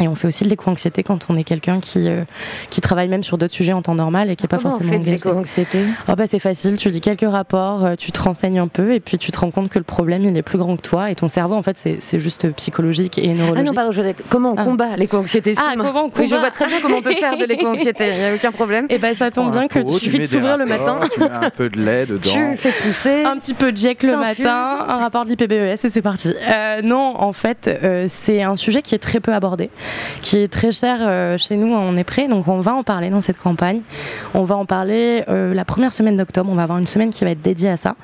Et 0.00 0.08
on 0.08 0.14
fait 0.14 0.26
aussi 0.26 0.44
de 0.44 0.48
l'éco-anxiété 0.48 1.02
quand 1.02 1.26
on 1.28 1.36
est 1.36 1.44
quelqu'un 1.44 1.78
qui, 1.78 2.08
euh, 2.08 2.24
qui 2.70 2.80
travaille 2.80 3.08
même 3.08 3.22
sur 3.22 3.38
d'autres 3.38 3.52
sujets 3.52 3.72
en 3.74 3.82
temps 3.82 3.94
normal 3.94 4.30
et 4.30 4.36
qui 4.36 4.44
n'est 4.44 4.48
pas 4.48 4.56
Comment 4.56 4.70
on 4.70 4.78
forcément 4.78 4.92
fait 4.92 4.98
de 4.98 5.04
l'éco-anxiété? 5.10 5.78
Oh 6.08 6.12
bah 6.16 6.24
c'est 6.26 6.38
facile, 6.38 6.76
tu 6.76 6.88
lis 6.88 7.00
quelques 7.00 7.28
rapports, 7.30 7.84
euh, 7.84 7.94
tu 7.96 8.10
te 8.10 8.20
renseignes 8.20 8.58
un 8.58 8.68
peu 8.68 8.94
et 8.94 9.00
puis 9.00 9.18
tu 9.18 9.30
te 9.30 9.38
rends 9.38 9.50
compte 9.50 9.68
que 9.68 9.78
le 9.78 9.84
problème 9.84 10.24
il 10.24 10.36
est 10.36 10.42
plus 10.42 10.58
grand 10.58 10.76
que 10.76 10.82
toi 10.82 11.10
et 11.10 11.14
ton 11.14 11.28
cerveau 11.28 11.54
en 11.54 11.62
fait 11.62 11.76
c'est 11.76 11.98
c'est 12.00 12.18
juste 12.20 12.50
psychologique 12.54 13.18
et 13.18 13.30
Ah 13.30 13.34
neurologique. 13.34 13.66
non, 13.66 13.74
pardon, 13.74 13.92
je 13.92 14.00
comment 14.28 14.52
on 14.52 14.56
Ah. 14.56 14.64
combat 14.64 14.96
l'éco-anxiété 14.96 15.54
Ah, 15.58 15.74
comment 15.76 16.04
on 16.06 16.10
Oui, 16.18 16.26
je 16.26 16.34
combat 16.34 16.38
vois 16.40 16.50
très 16.50 16.66
bien 16.68 16.80
comment 16.80 16.96
on 16.96 17.02
peut 17.02 17.14
faire 17.14 17.36
de 17.36 17.44
l'éco-anxiété, 17.44 18.04
il 18.12 18.18
n'y 18.18 18.24
a 18.24 18.34
aucun 18.34 18.50
problème. 18.52 18.86
et 18.88 18.98
ben 18.98 19.14
ça 19.14 19.30
tombe 19.30 19.52
bien 19.52 19.68
que 19.68 19.78
pot, 19.80 19.98
tu 19.98 20.04
suffit 20.06 20.18
de 20.20 20.24
s'ouvrir 20.26 20.56
le 20.56 20.64
matin. 20.64 20.98
Tu 21.12 21.20
mets 21.20 21.30
un 21.30 21.50
peu 21.50 21.68
de 21.68 21.78
lait 21.80 22.06
dedans. 22.06 22.20
Tu 22.32 22.56
fais 22.56 22.72
pousser. 22.72 23.24
Un 23.24 23.36
petit 23.36 23.54
peu 23.54 23.70
de 23.72 23.76
Jack 23.76 24.02
le 24.02 24.16
matin, 24.16 24.84
un 24.88 24.96
rapport 24.98 25.24
de 25.24 25.30
l'IPBES 25.30 25.52
et 25.84 25.90
c'est 25.90 26.02
parti. 26.02 26.34
Euh, 26.56 26.80
non, 26.82 27.14
en 27.20 27.32
fait, 27.32 27.68
euh, 27.82 28.06
c'est 28.08 28.42
un 28.42 28.56
sujet 28.56 28.82
qui 28.82 28.94
est 28.94 28.98
très 28.98 29.20
peu 29.20 29.32
abordé. 29.32 29.70
Qui 30.20 30.38
est 30.38 30.48
très 30.48 30.72
cher 30.72 30.98
euh, 31.00 31.38
chez 31.38 31.56
nous, 31.56 31.72
on 31.72 31.96
est 31.96 32.04
prêt, 32.04 32.28
donc 32.28 32.48
on 32.48 32.60
va 32.60 32.74
en 32.74 32.82
parler 32.82 33.10
dans 33.10 33.20
cette 33.20 33.38
campagne. 33.38 33.80
On 34.34 34.44
va 34.44 34.56
en 34.56 34.64
parler 34.64 35.24
euh, 35.28 35.54
la 35.54 35.64
première 35.64 35.92
semaine 35.92 36.16
d'octobre, 36.16 36.50
on 36.50 36.54
va 36.54 36.62
avoir 36.62 36.78
une 36.78 36.86
semaine 36.86 37.10
qui 37.10 37.24
va 37.24 37.30
être 37.30 37.42
dédiée 37.42 37.70
à 37.70 37.76
ça, 37.76 37.94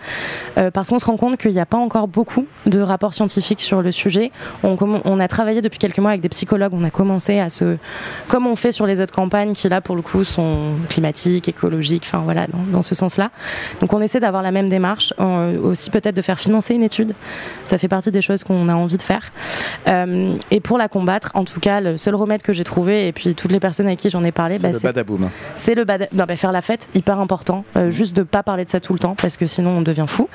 euh, 0.56 0.70
parce 0.70 0.88
qu'on 0.88 0.98
se 0.98 1.04
rend 1.04 1.16
compte 1.16 1.36
qu'il 1.38 1.52
n'y 1.52 1.60
a 1.60 1.66
pas 1.66 1.76
encore 1.76 2.08
beaucoup 2.08 2.46
de 2.66 2.80
rapports 2.80 3.14
scientifiques 3.14 3.60
sur 3.60 3.82
le 3.82 3.92
sujet. 3.92 4.30
On, 4.62 5.20
a 5.20 5.28
travaillé 5.28 5.62
depuis 5.62 5.78
quelques 5.78 5.98
mois 5.98 6.10
avec 6.10 6.20
des 6.20 6.28
psychologues, 6.28 6.72
on 6.74 6.84
a 6.84 6.90
commencé 6.90 7.38
à 7.38 7.48
se, 7.48 7.76
comme 8.28 8.46
on 8.46 8.56
fait 8.56 8.72
sur 8.72 8.86
les 8.86 9.00
autres 9.00 9.14
campagnes 9.14 9.52
qui 9.52 9.68
là 9.68 9.80
pour 9.80 9.96
le 9.96 10.02
coup 10.02 10.24
sont 10.24 10.74
climatiques, 10.88 11.48
écologiques, 11.48 12.04
enfin 12.06 12.22
voilà, 12.24 12.46
dans, 12.46 12.82
ce 12.82 12.94
sens-là. 12.94 13.30
Donc 13.80 13.92
on 13.92 14.00
essaie 14.00 14.20
d'avoir 14.20 14.42
la 14.42 14.50
même 14.50 14.68
démarche, 14.68 15.12
aussi 15.62 15.90
peut-être 15.90 16.14
de 16.14 16.22
faire 16.22 16.38
financer 16.38 16.74
une 16.74 16.82
étude. 16.82 17.14
Ça 17.66 17.76
fait 17.76 17.88
partie 17.88 18.10
des 18.10 18.22
choses 18.22 18.44
qu'on 18.44 18.68
a 18.68 18.74
envie 18.74 18.96
de 18.96 19.02
faire. 19.02 19.30
Et 20.50 20.60
pour 20.60 20.78
la 20.78 20.88
combattre, 20.88 21.30
en 21.34 21.44
tout 21.44 21.60
cas, 21.60 21.67
le 21.80 21.96
seul 21.98 22.14
remède 22.14 22.42
que 22.42 22.52
j'ai 22.52 22.64
trouvé, 22.64 23.08
et 23.08 23.12
puis 23.12 23.34
toutes 23.34 23.52
les 23.52 23.60
personnes 23.60 23.86
avec 23.86 23.98
qui 23.98 24.10
j'en 24.10 24.24
ai 24.24 24.32
parlé, 24.32 24.56
C'est 24.58 24.62
bah, 24.62 24.70
le 24.72 24.78
badaboum. 24.80 25.30
c'est 25.54 25.74
le 25.74 25.84
bad... 25.84 26.08
non, 26.12 26.24
bah, 26.26 26.36
faire 26.36 26.52
la 26.52 26.62
fête, 26.62 26.88
hyper 26.94 27.18
important. 27.20 27.64
Euh, 27.76 27.90
juste 27.90 28.16
de 28.16 28.22
pas 28.22 28.42
parler 28.42 28.64
de 28.64 28.70
ça 28.70 28.80
tout 28.80 28.92
le 28.92 28.98
temps 28.98 29.14
parce 29.20 29.36
que 29.36 29.46
sinon 29.46 29.70
on 29.78 29.82
devient 29.82 30.06
fou. 30.08 30.28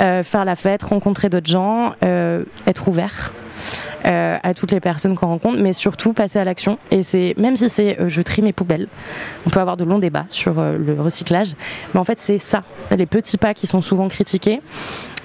Euh, 0.00 0.22
faire 0.22 0.44
la 0.44 0.56
fête, 0.56 0.82
rencontrer 0.82 1.28
d'autres 1.28 1.50
gens, 1.50 1.94
euh, 2.04 2.44
être 2.66 2.88
ouvert. 2.88 3.32
euh, 4.06 4.36
à 4.42 4.54
toutes 4.54 4.70
les 4.70 4.78
personnes 4.80 5.16
qu'on 5.16 5.26
rencontre, 5.26 5.58
mais 5.60 5.72
surtout 5.72 6.12
passer 6.12 6.38
à 6.38 6.44
l'action. 6.44 6.78
Et 6.92 7.02
c'est 7.02 7.34
même 7.38 7.56
si 7.56 7.68
c'est 7.68 7.98
euh, 8.00 8.08
je 8.08 8.22
trie 8.22 8.40
mes 8.42 8.52
poubelles, 8.52 8.86
on 9.46 9.50
peut 9.50 9.58
avoir 9.58 9.76
de 9.76 9.82
longs 9.84 9.98
débats 9.98 10.26
sur 10.28 10.58
euh, 10.60 10.76
le 10.78 11.00
recyclage, 11.00 11.52
mais 11.92 11.98
en 11.98 12.04
fait 12.04 12.18
c'est 12.20 12.38
ça, 12.38 12.62
les 12.96 13.06
petits 13.06 13.38
pas 13.38 13.52
qui 13.54 13.66
sont 13.66 13.82
souvent 13.82 14.06
critiqués 14.08 14.60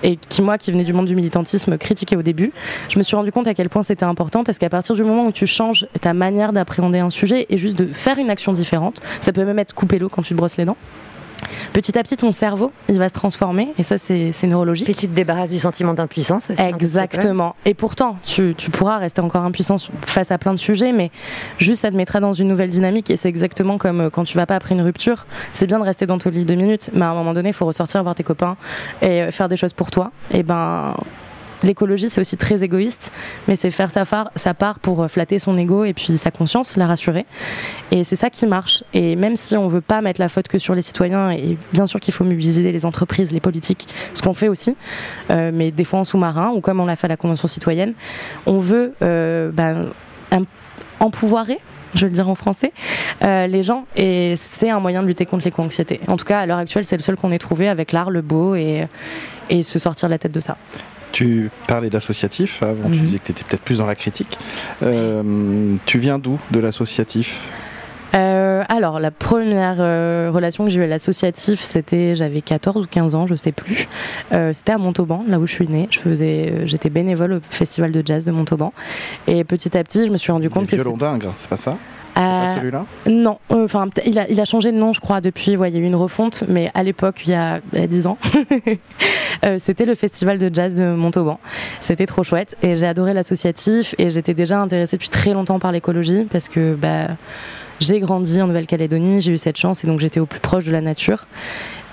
et 0.04 0.18
qui 0.18 0.42
moi 0.42 0.58
qui 0.58 0.72
venais 0.72 0.84
du 0.84 0.94
monde 0.94 1.06
du 1.06 1.16
militantisme 1.16 1.78
critiqué 1.78 2.16
au 2.16 2.22
début, 2.22 2.52
je 2.90 2.98
me 2.98 3.04
suis 3.04 3.16
rendu 3.16 3.32
compte 3.32 3.48
à 3.48 3.54
quel 3.54 3.70
point 3.70 3.84
c'était 3.84 4.06
important 4.06 4.44
parce 4.44 4.58
qu'à 4.58 4.70
partir 4.70 4.96
du 4.96 5.04
moment 5.04 5.26
où 5.26 5.32
tu 5.32 5.48
changes 5.48 5.88
ta 6.00 6.14
manière 6.14 6.54
d'appréhender 6.54 7.00
un 7.00 7.10
sujet 7.10 7.46
et 7.50 7.58
juste 7.58 7.78
de 7.78 7.94
faire 7.94 8.18
une 8.18 8.30
action 8.30 8.54
différente, 8.54 9.02
ça 9.20 9.32
peut 9.34 9.46
même 9.46 9.60
être 9.60 9.74
couper 9.74 10.00
l'eau 10.00 10.10
quand 10.10 10.22
tu 10.22 10.34
brosses 10.34 10.58
les 10.58 10.66
dents. 10.66 10.78
Petit 11.74 11.98
à 11.98 12.04
petit, 12.04 12.18
ton 12.18 12.32
cerveau, 12.32 12.72
il 12.90 12.98
va 13.00 13.10
se 13.10 13.14
transformer 13.14 13.74
et 13.78 13.84
ça, 13.84 13.98
c'est 13.98 14.48
neurologique. 14.48 14.86
Puis 14.86 14.96
tu 14.96 15.08
te 15.08 15.14
débarrasses 15.14 15.50
du 15.50 15.60
sentiment 15.60 15.94
d'impuissance. 15.94 16.50
Exactement. 16.58 17.56
Et 17.66 17.74
pourtant, 17.74 18.18
tu, 18.24 18.56
tu 18.56 18.70
pourras 18.70 18.98
rester 18.98 19.22
encore 19.22 19.44
impuissant 19.44 19.78
face 20.06 20.32
à 20.32 20.38
plein 20.38 20.54
de 20.54 20.60
sujets, 20.60 20.92
mais 20.92 21.12
juste 21.58 21.82
ça 21.82 21.92
te 21.92 21.96
mettra 21.96 22.20
dans 22.20 22.34
une 22.34 22.48
nouvelle 22.48 22.70
dynamique. 22.70 23.10
Et 23.10 23.18
c'est 23.18 23.30
exactement 23.30 23.78
comme 23.78 24.02
euh, 24.02 24.10
quand 24.10 24.24
tu 24.24 24.36
vas 24.38 24.46
pas 24.46 24.56
après 24.56 24.76
une 24.76 24.82
rupture. 24.82 25.26
C'est 25.54 25.68
bien 25.68 25.80
de 25.80 25.84
rester 25.84 26.06
dans 26.06 26.18
ton 26.18 26.30
lit 26.30 26.46
deux 26.46 26.56
minutes, 26.56 26.90
mais 26.94 27.06
à 27.06 27.10
un 27.10 27.14
moment 27.14 27.34
donné, 27.34 27.50
il 27.50 27.54
faut 27.54 27.66
ressortir 27.66 28.04
voir 28.04 28.16
tes 28.16 28.24
copains 28.24 28.58
et 29.02 29.24
euh, 29.24 29.32
faire 29.32 29.50
des 29.50 29.58
choses 29.58 29.74
pour 29.74 29.92
toi. 29.92 30.12
Et 30.32 30.44
ben. 30.44 30.96
L'écologie, 31.64 32.10
c'est 32.10 32.22
aussi 32.22 32.38
très 32.38 32.64
égoïste, 32.64 33.12
mais 33.48 33.56
c'est 33.56 33.72
faire 33.72 33.92
sa, 33.92 34.04
phare- 34.04 34.32
sa 34.36 34.54
part 34.54 34.80
pour 34.80 35.04
euh, 35.04 35.08
flatter 35.08 35.40
son 35.40 35.56
ego 35.58 35.84
et 35.84 35.94
puis 35.94 36.18
sa 36.18 36.32
conscience, 36.32 36.76
la 36.76 36.88
rassurer. 36.88 37.26
Et 37.92 38.04
c'est 38.04 38.16
ça 38.16 38.30
qui 38.30 38.48
marche. 38.48 38.84
Et 38.94 39.16
même 39.16 39.36
si 39.36 39.56
on 39.58 39.68
veut 39.68 39.82
pas 39.82 40.02
mettre 40.02 40.20
la 40.20 40.30
faute 40.30 40.48
que 40.48 40.58
sur 40.58 40.76
les 40.76 40.82
citoyens, 40.82 41.32
et 41.32 41.58
bien 41.74 41.86
sûr 41.86 42.00
qu'il 42.00 42.14
faut 42.14 42.24
mobiliser 42.24 42.72
les 42.72 42.86
entreprises, 42.86 43.32
les 43.32 43.40
politiques, 43.40 43.88
ce 44.14 44.22
qu'on 44.22 44.34
fait 44.34 44.48
aussi, 44.48 44.76
euh, 45.30 45.52
mais 45.54 45.72
des 45.72 45.84
fois 45.84 46.00
en 46.00 46.04
sous-marin, 46.04 46.52
ou 46.56 46.62
comme 46.62 46.80
on 46.80 46.86
l'a 46.86 46.96
fait 46.96 47.06
à 47.06 47.10
la 47.10 47.18
Convention 47.18 47.48
citoyenne, 47.48 47.94
on 48.46 48.60
veut 48.60 48.94
euh, 49.02 49.52
ben, 49.52 49.90
empouvoirer 51.00 51.60
je 51.94 52.06
vais 52.06 52.08
le 52.08 52.16
dire 52.16 52.30
en 52.30 52.36
français, 52.36 52.72
euh, 53.22 53.48
les 53.48 53.64
gens, 53.64 53.86
et 53.98 54.36
c'est 54.38 54.70
un 54.70 54.80
moyen 54.80 55.04
de 55.04 55.08
lutter 55.08 55.26
contre 55.26 55.44
l'éco-anxiété. 55.44 56.00
En 56.08 56.16
tout 56.16 56.24
cas, 56.24 56.40
à 56.40 56.46
l'heure 56.46 56.60
actuelle, 56.60 56.86
c'est 56.86 56.96
le 56.96 57.02
seul 57.04 57.18
qu'on 57.18 57.34
ait 57.34 57.38
trouvé 57.38 57.68
avec 57.68 57.92
l'art, 57.92 58.10
le 58.10 58.22
beau, 58.22 58.56
et, 58.56 58.88
et 59.50 59.62
se 59.62 59.78
sortir 59.78 60.08
la 60.08 60.18
tête 60.18 60.32
de 60.32 60.40
ça. 60.40 60.56
Tu 61.12 61.50
parlais 61.68 61.90
d'associatif, 61.90 62.64
avant 62.64 62.90
tu 62.90 63.00
Mhm. 63.00 63.06
disais 63.06 63.18
que 63.18 63.24
tu 63.26 63.32
étais 63.32 63.44
peut-être 63.44 63.62
plus 63.64 63.80
dans 63.80 63.86
la 63.88 63.96
critique. 63.96 64.38
Euh, 64.84 65.76
tu 65.86 65.98
viens 66.00 66.20
d'où 66.20 66.40
de 66.52 66.60
l'associatif? 66.60 67.50
Euh, 68.14 68.64
alors, 68.68 69.00
la 69.00 69.12
première 69.12 69.78
euh, 69.80 70.30
relation 70.34 70.66
que 70.66 70.70
j'ai 70.70 70.80
eue 70.80 70.84
à 70.84 70.88
l'associatif, 70.88 71.62
c'était, 71.62 72.16
j'avais 72.16 72.42
14 72.42 72.84
ou 72.84 72.88
15 72.90 73.16
ans, 73.16 73.28
je 73.28 73.36
sais 73.36 73.52
plus. 73.54 73.88
Euh, 74.34 74.52
c'était 74.54 74.74
à 74.74 74.78
Montauban, 74.78 75.24
là 75.28 75.40
où 75.40 75.48
je 75.48 75.54
suis 75.54 75.68
née. 75.68 75.88
Je 75.92 76.00
faisais, 76.00 76.52
euh, 76.52 76.62
j'étais 76.66 76.90
bénévole 76.90 77.34
au 77.34 77.40
festival 77.50 77.92
de 77.92 78.04
jazz 78.06 78.26
de 78.26 78.32
Montauban. 78.32 78.74
Et 79.28 79.44
petit 79.44 79.78
à 79.78 79.84
petit, 79.84 80.06
je 80.06 80.12
me 80.12 80.18
suis 80.18 80.32
rendu 80.32 80.50
compte 80.50 80.68
que 80.68 80.76
Violon 80.76 80.98
d'Ingres, 80.98 81.34
c'est 81.38 81.50
pas 81.50 81.58
ça? 81.58 81.78
Euh, 82.18 82.20
Pas 82.20 82.56
celui-là? 82.58 82.86
non, 83.08 83.40
euh, 83.52 83.64
enfin 83.64 83.88
peut- 83.88 84.02
il 84.06 84.20
a, 84.20 84.30
il 84.30 84.42
a 84.42 84.44
changé 84.46 84.74
de 84.74 84.78
nom, 84.78 84.92
je 84.92 85.00
crois, 85.00 85.22
depuis. 85.22 85.56
Ouais, 85.56 85.70
il 85.72 85.76
y 85.76 85.78
a 85.78 85.80
eu 85.82 85.86
une 85.86 85.96
refonte, 85.96 86.44
mais 86.50 86.70
à 86.74 86.84
l'époque, 86.84 87.22
il 87.26 87.32
y 87.32 87.36
a, 87.36 87.62
a 87.74 87.88
10 87.88 88.08
ans, 88.08 88.18
euh, 89.46 89.56
c'était 89.60 89.86
le 89.86 89.96
festival 89.96 90.38
de 90.38 90.54
jazz 90.54 90.76
de 90.76 90.84
Montauban. 90.94 91.40
C'était 91.80 92.06
trop 92.06 92.24
chouette 92.26 92.58
et 92.62 92.76
j'ai 92.76 92.86
adoré 92.86 93.14
l'associatif 93.14 93.96
et 93.98 94.10
j'étais 94.10 94.34
déjà 94.34 94.60
intéressée 94.60 94.98
depuis 94.98 95.08
très 95.08 95.32
longtemps 95.32 95.60
par 95.60 95.72
l'écologie 95.72 96.28
parce 96.30 96.50
que 96.50 96.76
bah, 96.76 97.08
j'ai 97.82 98.00
grandi 98.00 98.42
en 98.42 98.48
Nouvelle-Calédonie, 98.48 99.22
j'ai 99.22 99.34
eu 99.34 99.38
cette 99.38 99.58
chance 99.58 99.84
et 99.84 99.88
donc 99.88 100.00
j'étais 100.00 100.20
au 100.20 100.26
plus 100.26 100.40
proche 100.40 100.66
de 100.66 100.72
la 100.72 100.82
nature. 100.82 101.26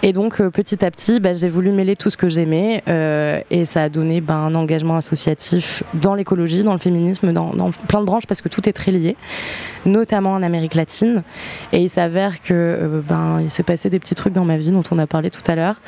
Et 0.04 0.12
donc 0.12 0.40
euh, 0.40 0.50
petit 0.50 0.84
à 0.84 0.90
petit, 0.92 1.18
bah, 1.18 1.34
j'ai 1.34 1.48
voulu 1.48 1.72
mêler 1.72 1.96
tout 1.96 2.08
ce 2.08 2.16
que 2.16 2.28
j'aimais 2.28 2.84
euh, 2.88 3.40
et 3.50 3.64
ça 3.64 3.82
a 3.82 3.88
donné 3.88 4.20
bah, 4.20 4.36
un 4.36 4.54
engagement 4.54 4.96
associatif 4.96 5.82
dans 5.94 6.14
l'écologie, 6.14 6.62
dans 6.62 6.72
le 6.72 6.78
féminisme, 6.78 7.32
dans, 7.32 7.70
plein 7.88 8.00
de 8.00 8.04
branches 8.04 8.26
parce 8.26 8.40
que 8.40 8.48
tout 8.48 8.68
est 8.68 8.72
très 8.72 8.92
lié, 8.92 9.16
notamment 9.86 10.34
en 10.34 10.42
Amérique 10.44 10.74
latine. 10.74 11.24
Et 11.72 11.80
il 11.80 11.88
s'avère 11.88 12.40
que 12.40 12.52
euh, 12.52 13.00
ben, 13.06 13.40
il 13.42 13.50
s'est 13.50 13.64
passé 13.64 13.90
des 13.90 13.98
petits 13.98 14.14
trucs 14.14 14.32
dans 14.32 14.44
ma 14.44 14.56
vie 14.56 14.70
dont 14.70 14.84
on 14.92 14.98
a 15.00 15.08
parlé 15.08 15.30
tout 15.30 15.42
à 15.48 15.56
l'heure. 15.56 15.80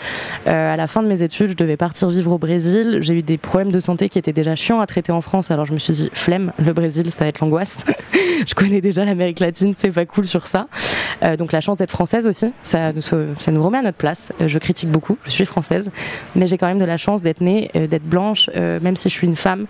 À 0.46 0.76
la 0.76 0.86
fin 0.88 1.02
de 1.02 1.08
mes 1.08 1.22
études, 1.22 1.50
je 1.50 1.56
devais 1.56 1.76
partir 1.76 2.08
vivre 2.08 2.32
au 2.32 2.38
Brésil. 2.38 2.98
J'ai 3.02 3.14
eu 3.14 3.22
des 3.22 3.38
problèmes 3.38 3.70
de 3.70 3.80
santé 3.80 4.08
qui 4.08 4.18
étaient 4.18 4.32
déjà 4.32 4.56
chiants 4.56 4.80
à 4.80 4.86
traiter 4.86 5.12
en 5.12 5.20
France, 5.20 5.50
alors 5.50 5.64
je 5.64 5.72
me 5.72 5.78
suis 5.78 5.92
dit 5.92 6.10
flemme, 6.12 6.52
le 6.58 6.72
Brésil, 6.72 7.12
ça 7.12 7.24
va 7.24 7.28
être 7.28 7.40
l'angoisse. 7.40 7.78
je 8.46 8.54
connais 8.54 8.80
déjà 8.80 9.04
l'Amérique 9.04 9.40
latine, 9.40 9.74
c'est 9.76 9.90
pas 9.90 10.06
cool 10.06 10.26
sur 10.26 10.46
ça. 10.46 10.66
Donc 11.38 11.52
la 11.52 11.60
chance 11.60 11.76
d'être 11.76 11.90
française 11.90 12.26
aussi, 12.26 12.52
ça, 12.62 12.92
ça 13.00 13.52
nous 13.52 13.62
remet 13.62 13.78
à 13.78 13.82
notre 13.82 13.99
Euh, 14.04 14.48
je 14.48 14.58
critique 14.58 14.90
beaucoup, 14.90 15.18
je 15.24 15.30
suis 15.30 15.44
française, 15.44 15.90
mais 16.34 16.46
j'ai 16.46 16.58
quand 16.58 16.66
même 16.66 16.78
de 16.78 16.84
la 16.84 16.96
chance 16.96 17.22
d'être 17.22 17.40
née, 17.40 17.70
euh, 17.76 17.86
d'être 17.86 18.04
blanche, 18.04 18.50
euh, 18.56 18.80
même 18.80 18.96
si 18.96 19.08
je 19.08 19.14
suis 19.14 19.26
une 19.26 19.36
femme, 19.36 19.66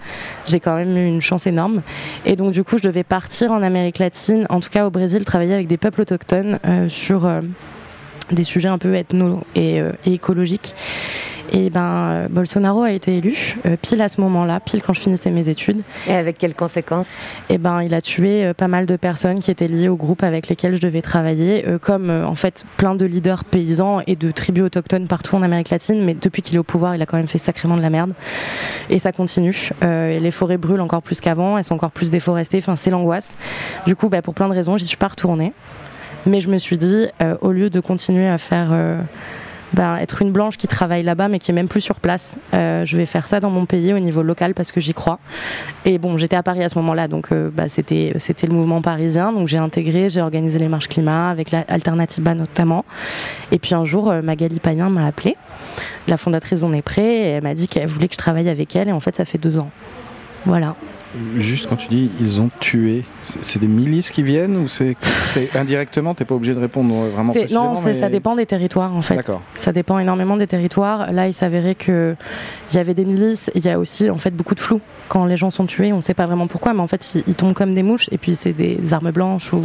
j'ai 0.46 0.60
quand 0.60 0.74
même 0.74 0.96
eu 0.96 1.06
une 1.06 1.20
chance 1.20 1.46
énorme. 1.46 1.82
Et 2.26 2.36
donc 2.36 2.52
du 2.52 2.64
coup, 2.64 2.78
je 2.78 2.82
devais 2.82 3.04
partir 3.04 3.52
en 3.52 3.62
Amérique 3.62 3.98
latine, 3.98 4.46
en 4.50 4.60
tout 4.60 4.70
cas 4.70 4.86
au 4.86 4.90
Brésil, 4.90 5.24
travailler 5.24 5.54
avec 5.54 5.66
des 5.66 5.76
peuples 5.76 6.02
autochtones 6.02 6.58
sur 6.88 7.28
des 8.30 8.44
sujets 8.44 8.68
un 8.68 8.78
peu 8.78 8.94
ethno 8.94 9.42
et, 9.54 9.78
et 10.06 10.12
écologiques. 10.12 10.74
Et 11.52 11.70
ben, 11.70 11.80
euh, 11.80 12.28
Bolsonaro 12.28 12.82
a 12.82 12.92
été 12.92 13.16
élu 13.18 13.56
euh, 13.66 13.76
pile 13.80 14.00
à 14.02 14.08
ce 14.08 14.20
moment-là, 14.20 14.60
pile 14.60 14.82
quand 14.82 14.94
je 14.94 15.00
finissais 15.00 15.30
mes 15.30 15.48
études. 15.48 15.82
Et 16.08 16.14
avec 16.14 16.38
quelles 16.38 16.54
conséquences? 16.54 17.08
Et 17.48 17.58
ben, 17.58 17.82
il 17.82 17.92
a 17.94 18.00
tué 18.00 18.44
euh, 18.44 18.54
pas 18.54 18.68
mal 18.68 18.86
de 18.86 18.96
personnes 18.96 19.40
qui 19.40 19.50
étaient 19.50 19.66
liées 19.66 19.88
au 19.88 19.96
groupe 19.96 20.22
avec 20.22 20.48
lesquels 20.48 20.76
je 20.76 20.80
devais 20.80 21.02
travailler, 21.02 21.66
euh, 21.66 21.78
comme 21.78 22.10
en 22.10 22.34
fait 22.34 22.64
plein 22.76 22.94
de 22.94 23.04
leaders 23.04 23.44
paysans 23.44 24.00
et 24.06 24.14
de 24.14 24.30
tribus 24.30 24.64
autochtones 24.64 25.08
partout 25.08 25.34
en 25.36 25.42
Amérique 25.42 25.70
latine. 25.70 26.04
Mais 26.04 26.14
depuis 26.14 26.42
qu'il 26.42 26.54
est 26.54 26.58
au 26.58 26.64
pouvoir, 26.64 26.94
il 26.94 27.02
a 27.02 27.06
quand 27.06 27.16
même 27.16 27.28
fait 27.28 27.38
sacrément 27.38 27.76
de 27.76 27.82
la 27.82 27.90
merde. 27.90 28.12
Et 28.88 28.98
ça 28.98 29.12
continue. 29.12 29.70
Et 29.82 30.18
les 30.20 30.30
forêts 30.30 30.56
brûlent 30.56 30.80
encore 30.80 31.02
plus 31.02 31.20
qu'avant, 31.20 31.58
elles 31.58 31.64
sont 31.64 31.74
encore 31.74 31.90
plus 31.90 32.10
déforestées. 32.10 32.58
Enfin, 32.58 32.76
c'est 32.76 32.90
l'angoisse. 32.90 33.36
Du 33.86 33.96
coup, 33.96 34.08
bah, 34.08 34.22
pour 34.22 34.34
plein 34.34 34.48
de 34.48 34.54
raisons, 34.54 34.76
j'y 34.76 34.86
suis 34.86 34.96
pas 34.96 35.08
retournée. 35.08 35.52
Mais 36.26 36.40
je 36.40 36.48
me 36.48 36.58
suis 36.58 36.76
dit, 36.78 37.06
au 37.40 37.52
lieu 37.52 37.70
de 37.70 37.80
continuer 37.80 38.28
à 38.28 38.38
faire 38.38 38.72
ben, 39.72 39.96
être 39.96 40.22
une 40.22 40.32
blanche 40.32 40.56
qui 40.56 40.66
travaille 40.66 41.02
là-bas 41.02 41.28
mais 41.28 41.38
qui 41.38 41.50
est 41.50 41.54
même 41.54 41.68
plus 41.68 41.80
sur 41.80 42.00
place. 42.00 42.36
Euh, 42.54 42.84
je 42.84 42.96
vais 42.96 43.06
faire 43.06 43.26
ça 43.26 43.40
dans 43.40 43.50
mon 43.50 43.66
pays 43.66 43.92
au 43.92 43.98
niveau 43.98 44.22
local 44.22 44.54
parce 44.54 44.72
que 44.72 44.80
j'y 44.80 44.94
crois. 44.94 45.18
Et 45.84 45.98
bon, 45.98 46.16
j'étais 46.16 46.36
à 46.36 46.42
Paris 46.42 46.62
à 46.62 46.68
ce 46.68 46.78
moment-là, 46.78 47.08
donc 47.08 47.32
euh, 47.32 47.50
bah, 47.52 47.68
c'était 47.68 48.12
c'était 48.18 48.46
le 48.46 48.52
mouvement 48.52 48.82
parisien. 48.82 49.32
Donc 49.32 49.48
j'ai 49.48 49.58
intégré, 49.58 50.08
j'ai 50.08 50.20
organisé 50.20 50.58
les 50.58 50.68
marches 50.68 50.88
climat 50.88 51.30
avec 51.30 51.50
la 51.50 51.60
Alternativa 51.68 52.34
notamment. 52.34 52.84
Et 53.52 53.58
puis 53.58 53.74
un 53.74 53.84
jour, 53.84 54.10
euh, 54.10 54.22
Magali 54.22 54.60
Payen 54.60 54.90
m'a 54.90 55.06
appelée, 55.06 55.36
la 56.08 56.16
fondatrice 56.16 56.60
d'On 56.60 56.72
est 56.72 56.82
prêt, 56.82 57.02
et 57.02 57.28
elle 57.30 57.42
m'a 57.42 57.54
dit 57.54 57.68
qu'elle 57.68 57.88
voulait 57.88 58.08
que 58.08 58.14
je 58.14 58.18
travaille 58.18 58.48
avec 58.48 58.74
elle. 58.76 58.88
Et 58.88 58.92
en 58.92 59.00
fait, 59.00 59.16
ça 59.16 59.24
fait 59.24 59.38
deux 59.38 59.58
ans. 59.58 59.70
Voilà. 60.46 60.74
Juste 61.38 61.68
quand 61.68 61.76
tu 61.76 61.88
dis 61.88 62.10
ils 62.20 62.40
ont 62.40 62.50
tué, 62.60 63.04
c'est 63.18 63.58
des 63.58 63.66
milices 63.66 64.10
qui 64.10 64.22
viennent 64.22 64.56
ou 64.56 64.68
c'est 64.68 64.96
indirectement 65.54 66.14
T'es 66.14 66.24
pas 66.24 66.34
obligé 66.34 66.54
de 66.54 66.60
répondre 66.60 66.94
euh, 66.94 67.08
vraiment 67.10 67.32
précisément 67.32 67.74
non, 67.74 67.80
mais- 67.84 67.94
ça 67.94 68.08
dépend 68.08 68.36
des 68.36 68.46
territoires 68.46 68.94
en 68.94 69.02
fait. 69.02 69.16
D'accord. 69.16 69.42
Ça 69.54 69.72
dépend 69.72 69.98
énormément 69.98 70.36
des 70.36 70.46
territoires. 70.46 71.12
Là, 71.12 71.26
il 71.26 71.32
s'avérait 71.34 71.74
que 71.74 72.14
il 72.70 72.76
y 72.76 72.78
avait 72.78 72.94
des 72.94 73.04
milices. 73.04 73.50
Il 73.54 73.64
y 73.64 73.68
a 73.68 73.78
aussi 73.78 74.08
en 74.10 74.18
fait 74.18 74.30
beaucoup 74.30 74.54
de 74.54 74.60
flou. 74.60 74.80
Quand 75.08 75.24
les 75.24 75.36
gens 75.36 75.50
sont 75.50 75.66
tués, 75.66 75.92
on 75.92 75.96
ne 75.98 76.02
sait 76.02 76.14
pas 76.14 76.26
vraiment 76.26 76.46
pourquoi, 76.46 76.72
mais 76.74 76.80
en 76.80 76.86
fait, 76.86 77.14
ils, 77.16 77.24
ils 77.26 77.34
tombent 77.34 77.54
comme 77.54 77.74
des 77.74 77.82
mouches. 77.82 78.08
Et 78.12 78.18
puis 78.18 78.36
c'est 78.36 78.52
des 78.52 78.78
armes 78.92 79.10
blanches 79.10 79.52
ou, 79.52 79.62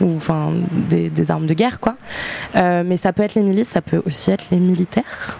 ou 0.00 0.16
enfin 0.16 0.52
des, 0.88 1.10
des 1.10 1.30
armes 1.30 1.46
de 1.46 1.54
guerre, 1.54 1.80
quoi. 1.80 1.96
Euh, 2.56 2.82
mais 2.86 2.96
ça 2.96 3.12
peut 3.12 3.22
être 3.22 3.34
les 3.34 3.42
milices, 3.42 3.68
ça 3.68 3.82
peut 3.82 4.02
aussi 4.06 4.30
être 4.30 4.46
les 4.50 4.58
militaires. 4.58 5.36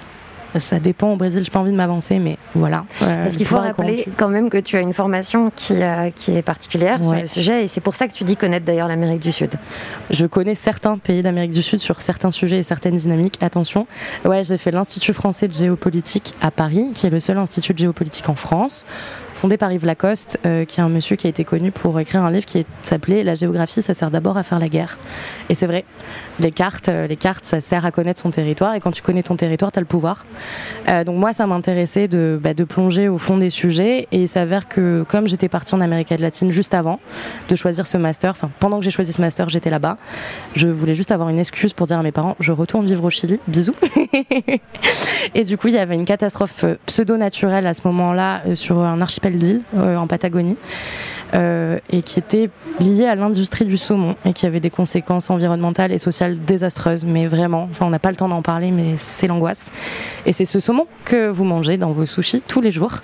Ça 0.59 0.78
dépend 0.78 1.12
au 1.12 1.16
Brésil. 1.16 1.42
J'ai 1.44 1.51
pas 1.51 1.61
envie 1.61 1.70
de 1.70 1.76
m'avancer, 1.76 2.18
mais 2.18 2.36
voilà. 2.55 2.84
Euh, 3.03 3.24
Parce 3.24 3.36
qu'il 3.36 3.46
faut 3.46 3.57
rappeler 3.59 4.07
quand 4.16 4.28
même 4.28 4.51
que 4.51 4.59
tu 4.59 4.76
as 4.76 4.80
une 4.80 4.92
formation 4.92 5.51
qui, 5.55 5.76
qui 6.16 6.36
est 6.36 6.42
particulière 6.42 7.03
sur 7.03 7.14
le 7.14 7.26
sujet 7.26 7.64
et 7.64 7.68
c'est 7.68 7.80
pour 7.80 7.94
ça 7.94 8.09
que 8.09 8.12
tu 8.12 8.24
dis 8.24 8.36
connaître 8.36 8.66
d'ailleurs 8.66 8.88
l'Amérique 8.88 9.20
du 9.20 9.32
Sud. 9.32 9.51
Je 10.11 10.26
connais 10.26 10.55
certains 10.55 10.98
pays 10.98 11.22
d'Amérique 11.22 11.53
du 11.53 11.62
Sud 11.62 11.78
sur 11.78 12.01
certains 12.01 12.30
sujets 12.30 12.59
et 12.59 12.62
certaines 12.62 12.96
dynamiques. 12.96 13.38
Attention, 13.40 13.86
ouais, 14.24 14.44
j'ai 14.44 14.59
fait 14.59 14.70
l'Institut 14.70 15.12
français 15.12 15.48
de 15.48 15.55
géopolitique 15.55 16.34
à 16.40 16.51
Paris, 16.51 16.90
qui 16.94 17.07
est 17.07 17.11
le 17.11 17.20
seul 17.20 17.38
institut 17.38 17.72
de 17.74 17.78
géopolitique 17.78 18.28
en 18.28 18.34
France. 18.34 18.86
Fondé 19.41 19.57
par 19.57 19.72
Yves 19.72 19.86
Lacoste, 19.86 20.38
euh, 20.45 20.66
qui 20.66 20.80
est 20.80 20.82
un 20.82 20.91
monsieur 20.91 21.16
qui 21.16 21.26
a 21.26 21.30
été 21.30 21.45
connu 21.45 21.70
pour 21.70 21.99
écrire 21.99 22.22
un 22.22 22.30
livre 22.30 22.45
qui 22.45 22.66
s'appelait 22.82 23.24
La 23.24 23.34
géographie, 23.34 23.80
ça 23.80 23.95
sert 23.95 24.11
d'abord 24.11 24.36
à 24.36 24.43
faire 24.43 24.59
la 24.59 24.68
guerre. 24.68 24.99
Et 25.49 25.55
c'est 25.55 25.66
vrai, 25.66 25.86
les 26.41 26.51
cartes, 26.51 26.91
euh, 26.91 27.07
les 27.07 27.16
cartes, 27.16 27.47
ça 27.47 27.62
sert 27.62 27.86
à 27.86 27.91
connaître 27.91 28.20
son 28.20 28.30
territoire, 28.30 28.74
et 28.74 28.80
quand 28.80 28.91
tu 28.91 29.01
connais 29.01 29.22
ton 29.22 29.36
territoire, 29.36 29.72
tu 29.72 29.78
as 29.78 29.80
le 29.80 29.86
pouvoir. 29.86 30.26
Euh, 30.91 31.05
donc 31.05 31.16
moi, 31.16 31.32
ça 31.32 31.47
m'intéressait 31.47 32.07
de, 32.07 32.38
bah, 32.43 32.53
de 32.53 32.64
plonger 32.64 33.09
au 33.09 33.16
fond 33.16 33.38
des 33.38 33.49
sujets, 33.49 34.09
et 34.12 34.22
il 34.22 34.28
s'avère 34.28 34.68
que 34.68 35.07
comme 35.09 35.26
j'étais 35.26 35.49
partie 35.49 35.74
en 35.74 35.80
Amérique 35.80 36.11
latine 36.11 36.53
juste 36.53 36.74
avant 36.74 37.01
de 37.49 37.57
choisir 37.57 37.86
ce 37.86 37.97
master, 37.97 38.32
enfin 38.32 38.51
pendant 38.59 38.78
que 38.78 38.84
j'ai 38.84 38.91
choisi 38.91 39.14
ce 39.14 39.22
master, 39.22 39.49
j'étais 39.49 39.70
là-bas, 39.70 39.97
je 40.55 40.68
voulais 40.68 40.95
juste 40.95 41.12
avoir 41.12 41.30
une 41.30 41.38
excuse 41.38 41.72
pour 41.72 41.86
dire 41.86 41.99
à 41.99 42.03
mes 42.03 42.12
parents, 42.12 42.36
je 42.41 42.53
retourne 42.53 42.84
vivre 42.84 43.05
au 43.05 43.11
Chili, 43.11 43.41
bisous. 43.49 43.74
et 45.34 45.45
du 45.45 45.57
coup, 45.57 45.68
il 45.68 45.74
y 45.74 45.78
avait 45.78 45.95
une 45.95 46.05
catastrophe 46.05 46.66
pseudo-naturelle 46.84 47.66
à 47.66 47.72
ce 47.72 47.80
moment-là 47.86 48.43
sur 48.55 48.80
un 48.80 49.01
archipel 49.01 49.29
euh, 49.74 49.96
en 49.96 50.06
Patagonie. 50.06 50.56
Euh, 51.32 51.78
et 51.90 52.02
qui 52.02 52.18
était 52.18 52.50
liée 52.80 53.06
à 53.06 53.14
l'industrie 53.14 53.64
du 53.64 53.76
saumon 53.76 54.16
et 54.24 54.32
qui 54.32 54.46
avait 54.46 54.58
des 54.58 54.70
conséquences 54.70 55.30
environnementales 55.30 55.92
et 55.92 55.98
sociales 55.98 56.44
désastreuses. 56.44 57.04
Mais 57.04 57.28
vraiment, 57.28 57.68
on 57.80 57.90
n'a 57.90 58.00
pas 58.00 58.10
le 58.10 58.16
temps 58.16 58.28
d'en 58.28 58.42
parler, 58.42 58.72
mais 58.72 58.94
c'est 58.96 59.28
l'angoisse. 59.28 59.70
Et 60.26 60.32
c'est 60.32 60.44
ce 60.44 60.58
saumon 60.58 60.88
que 61.04 61.28
vous 61.28 61.44
mangez 61.44 61.76
dans 61.76 61.92
vos 61.92 62.04
sushis 62.04 62.42
tous 62.46 62.60
les 62.60 62.72
jours. 62.72 63.02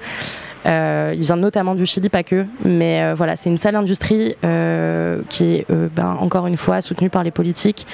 Euh, 0.67 1.15
il 1.17 1.23
vient 1.23 1.37
notamment 1.37 1.75
du 1.75 1.87
Chili, 1.87 2.09
pas 2.09 2.23
que. 2.23 2.45
Mais 2.65 3.03
euh, 3.03 3.15
voilà, 3.15 3.37
c'est 3.37 3.49
une 3.49 3.59
sale 3.59 3.77
industrie 3.77 4.37
euh, 4.45 5.21
qui 5.29 5.57
est 5.57 5.67
ben, 5.71 6.17
encore 6.21 6.47
une 6.47 6.57
fois 6.57 6.81
soutenue 6.81 7.11
par 7.11 7.23
les 7.23 7.31
politiques 7.31 7.87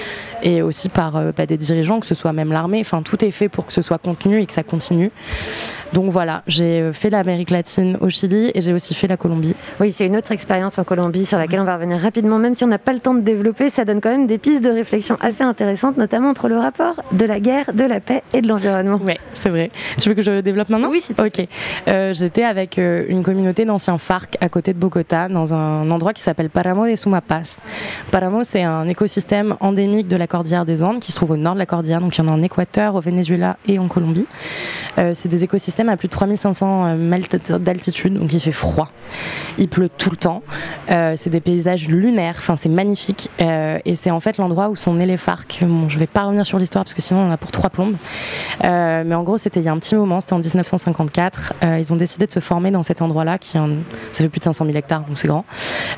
et 0.43 0.63
aussi 0.63 0.89
par 0.89 1.33
bah, 1.37 1.47
des 1.47 1.57
dirigeants, 1.57 2.01
que 2.01 2.07
ce 2.07 2.15
soit 2.15 2.33
même 2.33 2.53
l'armée. 2.53 2.81
Enfin, 2.81 3.03
tout 3.03 3.25
est 3.25 3.31
fait 3.31 3.49
pour 3.49 3.67
que 3.67 3.73
ce 3.73 3.83
soit 3.83 3.99
contenu 3.99 4.41
et 4.41 4.47
que 4.47 4.53
ça 4.53 4.63
continue. 4.63 5.11
Donc 5.93 6.11
voilà, 6.11 6.43
j'ai 6.47 6.91
fait 6.93 7.11
l'Amérique 7.11 7.51
latine 7.51 7.99
au 8.01 8.09
Chili 8.09 8.51
et 8.55 8.61
j'ai 8.61 8.73
aussi 8.73 8.95
fait 8.95 9.07
la 9.07 9.17
Colombie. 9.17 9.55
Oui, 9.79 9.93
c'est 9.93 10.07
une 10.07 10.17
autre 10.17 10.33
expérience 10.33 10.79
en 10.79 10.85
Colombie 10.85 11.27
sur 11.27 11.39
laquelle 11.39 11.61
on 11.61 11.65
va 11.65 11.75
revenir 11.75 11.99
rapidement, 11.99 12.39
même 12.39 12.55
si 12.55 12.65
on 12.65 12.69
n'a 12.69 12.79
pas 12.79 12.93
le 12.93 13.01
temps 13.01 13.15
de 13.15 13.21
développer. 13.21 13.69
Ça 13.69 13.85
donne 13.85 14.01
quand 14.01 14.11
même 14.11 14.27
des 14.27 14.39
pistes 14.39 14.63
de 14.63 14.71
réflexion 14.71 15.17
assez 15.21 15.43
intéressantes, 15.43 15.99
notamment 15.99 16.31
entre 16.31 16.49
le 16.49 16.57
rapport 16.57 17.03
de 17.13 17.27
la 17.27 17.41
guerre, 17.41 17.73
de 17.75 17.85
la 17.85 18.01
paix 18.01 18.23
et 18.33 18.41
de 18.41 18.49
l'environnement. 18.49 18.99
Oui, 19.05 19.15
c'est 19.35 19.51
vrai. 19.51 19.71
Tu 20.01 20.09
veux 20.09 20.15
que 20.15 20.23
je 20.23 20.41
développe 20.41 20.71
maintenant? 20.71 20.91
Oui, 20.91 21.03
c'est 21.03 21.21
Ok. 21.21 21.47
J'étais 21.87 22.45
avec 22.45 22.62
euh, 22.79 23.05
une 23.09 23.23
communauté 23.23 23.65
d'anciens 23.65 23.99
FARC 23.99 24.37
à 24.41 24.49
côté 24.49 24.73
de 24.73 24.79
Bogota, 24.79 25.29
dans 25.29 25.53
un 25.53 25.91
endroit 25.91 26.13
qui 26.13 26.23
s'appelle 26.23 26.49
Paramo 26.49 26.87
de 26.87 26.95
Sumapaz. 26.95 27.59
Paramo, 28.11 28.45
c'est 28.45 28.63
un 28.63 28.87
écosystème 28.87 29.57
endémique 29.61 30.09
de 30.09 30.17
la 30.17 30.27
cordillère 30.27 30.65
des 30.65 30.85
Andes 30.85 31.01
qui 31.01 31.13
se 31.13 31.17
trouve 31.17 31.33
au 31.33 31.37
nord 31.37 31.55
de 31.55 31.59
la 31.59 31.67
cordillère, 31.67 32.01
donc 32.01 32.17
il 32.17 32.21
y 32.21 32.25
en 32.25 32.29
a 32.29 32.33
en 32.33 32.41
Équateur, 32.41 32.95
au 32.95 33.01
Venezuela 33.01 33.57
et 33.67 33.79
en 33.79 33.89
Colombie. 33.89 34.27
Euh, 34.99 35.13
c'est 35.15 35.29
des 35.29 35.45
écosystèmes 35.45 35.89
à 35.89 35.97
plus 35.97 36.09
de 36.09 36.13
3500 36.13 36.87
euh, 36.87 36.97
mètres 36.97 37.59
d'altitude, 37.59 38.15
donc 38.15 38.33
il 38.33 38.41
fait 38.41 38.53
froid. 38.53 38.91
Il 39.59 39.69
pleut 39.69 39.89
tout 39.89 40.11
le 40.11 40.17
temps. 40.17 40.43
c'est 40.89 41.31
des 41.31 41.41
paysages 41.41 41.89
lunaires, 41.89 42.37
enfin 42.39 42.57
c'est 42.57 42.69
magnifique. 42.69 43.29
et 43.39 43.95
c'est 43.95 44.11
en 44.11 44.21
fait 44.21 44.39
l'endroit 44.39 44.69
où 44.69 44.77
sont 44.77 44.95
nés 44.95 45.07
les 45.07 45.17
FARC. 45.17 45.61
Bon, 45.63 45.89
je 45.89 45.99
vais 45.99 46.07
pas 46.07 46.25
revenir 46.25 46.47
sur 46.47 46.59
l'histoire 46.59 46.85
parce 46.85 46.95
que 46.95 47.03
sinon 47.03 47.21
on 47.21 47.29
en 47.29 47.31
a 47.33 47.37
pour 47.37 47.51
trois 47.51 47.71
plombes. 47.71 47.97
mais 48.63 49.15
en 49.15 49.23
gros, 49.23 49.37
c'était 49.37 49.61
il 49.61 49.67
y 49.67 49.69
a 49.69 49.73
un 49.73 49.79
petit 49.79 49.95
moment, 49.95 50.21
c'était 50.21 50.33
en 50.35 50.39
1954. 50.39 51.55
ils 51.79 51.93
ont 51.93 51.97
décidé 51.97 52.27
de 52.27 52.33
se 52.33 52.41
former 52.41 52.52
dans 52.61 52.83
cet 52.83 53.01
endroit-là, 53.01 53.39
qui 53.39 53.53
ça 53.53 53.67
fait 54.13 54.29
plus 54.29 54.39
de 54.39 54.45
500 54.45 54.67
000 54.67 54.77
hectares, 54.77 55.03
donc 55.03 55.19
c'est 55.19 55.29
grand. 55.29 55.45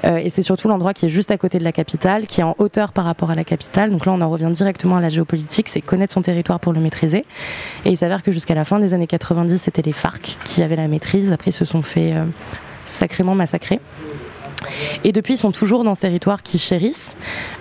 Euh, 0.04 0.16
et 0.16 0.28
c'est 0.30 0.42
surtout 0.42 0.68
l'endroit 0.68 0.94
qui 0.94 1.06
est 1.06 1.08
juste 1.08 1.30
à 1.30 1.38
côté 1.38 1.58
de 1.58 1.64
la 1.64 1.72
capitale, 1.72 2.26
qui 2.26 2.40
est 2.40 2.44
en 2.44 2.54
hauteur 2.58 2.92
par 2.92 3.04
rapport 3.04 3.30
à 3.30 3.34
la 3.34 3.44
capitale. 3.44 3.90
Donc 3.90 4.06
là, 4.06 4.12
on 4.12 4.20
en 4.20 4.28
revient 4.28 4.50
directement 4.50 4.96
à 4.96 5.00
la 5.00 5.08
géopolitique, 5.08 5.68
c'est 5.68 5.80
connaître 5.80 6.14
son 6.14 6.22
territoire 6.22 6.60
pour 6.60 6.72
le 6.72 6.80
maîtriser. 6.80 7.24
Et 7.84 7.90
il 7.90 7.96
s'avère 7.96 8.22
que 8.22 8.30
jusqu'à 8.30 8.54
la 8.54 8.64
fin 8.64 8.78
des 8.78 8.94
années 8.94 9.06
90, 9.06 9.58
c'était 9.58 9.82
les 9.82 9.92
FARC 9.92 10.38
qui 10.44 10.62
avaient 10.62 10.76
la 10.76 10.88
maîtrise. 10.88 11.32
Après, 11.32 11.50
ils 11.50 11.54
se 11.54 11.64
sont 11.64 11.82
fait 11.82 12.14
euh, 12.14 12.24
sacrément 12.84 13.34
massacrer. 13.34 13.80
Et 15.04 15.12
depuis, 15.12 15.34
ils 15.34 15.38
sont 15.38 15.52
toujours 15.52 15.84
dans 15.84 15.94
ce 15.94 16.00
territoire 16.00 16.42
qui 16.42 16.58
chérissent, 16.58 17.16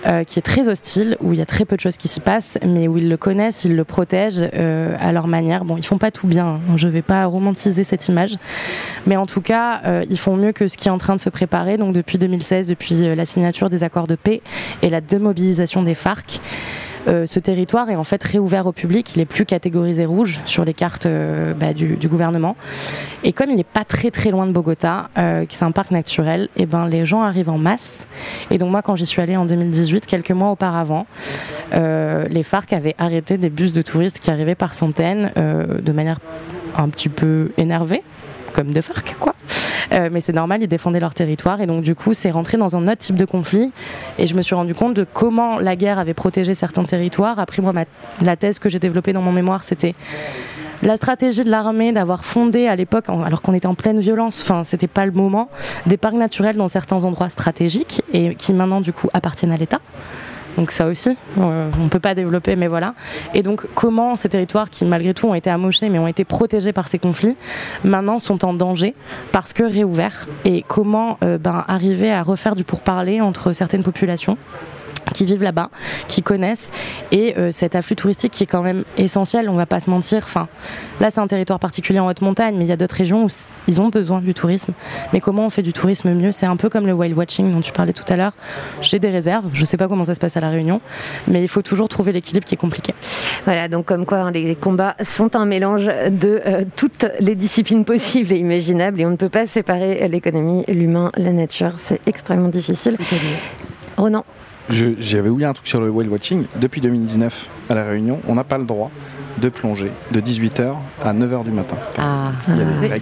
euh, 0.06 0.24
qui 0.24 0.38
est 0.38 0.42
très 0.42 0.68
hostile, 0.68 1.16
où 1.20 1.32
il 1.32 1.38
y 1.38 1.42
a 1.42 1.46
très 1.46 1.64
peu 1.64 1.76
de 1.76 1.80
choses 1.80 1.96
qui 1.96 2.08
s'y 2.08 2.20
passent, 2.20 2.58
mais 2.66 2.88
où 2.88 2.98
ils 2.98 3.08
le 3.08 3.16
connaissent, 3.16 3.64
ils 3.64 3.76
le 3.76 3.84
protègent 3.84 4.48
euh, 4.54 4.96
à 4.98 5.12
leur 5.12 5.26
manière. 5.26 5.64
Bon, 5.64 5.76
ils 5.76 5.84
font 5.84 5.98
pas 5.98 6.10
tout 6.10 6.26
bien, 6.26 6.46
hein. 6.46 6.76
je 6.76 6.88
vais 6.88 7.02
pas 7.02 7.26
romantiser 7.26 7.84
cette 7.84 8.08
image, 8.08 8.36
mais 9.06 9.16
en 9.16 9.26
tout 9.26 9.40
cas, 9.40 9.82
euh, 9.84 10.04
ils 10.10 10.18
font 10.18 10.36
mieux 10.36 10.52
que 10.52 10.68
ce 10.68 10.76
qui 10.76 10.88
est 10.88 10.92
en 10.92 10.98
train 10.98 11.16
de 11.16 11.20
se 11.20 11.30
préparer. 11.30 11.76
Donc 11.76 11.94
depuis 11.94 12.18
2016, 12.18 12.68
depuis 12.68 13.14
la 13.14 13.24
signature 13.24 13.70
des 13.70 13.84
accords 13.84 14.06
de 14.06 14.16
paix 14.16 14.42
et 14.82 14.88
la 14.88 15.00
démobilisation 15.00 15.82
des 15.82 15.94
FARC, 15.94 16.40
euh, 17.06 17.26
ce 17.26 17.38
territoire 17.38 17.90
est 17.90 17.96
en 17.96 18.04
fait 18.04 18.22
réouvert 18.22 18.66
au 18.66 18.72
public. 18.72 19.14
Il 19.14 19.20
est 19.20 19.26
plus 19.26 19.44
catégorisé 19.44 20.04
rouge 20.04 20.40
sur 20.46 20.64
les 20.64 20.74
cartes 20.74 21.06
euh, 21.06 21.54
bah, 21.54 21.72
du, 21.72 21.96
gouvernement. 22.08 22.56
Et 23.22 23.32
comme 23.32 23.50
il 23.50 23.56
n'est 23.56 23.64
pas 23.64 23.84
très 23.84 24.10
très 24.10 24.30
loin 24.30 24.46
de 24.46 24.52
Bogota, 24.52 25.10
euh, 25.18 25.44
qui 25.44 25.56
c'est 25.56 25.64
un 25.64 25.70
parc 25.70 25.90
naturel, 25.90 26.48
et 26.56 26.62
eh 26.62 26.66
ben 26.66 26.86
les 26.86 27.06
gens 27.06 27.22
arrivent 27.22 27.50
en 27.50 27.58
masse. 27.58 28.06
Et 28.50 28.58
donc 28.58 28.70
moi, 28.70 28.82
quand 28.82 28.96
j'y 28.96 29.06
suis 29.06 29.20
allée 29.20 29.36
en 29.36 29.44
2018, 29.44 30.06
quelques 30.06 30.30
mois 30.30 30.50
auparavant, 30.50 31.06
les 31.72 32.42
FARC 32.44 32.72
avaient 32.72 32.94
arrêté 32.98 33.36
des 33.36 33.50
bus 33.50 33.72
de 33.72 33.82
touristes 33.82 34.20
qui 34.20 34.30
arrivaient 34.30 34.54
par 34.54 34.74
centaines, 34.74 35.32
de 35.36 35.92
manière 35.92 36.20
un 36.76 36.88
petit 36.88 37.08
peu 37.08 37.50
énervée, 37.56 38.02
comme 38.54 38.72
de 38.72 38.80
FARC, 38.80 39.16
quoi. 39.18 39.32
Euh, 39.92 40.08
mais 40.10 40.20
c'est 40.20 40.32
normal, 40.32 40.62
ils 40.62 40.68
défendaient 40.68 41.00
leur 41.00 41.12
territoire 41.12 41.60
et 41.60 41.66
donc 41.66 41.82
du 41.82 41.94
coup 41.94 42.14
c'est 42.14 42.30
rentré 42.30 42.56
dans 42.56 42.74
un 42.74 42.88
autre 42.88 42.98
type 42.98 43.16
de 43.16 43.26
conflit 43.26 43.70
et 44.18 44.26
je 44.26 44.34
me 44.34 44.40
suis 44.40 44.54
rendu 44.54 44.74
compte 44.74 44.94
de 44.94 45.04
comment 45.04 45.58
la 45.58 45.76
guerre 45.76 45.98
avait 45.98 46.14
protégé 46.14 46.54
certains 46.54 46.84
territoires. 46.84 47.38
Après 47.38 47.60
moi, 47.60 47.72
la 48.22 48.36
thèse 48.36 48.58
que 48.58 48.68
j'ai 48.70 48.78
développée 48.78 49.12
dans 49.12 49.20
mon 49.20 49.32
mémoire, 49.32 49.62
c'était 49.62 49.94
la 50.82 50.96
stratégie 50.96 51.44
de 51.44 51.50
l'armée 51.50 51.92
d'avoir 51.92 52.24
fondé 52.24 52.66
à 52.66 52.76
l'époque, 52.76 53.06
alors 53.08 53.42
qu'on 53.42 53.54
était 53.54 53.66
en 53.66 53.74
pleine 53.74 54.00
violence, 54.00 54.42
enfin 54.42 54.64
c'était 54.64 54.86
pas 54.86 55.06
le 55.06 55.12
moment, 55.12 55.48
des 55.86 55.96
parcs 55.96 56.14
naturels 56.14 56.56
dans 56.56 56.68
certains 56.68 57.04
endroits 57.04 57.28
stratégiques 57.28 58.02
et 58.12 58.34
qui 58.34 58.52
maintenant 58.52 58.80
du 58.80 58.92
coup 58.92 59.08
appartiennent 59.12 59.52
à 59.52 59.56
l'État. 59.56 59.80
Donc 60.56 60.72
ça 60.72 60.86
aussi, 60.86 61.16
euh, 61.38 61.70
on 61.78 61.84
ne 61.84 61.88
peut 61.88 62.00
pas 62.00 62.14
développer, 62.14 62.56
mais 62.56 62.68
voilà. 62.68 62.94
Et 63.34 63.42
donc 63.42 63.66
comment 63.74 64.16
ces 64.16 64.28
territoires 64.28 64.70
qui 64.70 64.84
malgré 64.84 65.14
tout 65.14 65.26
ont 65.26 65.34
été 65.34 65.50
amochés, 65.50 65.88
mais 65.88 65.98
ont 65.98 66.06
été 66.06 66.24
protégés 66.24 66.72
par 66.72 66.88
ces 66.88 66.98
conflits, 66.98 67.36
maintenant 67.82 68.18
sont 68.18 68.44
en 68.44 68.54
danger 68.54 68.94
parce 69.32 69.52
que 69.52 69.62
réouverts? 69.62 70.26
Et 70.44 70.64
comment 70.66 71.18
euh, 71.22 71.38
ben, 71.38 71.64
arriver 71.68 72.12
à 72.12 72.22
refaire 72.22 72.56
du 72.56 72.64
pourparler 72.64 73.20
entre 73.20 73.52
certaines 73.52 73.82
populations? 73.82 74.36
Qui 75.14 75.24
vivent 75.24 75.42
là-bas, 75.42 75.70
qui 76.08 76.22
connaissent, 76.22 76.68
et 77.10 77.38
euh, 77.38 77.50
cet 77.50 77.74
afflux 77.74 77.96
touristique 77.96 78.32
qui 78.32 78.42
est 78.42 78.46
quand 78.46 78.62
même 78.62 78.84
essentiel, 78.98 79.48
on 79.48 79.54
va 79.54 79.64
pas 79.64 79.80
se 79.80 79.88
mentir. 79.88 80.20
Enfin, 80.24 80.48
là, 81.00 81.10
c'est 81.10 81.20
un 81.20 81.26
territoire 81.26 81.58
particulier 81.58 82.00
en 82.00 82.08
haute 82.08 82.20
montagne, 82.20 82.56
mais 82.58 82.64
il 82.64 82.68
y 82.68 82.72
a 82.72 82.76
d'autres 82.76 82.96
régions 82.96 83.24
où 83.24 83.28
ils 83.68 83.80
ont 83.80 83.88
besoin 83.88 84.20
du 84.20 84.34
tourisme. 84.34 84.74
Mais 85.14 85.20
comment 85.20 85.46
on 85.46 85.50
fait 85.50 85.62
du 85.62 85.72
tourisme 85.72 86.12
mieux? 86.12 86.32
C'est 86.32 86.46
un 86.46 86.56
peu 86.56 86.68
comme 86.68 86.86
le 86.86 86.92
wild 86.92 87.16
watching 87.16 87.50
dont 87.50 87.62
tu 87.62 87.72
parlais 87.72 87.94
tout 87.94 88.04
à 88.12 88.16
l'heure. 88.16 88.32
J'ai 88.82 88.98
des 88.98 89.10
réserves, 89.10 89.48
je 89.54 89.64
sais 89.64 89.76
pas 89.76 89.88
comment 89.88 90.04
ça 90.04 90.14
se 90.14 90.20
passe 90.20 90.36
à 90.36 90.40
la 90.40 90.50
Réunion, 90.50 90.82
mais 91.28 91.42
il 91.42 91.48
faut 91.48 91.62
toujours 91.62 91.88
trouver 91.88 92.12
l'équilibre 92.12 92.44
qui 92.44 92.54
est 92.54 92.58
compliqué. 92.58 92.94
Voilà, 93.44 93.68
donc 93.68 93.86
comme 93.86 94.04
quoi 94.04 94.18
hein, 94.18 94.30
les 94.32 94.56
combats 94.56 94.96
sont 95.02 95.36
un 95.36 95.46
mélange 95.46 95.86
de 95.86 96.42
euh, 96.44 96.64
toutes 96.76 97.06
les 97.20 97.36
disciplines 97.36 97.84
possibles 97.84 98.32
et 98.32 98.36
imaginables, 98.36 99.00
et 99.00 99.06
on 99.06 99.10
ne 99.10 99.16
peut 99.16 99.28
pas 99.28 99.46
séparer 99.46 100.06
l'économie, 100.08 100.64
l'humain, 100.68 101.10
la 101.16 101.32
nature. 101.32 101.74
C'est 101.76 102.00
extrêmement 102.06 102.48
difficile. 102.48 102.96
Ronan? 103.96 104.24
J'avais 104.68 105.28
oublié 105.28 105.46
un 105.46 105.52
truc 105.52 105.66
sur 105.68 105.80
le 105.80 105.90
whale 105.90 106.08
watching. 106.08 106.44
Depuis 106.56 106.80
2019, 106.80 107.48
à 107.68 107.74
La 107.74 107.84
Réunion, 107.84 108.20
on 108.26 108.34
n'a 108.34 108.44
pas 108.44 108.58
le 108.58 108.64
droit 108.64 108.90
de 109.38 109.48
plonger 109.48 109.90
de 110.12 110.20
18h 110.20 110.74
à 111.04 111.12
9h 111.12 111.44
du 111.44 111.50
matin. 111.50 111.76
Ah, 111.98 112.32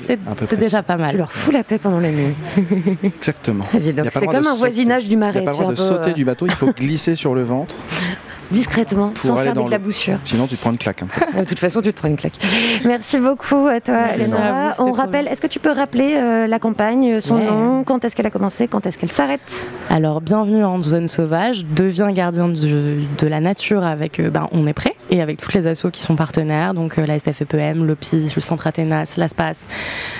c'est 0.01 0.59
déjà 0.59 0.83
pas 0.83 0.97
mal. 0.97 1.11
Tu 1.11 1.19
leur 1.19 1.33
fous 1.33 1.51
la 1.51 1.63
paix 1.63 1.79
pendant 1.79 2.01
la 2.01 2.11
nuit. 2.11 2.35
Exactement. 3.05 3.65
C'est 3.73 4.27
comme 4.27 4.47
un 4.47 4.55
voisinage 4.55 5.07
du 5.07 5.17
marais. 5.17 5.41
Il 5.41 5.43
n'y 5.43 5.49
a 5.49 5.51
pas 5.51 5.57
le 5.57 5.63
droit 5.63 5.73
de 5.73 5.79
sauter 5.79 6.13
du 6.13 6.25
bateau, 6.25 6.47
il 6.47 6.53
faut 6.53 6.73
glisser 6.73 7.15
sur 7.15 7.35
le 7.35 7.43
ventre 7.43 7.75
discrètement, 8.51 9.13
sans 9.23 9.37
faire 9.37 9.55
d'éclaboussure. 9.55 10.19
Sinon, 10.25 10.47
tu 10.47 10.57
te 10.57 10.61
prends 10.61 10.71
une 10.71 10.79
claque. 10.79 11.03
de 11.37 11.45
toute 11.45 11.59
façon, 11.59 11.81
tu 11.81 11.93
te 11.93 11.99
prends 11.99 12.09
une 12.09 12.17
claque. 12.17 12.35
Merci 12.85 13.19
beaucoup 13.19 13.67
à 13.67 13.81
toi, 13.81 14.07
Lénora. 14.17 14.73
On 14.79 14.93
rappelle, 14.93 15.29
est-ce 15.29 15.41
que 15.41 15.47
tu 15.47 15.59
peux 15.59 15.71
rappeler 15.71 16.15
euh, 16.15 16.47
la 16.47 16.59
campagne, 16.59 17.21
son 17.21 17.39
nom, 17.39 17.85
quand 17.85 18.05
est-ce 18.05 18.17
qu'elle 18.17 18.27
a 18.27 18.31
commencé, 18.31 18.69
quand 18.69 18.87
est-ce 18.87 18.99
qu'elle 18.99 19.13
s'arrête? 19.13 19.67
Alors, 19.91 20.21
bienvenue 20.21 20.65
en 20.65 20.83
zone 20.83 21.09
sauvage, 21.09 21.65
deviens 21.65 22.11
gardien 22.13 22.49
de, 22.49 23.01
la 23.23 23.41
nature 23.41 23.85
avec 23.85 24.21
euh, 24.21 24.31
ben, 24.31 24.49
On 24.53 24.67
est 24.67 24.73
prêt 24.73 24.95
et 25.11 25.21
avec 25.21 25.41
toutes 25.41 25.55
les 25.55 25.67
assos 25.67 25.91
qui 25.91 26.03
sont 26.03 26.17
partenaires, 26.17 26.75
donc 26.75 26.99
euh, 26.99 27.07
la 27.07 27.19
STFEPM, 27.19 27.87
l'OPIS, 27.87 28.33
le 28.35 28.41
Centre 28.41 28.67
Athénas, 28.67 29.15
l'ASPAS, 29.17 29.67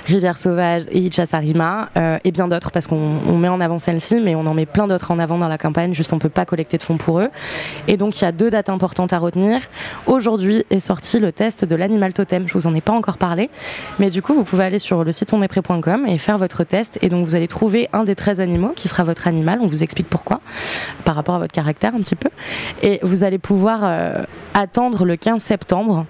Rivière 0.07 0.39
Sauvage 0.39 0.83
et 0.91 0.99
Ichasarima, 0.99 1.91
et 2.25 2.31
bien 2.31 2.49
d'autres 2.49 2.71
parce 2.71 2.87
qu'on 2.87 3.39
met 3.39 3.49
en 3.49 3.61
avant 3.61 3.79
celle-ci, 3.79 4.21
mais 4.21 4.35
on 4.35 4.47
en 4.47 4.55
met 4.55 4.67
plein 4.67 4.87
d'autres 4.87 5.11
en 5.11 5.19
avant 5.19 5.39
dans 5.39 5.49
la 5.49 5.59
campagne, 5.59 5.95
juste 5.95 6.13
on 6.13 6.19
peut 6.19 6.29
pas 6.29 6.45
collecter 6.45 6.79
de 6.79 6.83
fonds 6.83 6.97
pour 6.97 7.21
eux. 7.21 7.29
Et 7.89 7.97
donc 7.97 8.12
donc 8.13 8.21
il 8.21 8.25
y 8.25 8.29
a 8.29 8.33
deux 8.33 8.51
dates 8.51 8.69
importantes 8.69 9.15
à 9.15 9.19
retenir. 9.19 9.63
Aujourd'hui 10.05 10.67
est 10.69 10.81
sorti 10.81 11.19
le 11.19 11.33
test 11.33 11.65
de 11.65 11.75
l'animal 11.75 12.13
totem. 12.13 12.47
Je 12.47 12.53
vous 12.53 12.67
en 12.67 12.75
ai 12.75 12.83
pas 12.83 12.93
encore 12.93 13.17
parlé, 13.17 13.49
mais 13.99 14.11
du 14.11 14.21
coup 14.21 14.35
vous 14.35 14.45
pouvez 14.45 14.65
aller 14.65 14.79
sur 14.79 15.03
le 15.03 15.13
site 15.13 15.33
onestprêt.com 15.33 16.05
et 16.07 16.19
faire 16.19 16.37
votre 16.37 16.63
test. 16.63 16.99
Et 17.01 17.09
donc 17.09 17.25
vous 17.25 17.37
allez 17.37 17.49
trouver 17.49 17.89
un 17.95 18.05
des 18.05 18.15
13 18.15 18.39
animaux 18.41 18.75
qui 18.77 18.89
sera 18.89 19.03
votre 19.03 19.27
animal. 19.29 19.61
On 19.63 19.67
vous 19.67 19.83
explique 19.83 20.11
pourquoi, 20.11 20.43
par 21.07 21.15
rapport 21.15 21.37
à 21.37 21.39
votre 21.39 21.55
caractère 21.55 21.95
un 21.95 22.01
petit 22.01 22.15
peu. 22.15 22.29
Et 22.83 23.01
vous 23.03 23.25
allez 23.25 23.39
pouvoir 23.39 23.81
euh, 23.83 24.25
attendre 24.53 25.07
le 25.07 25.17
15 25.17 25.43
septembre 25.43 26.05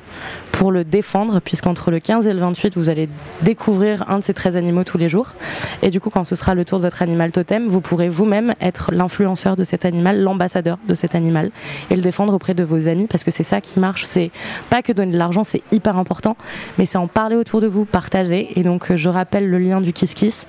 pour 0.52 0.70
le 0.70 0.84
défendre, 0.84 1.40
puisqu'entre 1.40 1.90
le 1.90 1.98
15 1.98 2.26
et 2.26 2.32
le 2.32 2.38
28, 2.38 2.76
vous 2.76 2.90
allez 2.90 3.08
découvrir 3.40 4.08
un 4.08 4.18
de 4.18 4.24
ces 4.24 4.34
13 4.34 4.56
animaux 4.56 4.84
tous 4.84 4.98
les 4.98 5.08
jours. 5.08 5.34
Et 5.82 5.90
du 5.90 5.98
coup, 5.98 6.10
quand 6.10 6.24
ce 6.24 6.36
sera 6.36 6.54
le 6.54 6.64
tour 6.64 6.78
de 6.78 6.84
votre 6.84 7.02
animal 7.02 7.32
totem, 7.32 7.66
vous 7.66 7.80
pourrez 7.80 8.08
vous-même 8.08 8.54
être 8.60 8.92
l'influenceur 8.92 9.56
de 9.56 9.64
cet 9.64 9.84
animal, 9.84 10.22
l'ambassadeur 10.22 10.78
de 10.86 10.94
cet 10.94 11.14
animal, 11.14 11.50
et 11.92 11.96
le 11.96 12.02
défendre 12.02 12.32
auprès 12.32 12.54
de 12.54 12.64
vos 12.64 12.88
amis, 12.88 13.06
parce 13.06 13.22
que 13.22 13.30
c'est 13.30 13.42
ça 13.42 13.60
qui 13.60 13.78
marche. 13.78 14.04
C'est 14.04 14.30
pas 14.70 14.80
que 14.82 14.92
donner 14.92 15.12
de 15.12 15.18
l'argent, 15.18 15.44
c'est 15.44 15.62
hyper 15.72 15.98
important, 15.98 16.36
mais 16.78 16.86
c'est 16.86 16.96
en 16.98 17.06
parler 17.06 17.36
autour 17.36 17.60
de 17.60 17.66
vous, 17.66 17.84
partager. 17.84 18.58
Et 18.58 18.62
donc, 18.62 18.90
euh, 18.90 18.96
je 18.96 19.08
rappelle 19.10 19.48
le 19.50 19.58
lien 19.58 19.80
du 19.82 19.92
Kiss 19.92 20.14
Kiss. 20.14 20.46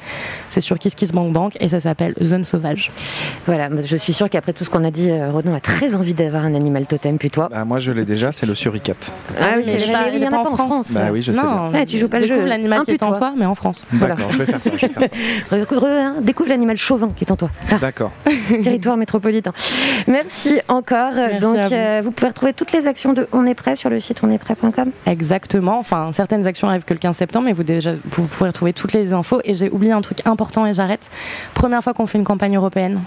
C'est 0.47 0.61
sur 0.61 0.79
Kiss 0.79 0.95
Kiss 0.95 1.11
Bank 1.11 1.33
Bank, 1.33 1.57
et 1.59 1.67
ça 1.67 1.79
s'appelle 1.81 2.13
Zone 2.23 2.45
Sauvage. 2.45 2.91
Voilà, 3.45 3.69
je 3.83 3.97
suis 3.97 4.13
sûre 4.13 4.29
qu'après 4.29 4.53
tout 4.53 4.63
ce 4.63 4.69
qu'on 4.69 4.83
a 4.85 4.91
dit, 4.91 5.11
euh, 5.11 5.31
Renaud 5.31 5.53
a 5.53 5.59
très 5.59 5.95
envie 5.97 6.13
d'avoir 6.13 6.45
un 6.45 6.55
animal 6.55 6.85
totem, 6.85 7.17
puis 7.17 7.29
toi. 7.29 7.49
Bah, 7.51 7.65
moi, 7.65 7.79
je 7.79 7.91
l'ai 7.91 8.05
déjà, 8.05 8.31
c'est 8.31 8.45
le 8.45 8.55
suricate. 8.55 9.13
Ah 9.39 9.55
oui, 9.57 9.63
mais 9.65 9.77
c'est 9.77 9.87
il 9.87 10.25
en 10.25 10.29
pas 10.31 10.37
a 10.37 10.39
en 10.39 10.43
pas 10.43 10.49
en 10.49 10.55
France. 10.55 10.55
France. 10.55 10.93
Bah 10.93 11.09
oui, 11.11 11.21
je 11.21 11.31
sais 11.33 11.41
bien. 11.41 11.49
non, 11.49 11.69
Ouais, 11.71 11.85
tu 11.85 11.97
joues 11.97 12.07
pas 12.07 12.19
le 12.19 12.25
découvre 12.25 12.43
jeu. 12.43 12.47
l'animal 12.49 12.79
Un 12.79 12.85
qui 12.85 12.91
est 12.91 13.03
en 13.03 13.11
toi, 13.13 13.33
mais 13.37 13.45
en 13.45 13.55
France. 13.55 13.85
Voilà. 13.91 14.15
D'accord, 14.15 14.31
je 14.31 14.37
vais 14.37 14.45
faire 14.45 14.61
ça, 14.63 14.71
je 14.77 14.87
vais 14.87 14.93
faire 14.93 15.09
ça. 15.09 16.21
Découvre 16.21 16.47
l'animal 16.49 16.77
chauvin 16.77 17.11
qui 17.15 17.25
est 17.25 17.31
en 17.31 17.35
toi. 17.35 17.49
Ah, 17.69 17.75
D'accord. 17.81 18.11
territoire 18.63 18.95
métropolitain. 18.97 19.51
Merci 20.07 20.59
encore. 20.67 21.11
Donc, 21.39 21.57
vous. 21.57 21.73
euh, 21.73 22.01
vous 22.03 22.11
pouvez 22.11 22.27
retrouver 22.27 22.53
toutes 22.53 22.71
les 22.71 22.87
actions 22.87 23.13
de 23.13 23.27
On 23.31 23.45
est 23.45 23.55
prêt 23.55 23.75
sur 23.75 23.89
le 23.89 23.99
site 23.99 24.23
onestprêt.com. 24.23 24.91
Exactement. 25.05 25.79
Enfin, 25.79 26.11
certaines 26.11 26.47
actions 26.47 26.67
arrivent 26.67 26.85
que 26.85 26.93
le 26.93 26.99
15 26.99 27.15
septembre, 27.15 27.45
mais 27.45 27.53
vous, 27.53 27.63
déjà, 27.63 27.93
vous 28.11 28.27
pourrez 28.27 28.49
retrouver 28.49 28.73
toutes 28.73 28.93
les 28.93 29.13
infos. 29.13 29.41
Et 29.43 29.53
j'ai 29.53 29.69
oublié 29.69 29.91
un 29.93 30.01
truc 30.01 30.19
important 30.25 30.65
et 30.65 30.73
j'arrête. 30.73 31.09
Première 31.53 31.83
fois 31.83 31.93
qu'on 31.93 32.05
fait 32.05 32.17
une 32.17 32.23
campagne 32.23 32.55
européenne. 32.55 32.99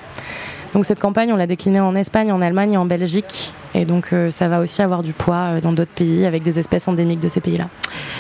Donc 0.77 0.85
cette 0.85 1.01
campagne, 1.01 1.33
on 1.33 1.37
l'a 1.37 1.47
déclinée 1.47 1.81
en 1.81 1.95
Espagne, 1.97 2.31
en 2.31 2.43
Allemagne 2.43 2.75
et 2.75 2.77
en 2.77 2.85
Belgique. 2.85 3.55
Et 3.75 3.87
donc 3.87 4.13
euh, 4.13 4.31
ça 4.31 4.47
va 4.47 4.61
aussi 4.61 4.83
avoir 4.83 5.03
du 5.03 5.15
poids 5.15 5.55
euh, 5.57 5.61
dans 5.63 5.73
d'autres 5.73 5.91
pays 5.91 6.27
avec 6.27 6.43
des 6.43 6.59
espèces 6.59 6.87
endémiques 6.87 7.21
de 7.21 7.31
ces 7.31 7.41
pays-là. 7.41 7.69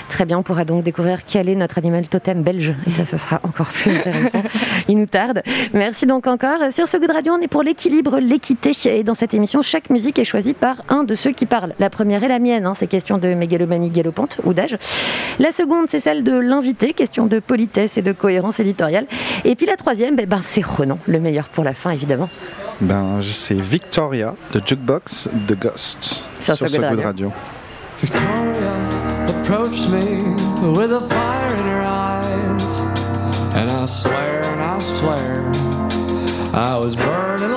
Très 0.08 0.24
bien, 0.24 0.38
on 0.38 0.42
pourra 0.42 0.64
donc 0.64 0.82
découvrir 0.82 1.26
quel 1.26 1.50
est 1.50 1.54
notre 1.54 1.76
animal 1.76 2.08
totem 2.08 2.42
belge. 2.42 2.74
Et 2.86 2.90
ça, 2.90 3.04
ce 3.04 3.18
sera 3.18 3.40
encore 3.42 3.66
plus 3.66 3.94
intéressant. 3.94 4.42
Il 4.88 4.96
nous 4.96 5.04
tarde. 5.04 5.42
Merci 5.74 6.06
donc 6.06 6.26
encore. 6.26 6.72
Sur 6.72 6.88
ce 6.88 6.96
Good 6.96 7.10
Radio, 7.10 7.34
on 7.34 7.42
est 7.42 7.46
pour 7.48 7.62
l'équilibre, 7.62 8.20
l'équité. 8.20 8.72
Et 8.86 9.04
dans 9.04 9.14
cette 9.14 9.34
émission, 9.34 9.60
chaque 9.60 9.90
musique 9.90 10.18
est 10.18 10.24
choisie 10.24 10.54
par 10.54 10.76
un 10.88 11.04
de 11.04 11.14
ceux 11.14 11.32
qui 11.32 11.44
parlent. 11.44 11.74
La 11.78 11.90
première 11.90 12.24
est 12.24 12.28
la 12.28 12.38
mienne, 12.38 12.64
hein, 12.64 12.72
c'est 12.74 12.86
question 12.86 13.18
de 13.18 13.34
mégalomanie 13.34 13.90
galopante 13.90 14.40
ou 14.44 14.54
d'âge. 14.54 14.78
La 15.38 15.52
seconde, 15.52 15.88
c'est 15.88 16.00
celle 16.00 16.24
de 16.24 16.32
l'invité, 16.32 16.94
question 16.94 17.26
de 17.26 17.38
politesse 17.38 17.98
et 17.98 18.02
de 18.02 18.12
cohérence 18.12 18.60
éditoriale. 18.60 19.06
Et 19.44 19.54
puis 19.56 19.66
la 19.66 19.76
troisième, 19.76 20.16
ben, 20.16 20.26
ben, 20.26 20.40
c'est 20.42 20.64
Renan, 20.64 20.98
le 21.06 21.20
meilleur 21.20 21.48
pour 21.48 21.64
la 21.64 21.74
fin, 21.74 21.90
évidemment. 21.90 22.30
Ben, 22.80 23.20
c'est 23.22 23.60
Victoria 23.60 24.34
de 24.52 24.60
Jukebox 24.64 25.28
The 25.48 25.58
Ghost 25.58 26.22
Sur 26.40 26.56
sur 26.56 26.68
ce 26.68 26.76
Good. 26.76 27.00
Radio. 27.00 27.32
Victoria 28.02 28.72
approached 29.28 29.88
me 29.90 30.34
with 30.72 30.92
a 30.92 31.00
fire 31.08 31.54
in 31.54 31.66
her 31.68 31.84
eyes. 31.86 32.62
And 33.54 33.70
I 33.70 33.86
swear, 33.86 34.42
and 34.44 34.60
I 34.60 34.78
swear, 34.98 35.42
I 36.52 36.76
was 36.76 36.94
burning 36.96 37.50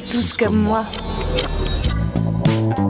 Tous 0.00 0.36
comme 0.36 0.56
moi. 0.56 0.84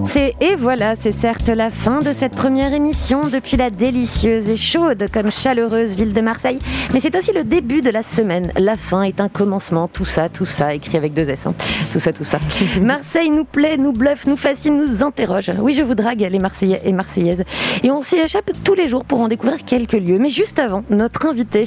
C'est 0.07 0.35
et 0.41 0.55
voilà, 0.55 0.95
c'est 0.97 1.11
certes 1.13 1.49
la 1.49 1.71
fin 1.71 1.99
de 1.99 2.13
cette 2.13 2.33
première 2.37 2.73
émission 2.73 3.23
depuis 3.33 3.57
la 3.57 3.71
délicieuse 3.71 4.49
et 4.49 4.57
chaude 4.57 5.07
comme 5.13 5.31
chaleureuse 5.31 5.95
ville 5.97 6.13
de 6.13 6.21
Marseille, 6.21 6.59
mais 6.93 7.01
c'est 7.01 7.15
aussi 7.17 7.33
le 7.33 7.43
début 7.43 7.81
de 7.81 7.91
la 7.91 8.03
semaine. 8.03 8.53
La 8.57 8.77
fin 8.77 9.03
est 9.03 9.21
un 9.21 9.29
commencement, 9.29 9.89
tout 9.89 10.05
ça, 10.05 10.29
tout 10.29 10.45
ça, 10.45 10.75
écrit 10.75 10.97
avec 10.97 11.15
deux 11.15 11.29
S, 11.29 11.47
hein. 11.47 11.55
tout 11.93 11.99
ça, 11.99 12.13
tout 12.13 12.23
ça. 12.25 12.39
Marseille 12.81 13.31
nous 13.31 13.45
plaît, 13.45 13.77
nous 13.77 13.93
bluffe, 13.93 14.27
nous 14.27 14.37
fascine, 14.37 14.77
nous 14.77 15.03
interroge. 15.03 15.51
Oui, 15.61 15.73
je 15.75 15.83
vous 15.83 15.95
drague 15.95 16.21
les 16.21 16.39
Marseillais 16.39 16.81
et 16.85 16.93
Marseillaises. 16.93 17.45
Et 17.83 17.91
on 17.91 18.01
s'y 18.03 18.17
échappe 18.17 18.51
tous 18.63 18.75
les 18.75 18.89
jours 18.89 19.05
pour 19.05 19.21
en 19.21 19.29
découvrir 19.29 19.65
quelques 19.65 19.93
lieux. 19.95 20.19
Mais 20.19 20.29
juste 20.29 20.59
avant, 20.61 20.85
notre 20.91 21.27
invité 21.27 21.65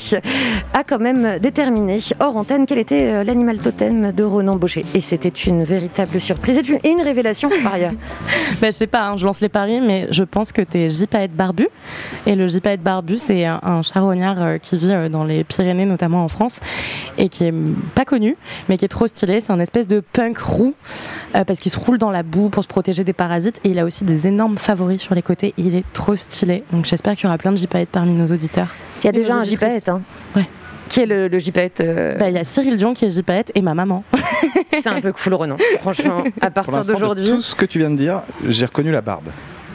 a 0.74 0.84
quand 0.84 1.00
même 1.00 1.40
déterminé, 1.40 1.98
hors 2.20 2.38
antenne, 2.38 2.66
quel 2.66 2.78
était 2.80 3.12
euh, 3.12 3.24
l'animal 3.24 3.58
totem 3.60 4.12
de 4.12 4.24
Ronan 4.24 4.56
Baucher. 4.56 4.86
Et 4.96 5.02
c'était 5.02 5.28
une 5.30 5.64
véritable 5.64 6.20
surprise 6.22 6.58
et 6.60 6.68
une- 6.72 6.80
et 6.84 6.90
une 6.90 7.02
révélation 7.02 7.50
par 7.64 7.74
ailleurs. 7.74 7.92
Bah, 8.62 8.68
je 8.68 8.72
sais 8.72 8.88
pas, 8.88 9.08
hein, 9.08 9.14
je 9.18 9.26
lance 9.26 9.42
les 9.42 9.50
paris, 9.50 9.82
mais 9.82 10.08
je 10.12 10.24
pense 10.24 10.52
que 10.52 10.62
t'es 10.62 10.90
gypaète 10.90 11.32
barbu. 11.34 11.68
Et 12.26 12.36
le 12.36 12.48
gypaète 12.48 12.82
barbu, 12.82 13.18
c'est 13.18 13.46
un, 13.46 13.60
un 13.62 13.82
charognard 13.82 14.42
euh, 14.42 14.58
qui 14.58 14.78
vit 14.78 14.92
euh, 14.92 15.10
dans 15.10 15.26
les 15.26 15.44
Pyrénées, 15.44 15.86
notamment 15.86 16.24
en 16.24 16.28
France, 16.28 16.60
et 17.18 17.30
qui 17.30 17.46
est 17.46 17.54
pas 17.94 18.06
connu, 18.06 18.36
mais 18.68 18.78
qui 18.78 18.86
est 18.86 18.90
trop 18.90 19.08
stylé. 19.08 19.42
C'est 19.42 19.52
un 19.52 19.60
espèce 19.60 19.88
de 19.88 20.00
punk 20.00 20.38
roux, 20.40 20.74
euh, 21.36 21.44
parce 21.44 21.60
qu'il 21.60 21.72
se 21.72 21.80
roule 21.80 21.98
dans 21.98 22.12
la 22.12 22.24
boue 22.24 22.50
pour 22.50 22.64
se 22.64 22.68
protéger 22.68 23.04
des 23.04 23.14
parasites. 23.14 23.60
Et 23.64 23.70
il 23.70 23.80
a 23.80 23.86
aussi 23.86 24.04
des 24.04 24.28
énormes 24.28 24.58
favoris 24.58 25.02
sur 25.02 25.16
les 25.16 25.22
côtés. 25.22 25.54
Et 25.58 25.62
il 25.62 25.76
est 25.76 25.86
trop 25.94 26.16
stylé. 26.16 26.64
Donc 26.72 26.86
j'espère 26.86 27.16
qu'il 27.16 27.26
y 27.26 27.28
aura 27.28 27.38
plein 27.38 27.52
de 27.52 27.58
gypaètes 27.58 27.90
parmi 27.90 28.14
nos 28.14 28.28
auditeurs. 28.28 28.70
Il 29.04 29.06
y 29.06 29.10
a 29.10 29.12
déjà 29.12 29.36
un 29.36 29.44
gypaète. 29.44 29.90
Hein. 29.90 30.02
Ouais. 30.36 30.48
Qui 30.90 31.02
est 31.02 31.06
le, 31.06 31.28
le 31.28 31.40
gypaète 31.40 31.82
euh, 31.82 32.16
Bah, 32.18 32.30
Il 32.30 32.36
y 32.36 32.40
a 32.40 32.44
Cyril 32.44 32.78
Dion 32.78 32.94
qui 32.94 33.06
est 33.06 33.10
gypaète 33.10 33.52
et 33.56 33.62
ma 33.62 33.74
maman. 33.74 34.04
C'est 34.72 34.88
un 34.88 35.02
peu 35.02 35.12
cool, 35.12 35.34
Renan. 35.34 35.58
Franchement, 35.82 36.24
à 36.42 36.50
partir 36.52 36.82
d'aujourd'hui, 36.86 37.26
tout 37.28 37.42
ce 37.42 37.56
que 37.56 37.66
tu 37.66 37.80
viens 37.80 37.90
de 37.90 37.96
dire, 37.98 38.22
j'ai 38.48 38.66
reconnu 38.66 38.92
la 38.92 39.02
barbe. 39.02 39.30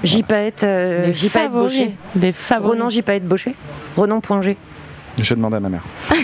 gypaète, 0.05 0.65
euh, 0.65 1.07
Des 1.07 1.15
gypaète 1.15 1.43
favoris. 1.51 1.79
Baucher. 1.79 1.93
Des 2.15 2.33
favoris. 2.33 2.73
Renan 2.79 2.89
gypaète 2.89 3.25
Baucher. 3.27 3.55
Renan.g. 3.97 4.57
Je 5.21 5.35
demande 5.35 5.55
à 5.55 5.61
ma 5.61 5.69
mère. 5.69 5.83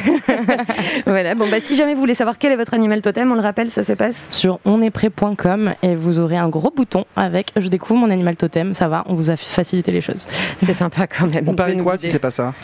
Voilà, 1.07 1.35
bon, 1.35 1.49
bah, 1.51 1.61
si 1.61 1.75
jamais 1.77 1.95
vous 1.95 2.01
voulez 2.01 2.15
savoir 2.15 2.39
quel 2.39 2.53
est 2.53 2.57
votre 2.57 2.73
animal 2.75 3.03
totem, 3.03 3.31
on 3.31 3.35
le 3.35 3.41
rappelle, 3.41 3.71
ça 3.71 3.85
se 3.85 3.93
passe. 3.93 4.27
sur 4.31 4.61
onestprêt.com 4.65 5.75
et 5.83 5.95
vous 5.95 6.21
aurez 6.21 6.37
un 6.37 6.49
gros 6.49 6.71
bouton 6.75 7.05
avec 7.17 7.53
je 7.57 7.69
découvre 7.69 8.01
mon 8.01 8.11
animal 8.11 8.37
totem, 8.37 8.75
ça 8.75 8.89
va, 8.89 9.05
on 9.07 9.15
vous 9.15 9.31
a 9.31 9.37
facilité 9.37 9.91
les 9.93 10.01
choses. 10.01 10.27
C'est 10.63 10.73
sympa 10.75 11.07
quand 11.07 11.27
même. 11.27 11.49
On 11.49 11.55
parie 11.55 11.77
quoi 11.79 11.99
si 11.99 12.09
c'est 12.09 12.19
pas 12.19 12.31
ça? 12.31 12.55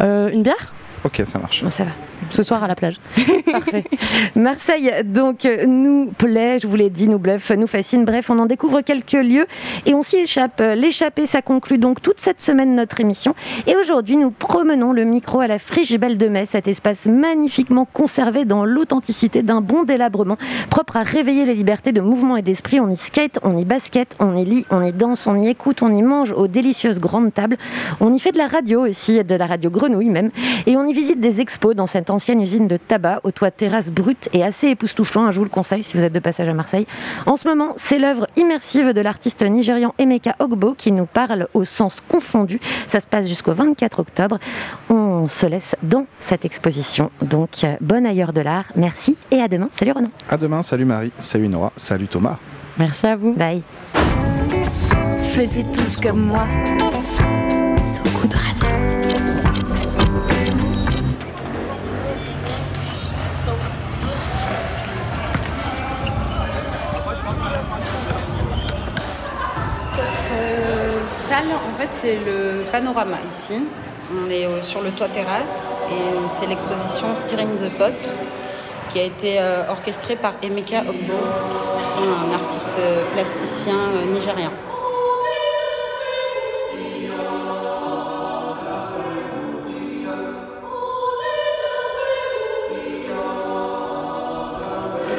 Euh, 0.00 0.30
une 0.30 0.42
bière? 0.42 0.72
Ok, 1.04 1.22
ça 1.26 1.38
marche. 1.38 1.62
Bon, 1.62 1.70
ça 1.70 1.84
va. 1.84 1.90
Ce 2.30 2.42
soir 2.42 2.64
à 2.64 2.68
la 2.68 2.74
plage. 2.74 2.96
Parfait. 3.52 3.84
Marseille, 4.34 4.90
donc, 5.04 5.44
euh, 5.46 5.66
nous 5.66 6.12
plaît, 6.16 6.58
je 6.58 6.66
vous 6.66 6.76
l'ai 6.76 6.90
dit, 6.90 7.08
nous 7.08 7.18
bluffe, 7.18 7.50
nous 7.50 7.66
fascine. 7.66 8.04
Bref, 8.04 8.30
on 8.30 8.38
en 8.38 8.46
découvre 8.46 8.80
quelques 8.80 9.12
lieux 9.12 9.46
et 9.86 9.94
on 9.94 10.02
s'y 10.02 10.16
échappe. 10.16 10.62
L'échappée, 10.76 11.26
ça 11.26 11.42
conclut 11.42 11.78
donc 11.78 12.02
toute 12.02 12.20
cette 12.20 12.40
semaine 12.40 12.74
notre 12.74 13.00
émission. 13.00 13.34
Et 13.66 13.76
aujourd'hui, 13.76 14.16
nous 14.16 14.30
promenons 14.30 14.92
le 14.92 15.04
micro 15.04 15.40
à 15.40 15.46
la 15.46 15.58
Friche 15.58 15.96
Belle 15.98 16.18
de 16.18 16.28
Metz, 16.28 16.50
cet 16.50 16.68
espace 16.68 17.06
magnifiquement 17.06 17.84
conservé 17.84 18.44
dans 18.44 18.64
l'authenticité 18.64 19.42
d'un 19.42 19.60
bon 19.60 19.84
délabrement, 19.84 20.38
propre 20.70 20.96
à 20.96 21.02
réveiller 21.02 21.44
les 21.44 21.54
libertés 21.54 21.92
de 21.92 22.00
mouvement 22.00 22.36
et 22.36 22.42
d'esprit. 22.42 22.80
On 22.80 22.90
y 22.90 22.96
skate, 22.96 23.38
on 23.42 23.56
y 23.56 23.64
basket, 23.64 24.16
on 24.18 24.36
y 24.36 24.44
lit, 24.44 24.66
on 24.70 24.82
y 24.82 24.92
danse, 24.92 25.26
on 25.26 25.36
y 25.36 25.48
écoute, 25.48 25.82
on 25.82 25.92
y 25.92 26.02
mange 26.02 26.32
aux 26.32 26.48
délicieuses 26.48 27.00
grandes 27.00 27.32
tables. 27.32 27.56
On 28.00 28.12
y 28.12 28.18
fait 28.18 28.32
de 28.32 28.38
la 28.38 28.48
radio 28.48 28.86
aussi, 28.86 29.22
de 29.22 29.34
la 29.34 29.46
radio 29.46 29.70
grenouille 29.70 30.10
même. 30.10 30.30
Et 30.66 30.76
on 30.76 30.86
y 30.86 30.92
visite 30.92 31.20
des 31.20 31.40
expos 31.40 31.74
dans 31.74 31.86
cette 31.86 32.03
ancienne 32.10 32.40
usine 32.40 32.68
de 32.68 32.76
tabac 32.76 33.20
au 33.24 33.30
toit 33.30 33.50
terrasse 33.50 33.90
brut 33.90 34.28
et 34.32 34.42
assez 34.42 34.68
époustouflant. 34.68 35.30
Je 35.30 35.38
vous 35.38 35.44
le 35.44 35.50
conseille 35.50 35.82
si 35.82 35.96
vous 35.96 36.02
êtes 36.02 36.12
de 36.12 36.18
passage 36.18 36.48
à 36.48 36.54
Marseille. 36.54 36.86
En 37.26 37.36
ce 37.36 37.48
moment, 37.48 37.72
c'est 37.76 37.98
l'œuvre 37.98 38.26
immersive 38.36 38.92
de 38.92 39.00
l'artiste 39.00 39.42
nigérian 39.42 39.94
Emeka 39.98 40.36
Ogbo 40.38 40.74
qui 40.76 40.92
nous 40.92 41.06
parle 41.06 41.48
au 41.54 41.64
sens 41.64 42.00
confondu. 42.00 42.60
Ça 42.86 43.00
se 43.00 43.06
passe 43.06 43.26
jusqu'au 43.26 43.52
24 43.52 44.00
octobre. 44.00 44.38
On 44.90 45.28
se 45.28 45.46
laisse 45.46 45.76
dans 45.82 46.06
cette 46.20 46.44
exposition. 46.44 47.10
Donc, 47.22 47.64
euh, 47.64 47.74
bon 47.80 48.06
ailleurs 48.06 48.32
de 48.32 48.40
l'art. 48.40 48.66
Merci 48.76 49.16
et 49.30 49.40
à 49.40 49.48
demain. 49.48 49.68
Salut 49.72 49.92
Renan. 49.92 50.10
À 50.28 50.36
demain, 50.36 50.62
salut 50.62 50.84
Marie, 50.84 51.12
salut 51.18 51.48
Nora, 51.48 51.72
salut 51.76 52.08
Thomas. 52.08 52.38
Merci 52.78 53.06
à 53.06 53.16
vous. 53.16 53.32
Bye. 53.34 53.62
Faisez 55.22 55.64
tous 55.72 56.00
comme 56.00 56.26
moi. 56.26 56.44
Radio. 58.32 58.53
Salle, 71.34 71.48
en 71.52 71.76
fait, 71.78 71.88
c'est 71.90 72.18
le 72.24 72.62
panorama 72.70 73.16
ici. 73.28 73.64
On 74.12 74.30
est 74.30 74.46
euh, 74.46 74.62
sur 74.62 74.82
le 74.82 74.90
toit 74.90 75.08
terrasse 75.08 75.68
et 75.90 75.94
euh, 75.94 76.28
c'est 76.28 76.46
l'exposition 76.46 77.12
Steering 77.14 77.56
the 77.56 77.70
Pot 77.76 78.18
qui 78.90 79.00
a 79.00 79.02
été 79.02 79.40
euh, 79.40 79.68
orchestrée 79.68 80.14
par 80.14 80.34
Emeka 80.42 80.82
Ogbo, 80.82 81.18
un 81.98 82.32
artiste 82.34 82.78
plasticien 83.14 83.80
nigérien. 84.12 84.52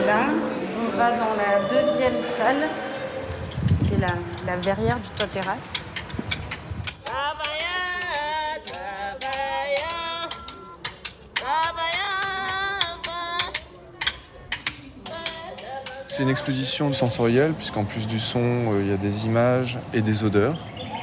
Là, 0.08 0.22
on 0.82 0.98
va 0.98 1.12
dans 1.12 1.36
la 1.44 1.68
deuxième 1.68 2.22
salle. 2.22 2.70
C'est 3.84 4.00
la 4.00 4.56
verrière 4.58 4.98
du 4.98 5.10
toit 5.18 5.28
terrasse. 5.28 5.74
C'est 16.16 16.24
une 16.24 16.30
exposition 16.30 16.94
sensorielle, 16.94 17.52
puisqu'en 17.52 17.84
plus 17.84 18.08
du 18.08 18.22
son, 18.22 18.40
euh, 18.40 18.82
il 18.82 18.88
y 18.88 18.94
a 18.94 18.96
des 18.96 19.26
images 19.26 19.78
et 19.94 20.00
des 20.00 20.24
odeurs. 20.24 20.56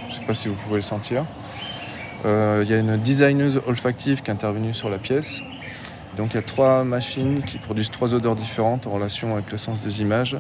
Je 0.09 0.15
ne 0.15 0.21
sais 0.21 0.27
pas 0.27 0.33
si 0.33 0.49
vous 0.49 0.55
pouvez 0.55 0.77
le 0.77 0.81
sentir. 0.81 1.27
Euh, 2.25 2.63
il 2.65 2.71
y 2.71 2.73
a 2.73 2.79
une 2.79 2.97
designeuse 2.97 3.61
olfactive 3.67 4.23
qui 4.23 4.31
est 4.31 4.33
intervenue 4.33 4.73
sur 4.73 4.89
la 4.89 4.97
pièce. 4.97 5.43
Donc 6.17 6.31
il 6.31 6.37
y 6.37 6.39
a 6.39 6.43
trois 6.43 6.83
machines 6.85 7.43
qui 7.43 7.59
produisent 7.59 7.91
trois 7.91 8.15
odeurs 8.15 8.37
différentes 8.37 8.87
en 8.87 8.91
relation 8.91 9.35
avec 9.35 9.53
le 9.53 9.59
sens 9.59 9.83
des 9.83 10.01
images. 10.01 10.39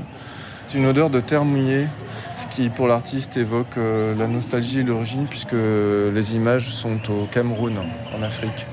C'est 0.69 0.79
une 0.79 0.87
odeur 0.87 1.11
de 1.11 1.21
terre 1.21 1.45
mouillée, 1.45 1.87
ce 2.41 2.57
qui 2.57 2.71
pour 2.71 2.89
l'artiste 2.89 3.37
évoque 3.37 3.77
euh, 3.77 4.17
la 4.17 4.27
nostalgie 4.27 4.79
et 4.79 4.85
l'origine, 4.85 5.27
puisque 5.27 5.53
les 5.53 6.35
images 6.35 6.71
sont 6.71 6.99
au 7.11 7.27
Cameroun, 7.27 7.77
en 8.17 8.23
Afrique. 8.23 8.65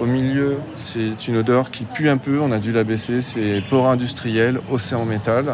Au 0.00 0.06
milieu, 0.06 0.58
c'est 0.78 1.26
une 1.26 1.38
odeur 1.38 1.72
qui 1.72 1.82
pue 1.82 2.08
un 2.08 2.18
peu, 2.18 2.40
on 2.40 2.52
a 2.52 2.58
dû 2.58 2.70
la 2.70 2.84
baisser, 2.84 3.20
c'est 3.20 3.60
port 3.68 3.88
industriel, 3.88 4.60
océan 4.70 5.04
métal. 5.04 5.46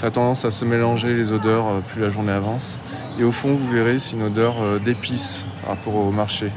Ça 0.00 0.06
a 0.06 0.10
tendance 0.10 0.46
à 0.46 0.50
se 0.50 0.64
mélanger 0.64 1.14
les 1.14 1.32
odeurs 1.32 1.66
euh, 1.66 1.80
plus 1.80 2.00
la 2.00 2.08
journée 2.08 2.32
avance. 2.32 2.78
Et 3.20 3.24
au 3.24 3.32
fond, 3.32 3.54
vous 3.54 3.70
verrez, 3.70 3.98
c'est 3.98 4.16
une 4.16 4.22
odeur 4.22 4.54
euh, 4.62 4.78
d'épices 4.78 5.44
par 5.60 5.76
rapport 5.76 5.94
au 5.96 6.10
marché. 6.10 6.50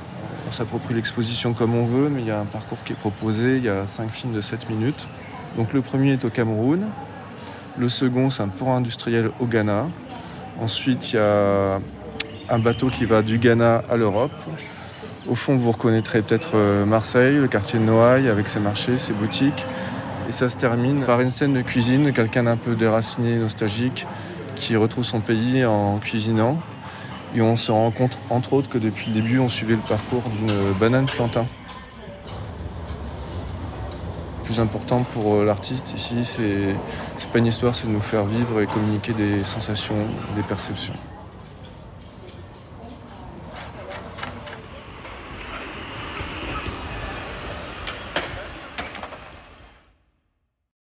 On 0.47 0.53
s'approprie 0.53 0.93
l'exposition 0.93 1.53
comme 1.53 1.75
on 1.75 1.85
veut, 1.85 2.07
mais 2.07 2.21
il 2.21 2.27
y 2.27 2.31
a 2.31 2.39
un 2.39 2.45
parcours 2.45 2.77
qui 2.85 2.93
est 2.93 2.99
proposé, 2.99 3.57
il 3.57 3.63
y 3.63 3.69
a 3.69 3.85
cinq 3.87 4.09
films 4.11 4.33
de 4.33 4.41
7 4.41 4.69
minutes. 4.69 5.05
Donc 5.57 5.73
le 5.73 5.81
premier 5.81 6.13
est 6.13 6.23
au 6.23 6.29
Cameroun, 6.29 6.85
le 7.77 7.89
second 7.89 8.29
c'est 8.29 8.43
un 8.43 8.47
port 8.47 8.69
industriel 8.69 9.31
au 9.41 9.45
Ghana. 9.45 9.87
Ensuite, 10.61 11.11
il 11.11 11.17
y 11.17 11.19
a 11.19 11.79
un 12.49 12.59
bateau 12.59 12.89
qui 12.89 13.03
va 13.03 13.21
du 13.21 13.37
Ghana 13.37 13.83
à 13.89 13.97
l'Europe. 13.97 14.31
Au 15.27 15.33
fond, 15.33 15.55
vous 15.55 15.71
reconnaîtrez 15.71 16.21
peut-être 16.21 16.51
euh, 16.53 16.85
Marseille, 16.85 17.37
le 17.37 17.47
quartier 17.47 17.79
de 17.79 17.83
Noailles 17.83 18.29
avec 18.29 18.47
ses 18.47 18.59
marchés, 18.59 18.99
ses 18.99 19.13
boutiques. 19.13 19.65
Et 20.29 20.31
ça 20.31 20.51
se 20.51 20.57
termine 20.57 21.03
par 21.03 21.19
une 21.19 21.31
scène 21.31 21.53
de 21.53 21.63
cuisine, 21.63 22.13
quelqu'un 22.13 22.43
d'un 22.43 22.57
peu 22.57 22.75
déraciné, 22.75 23.37
nostalgique, 23.37 24.05
qui 24.55 24.75
retrouve 24.75 25.03
son 25.03 25.21
pays 25.21 25.65
en 25.65 25.97
cuisinant. 25.97 26.59
Et 27.35 27.41
on 27.41 27.57
se 27.57 27.71
rend 27.71 27.89
compte, 27.89 28.15
entre 28.29 28.53
autres, 28.53 28.69
que 28.69 28.77
depuis 28.77 29.07
le 29.07 29.21
début, 29.21 29.39
on 29.39 29.49
suivait 29.49 29.73
le 29.73 29.79
parcours 29.79 30.21
d'une 30.29 30.73
banane 30.79 31.07
plantain. 31.07 31.47
Le 34.39 34.45
plus 34.45 34.59
important 34.59 35.03
pour 35.15 35.35
euh, 35.35 35.45
l'artiste 35.45 35.95
ici, 35.95 36.23
c'est 36.23 36.75
c'est 37.17 37.31
pas 37.31 37.39
une 37.39 37.47
histoire, 37.47 37.73
c'est 37.73 37.87
de 37.87 37.91
nous 37.91 37.99
faire 37.99 38.25
vivre 38.25 38.61
et 38.61 38.67
communiquer 38.67 39.13
des 39.13 39.43
sensations, 39.43 39.95
des 40.35 40.43
perceptions. 40.43 40.93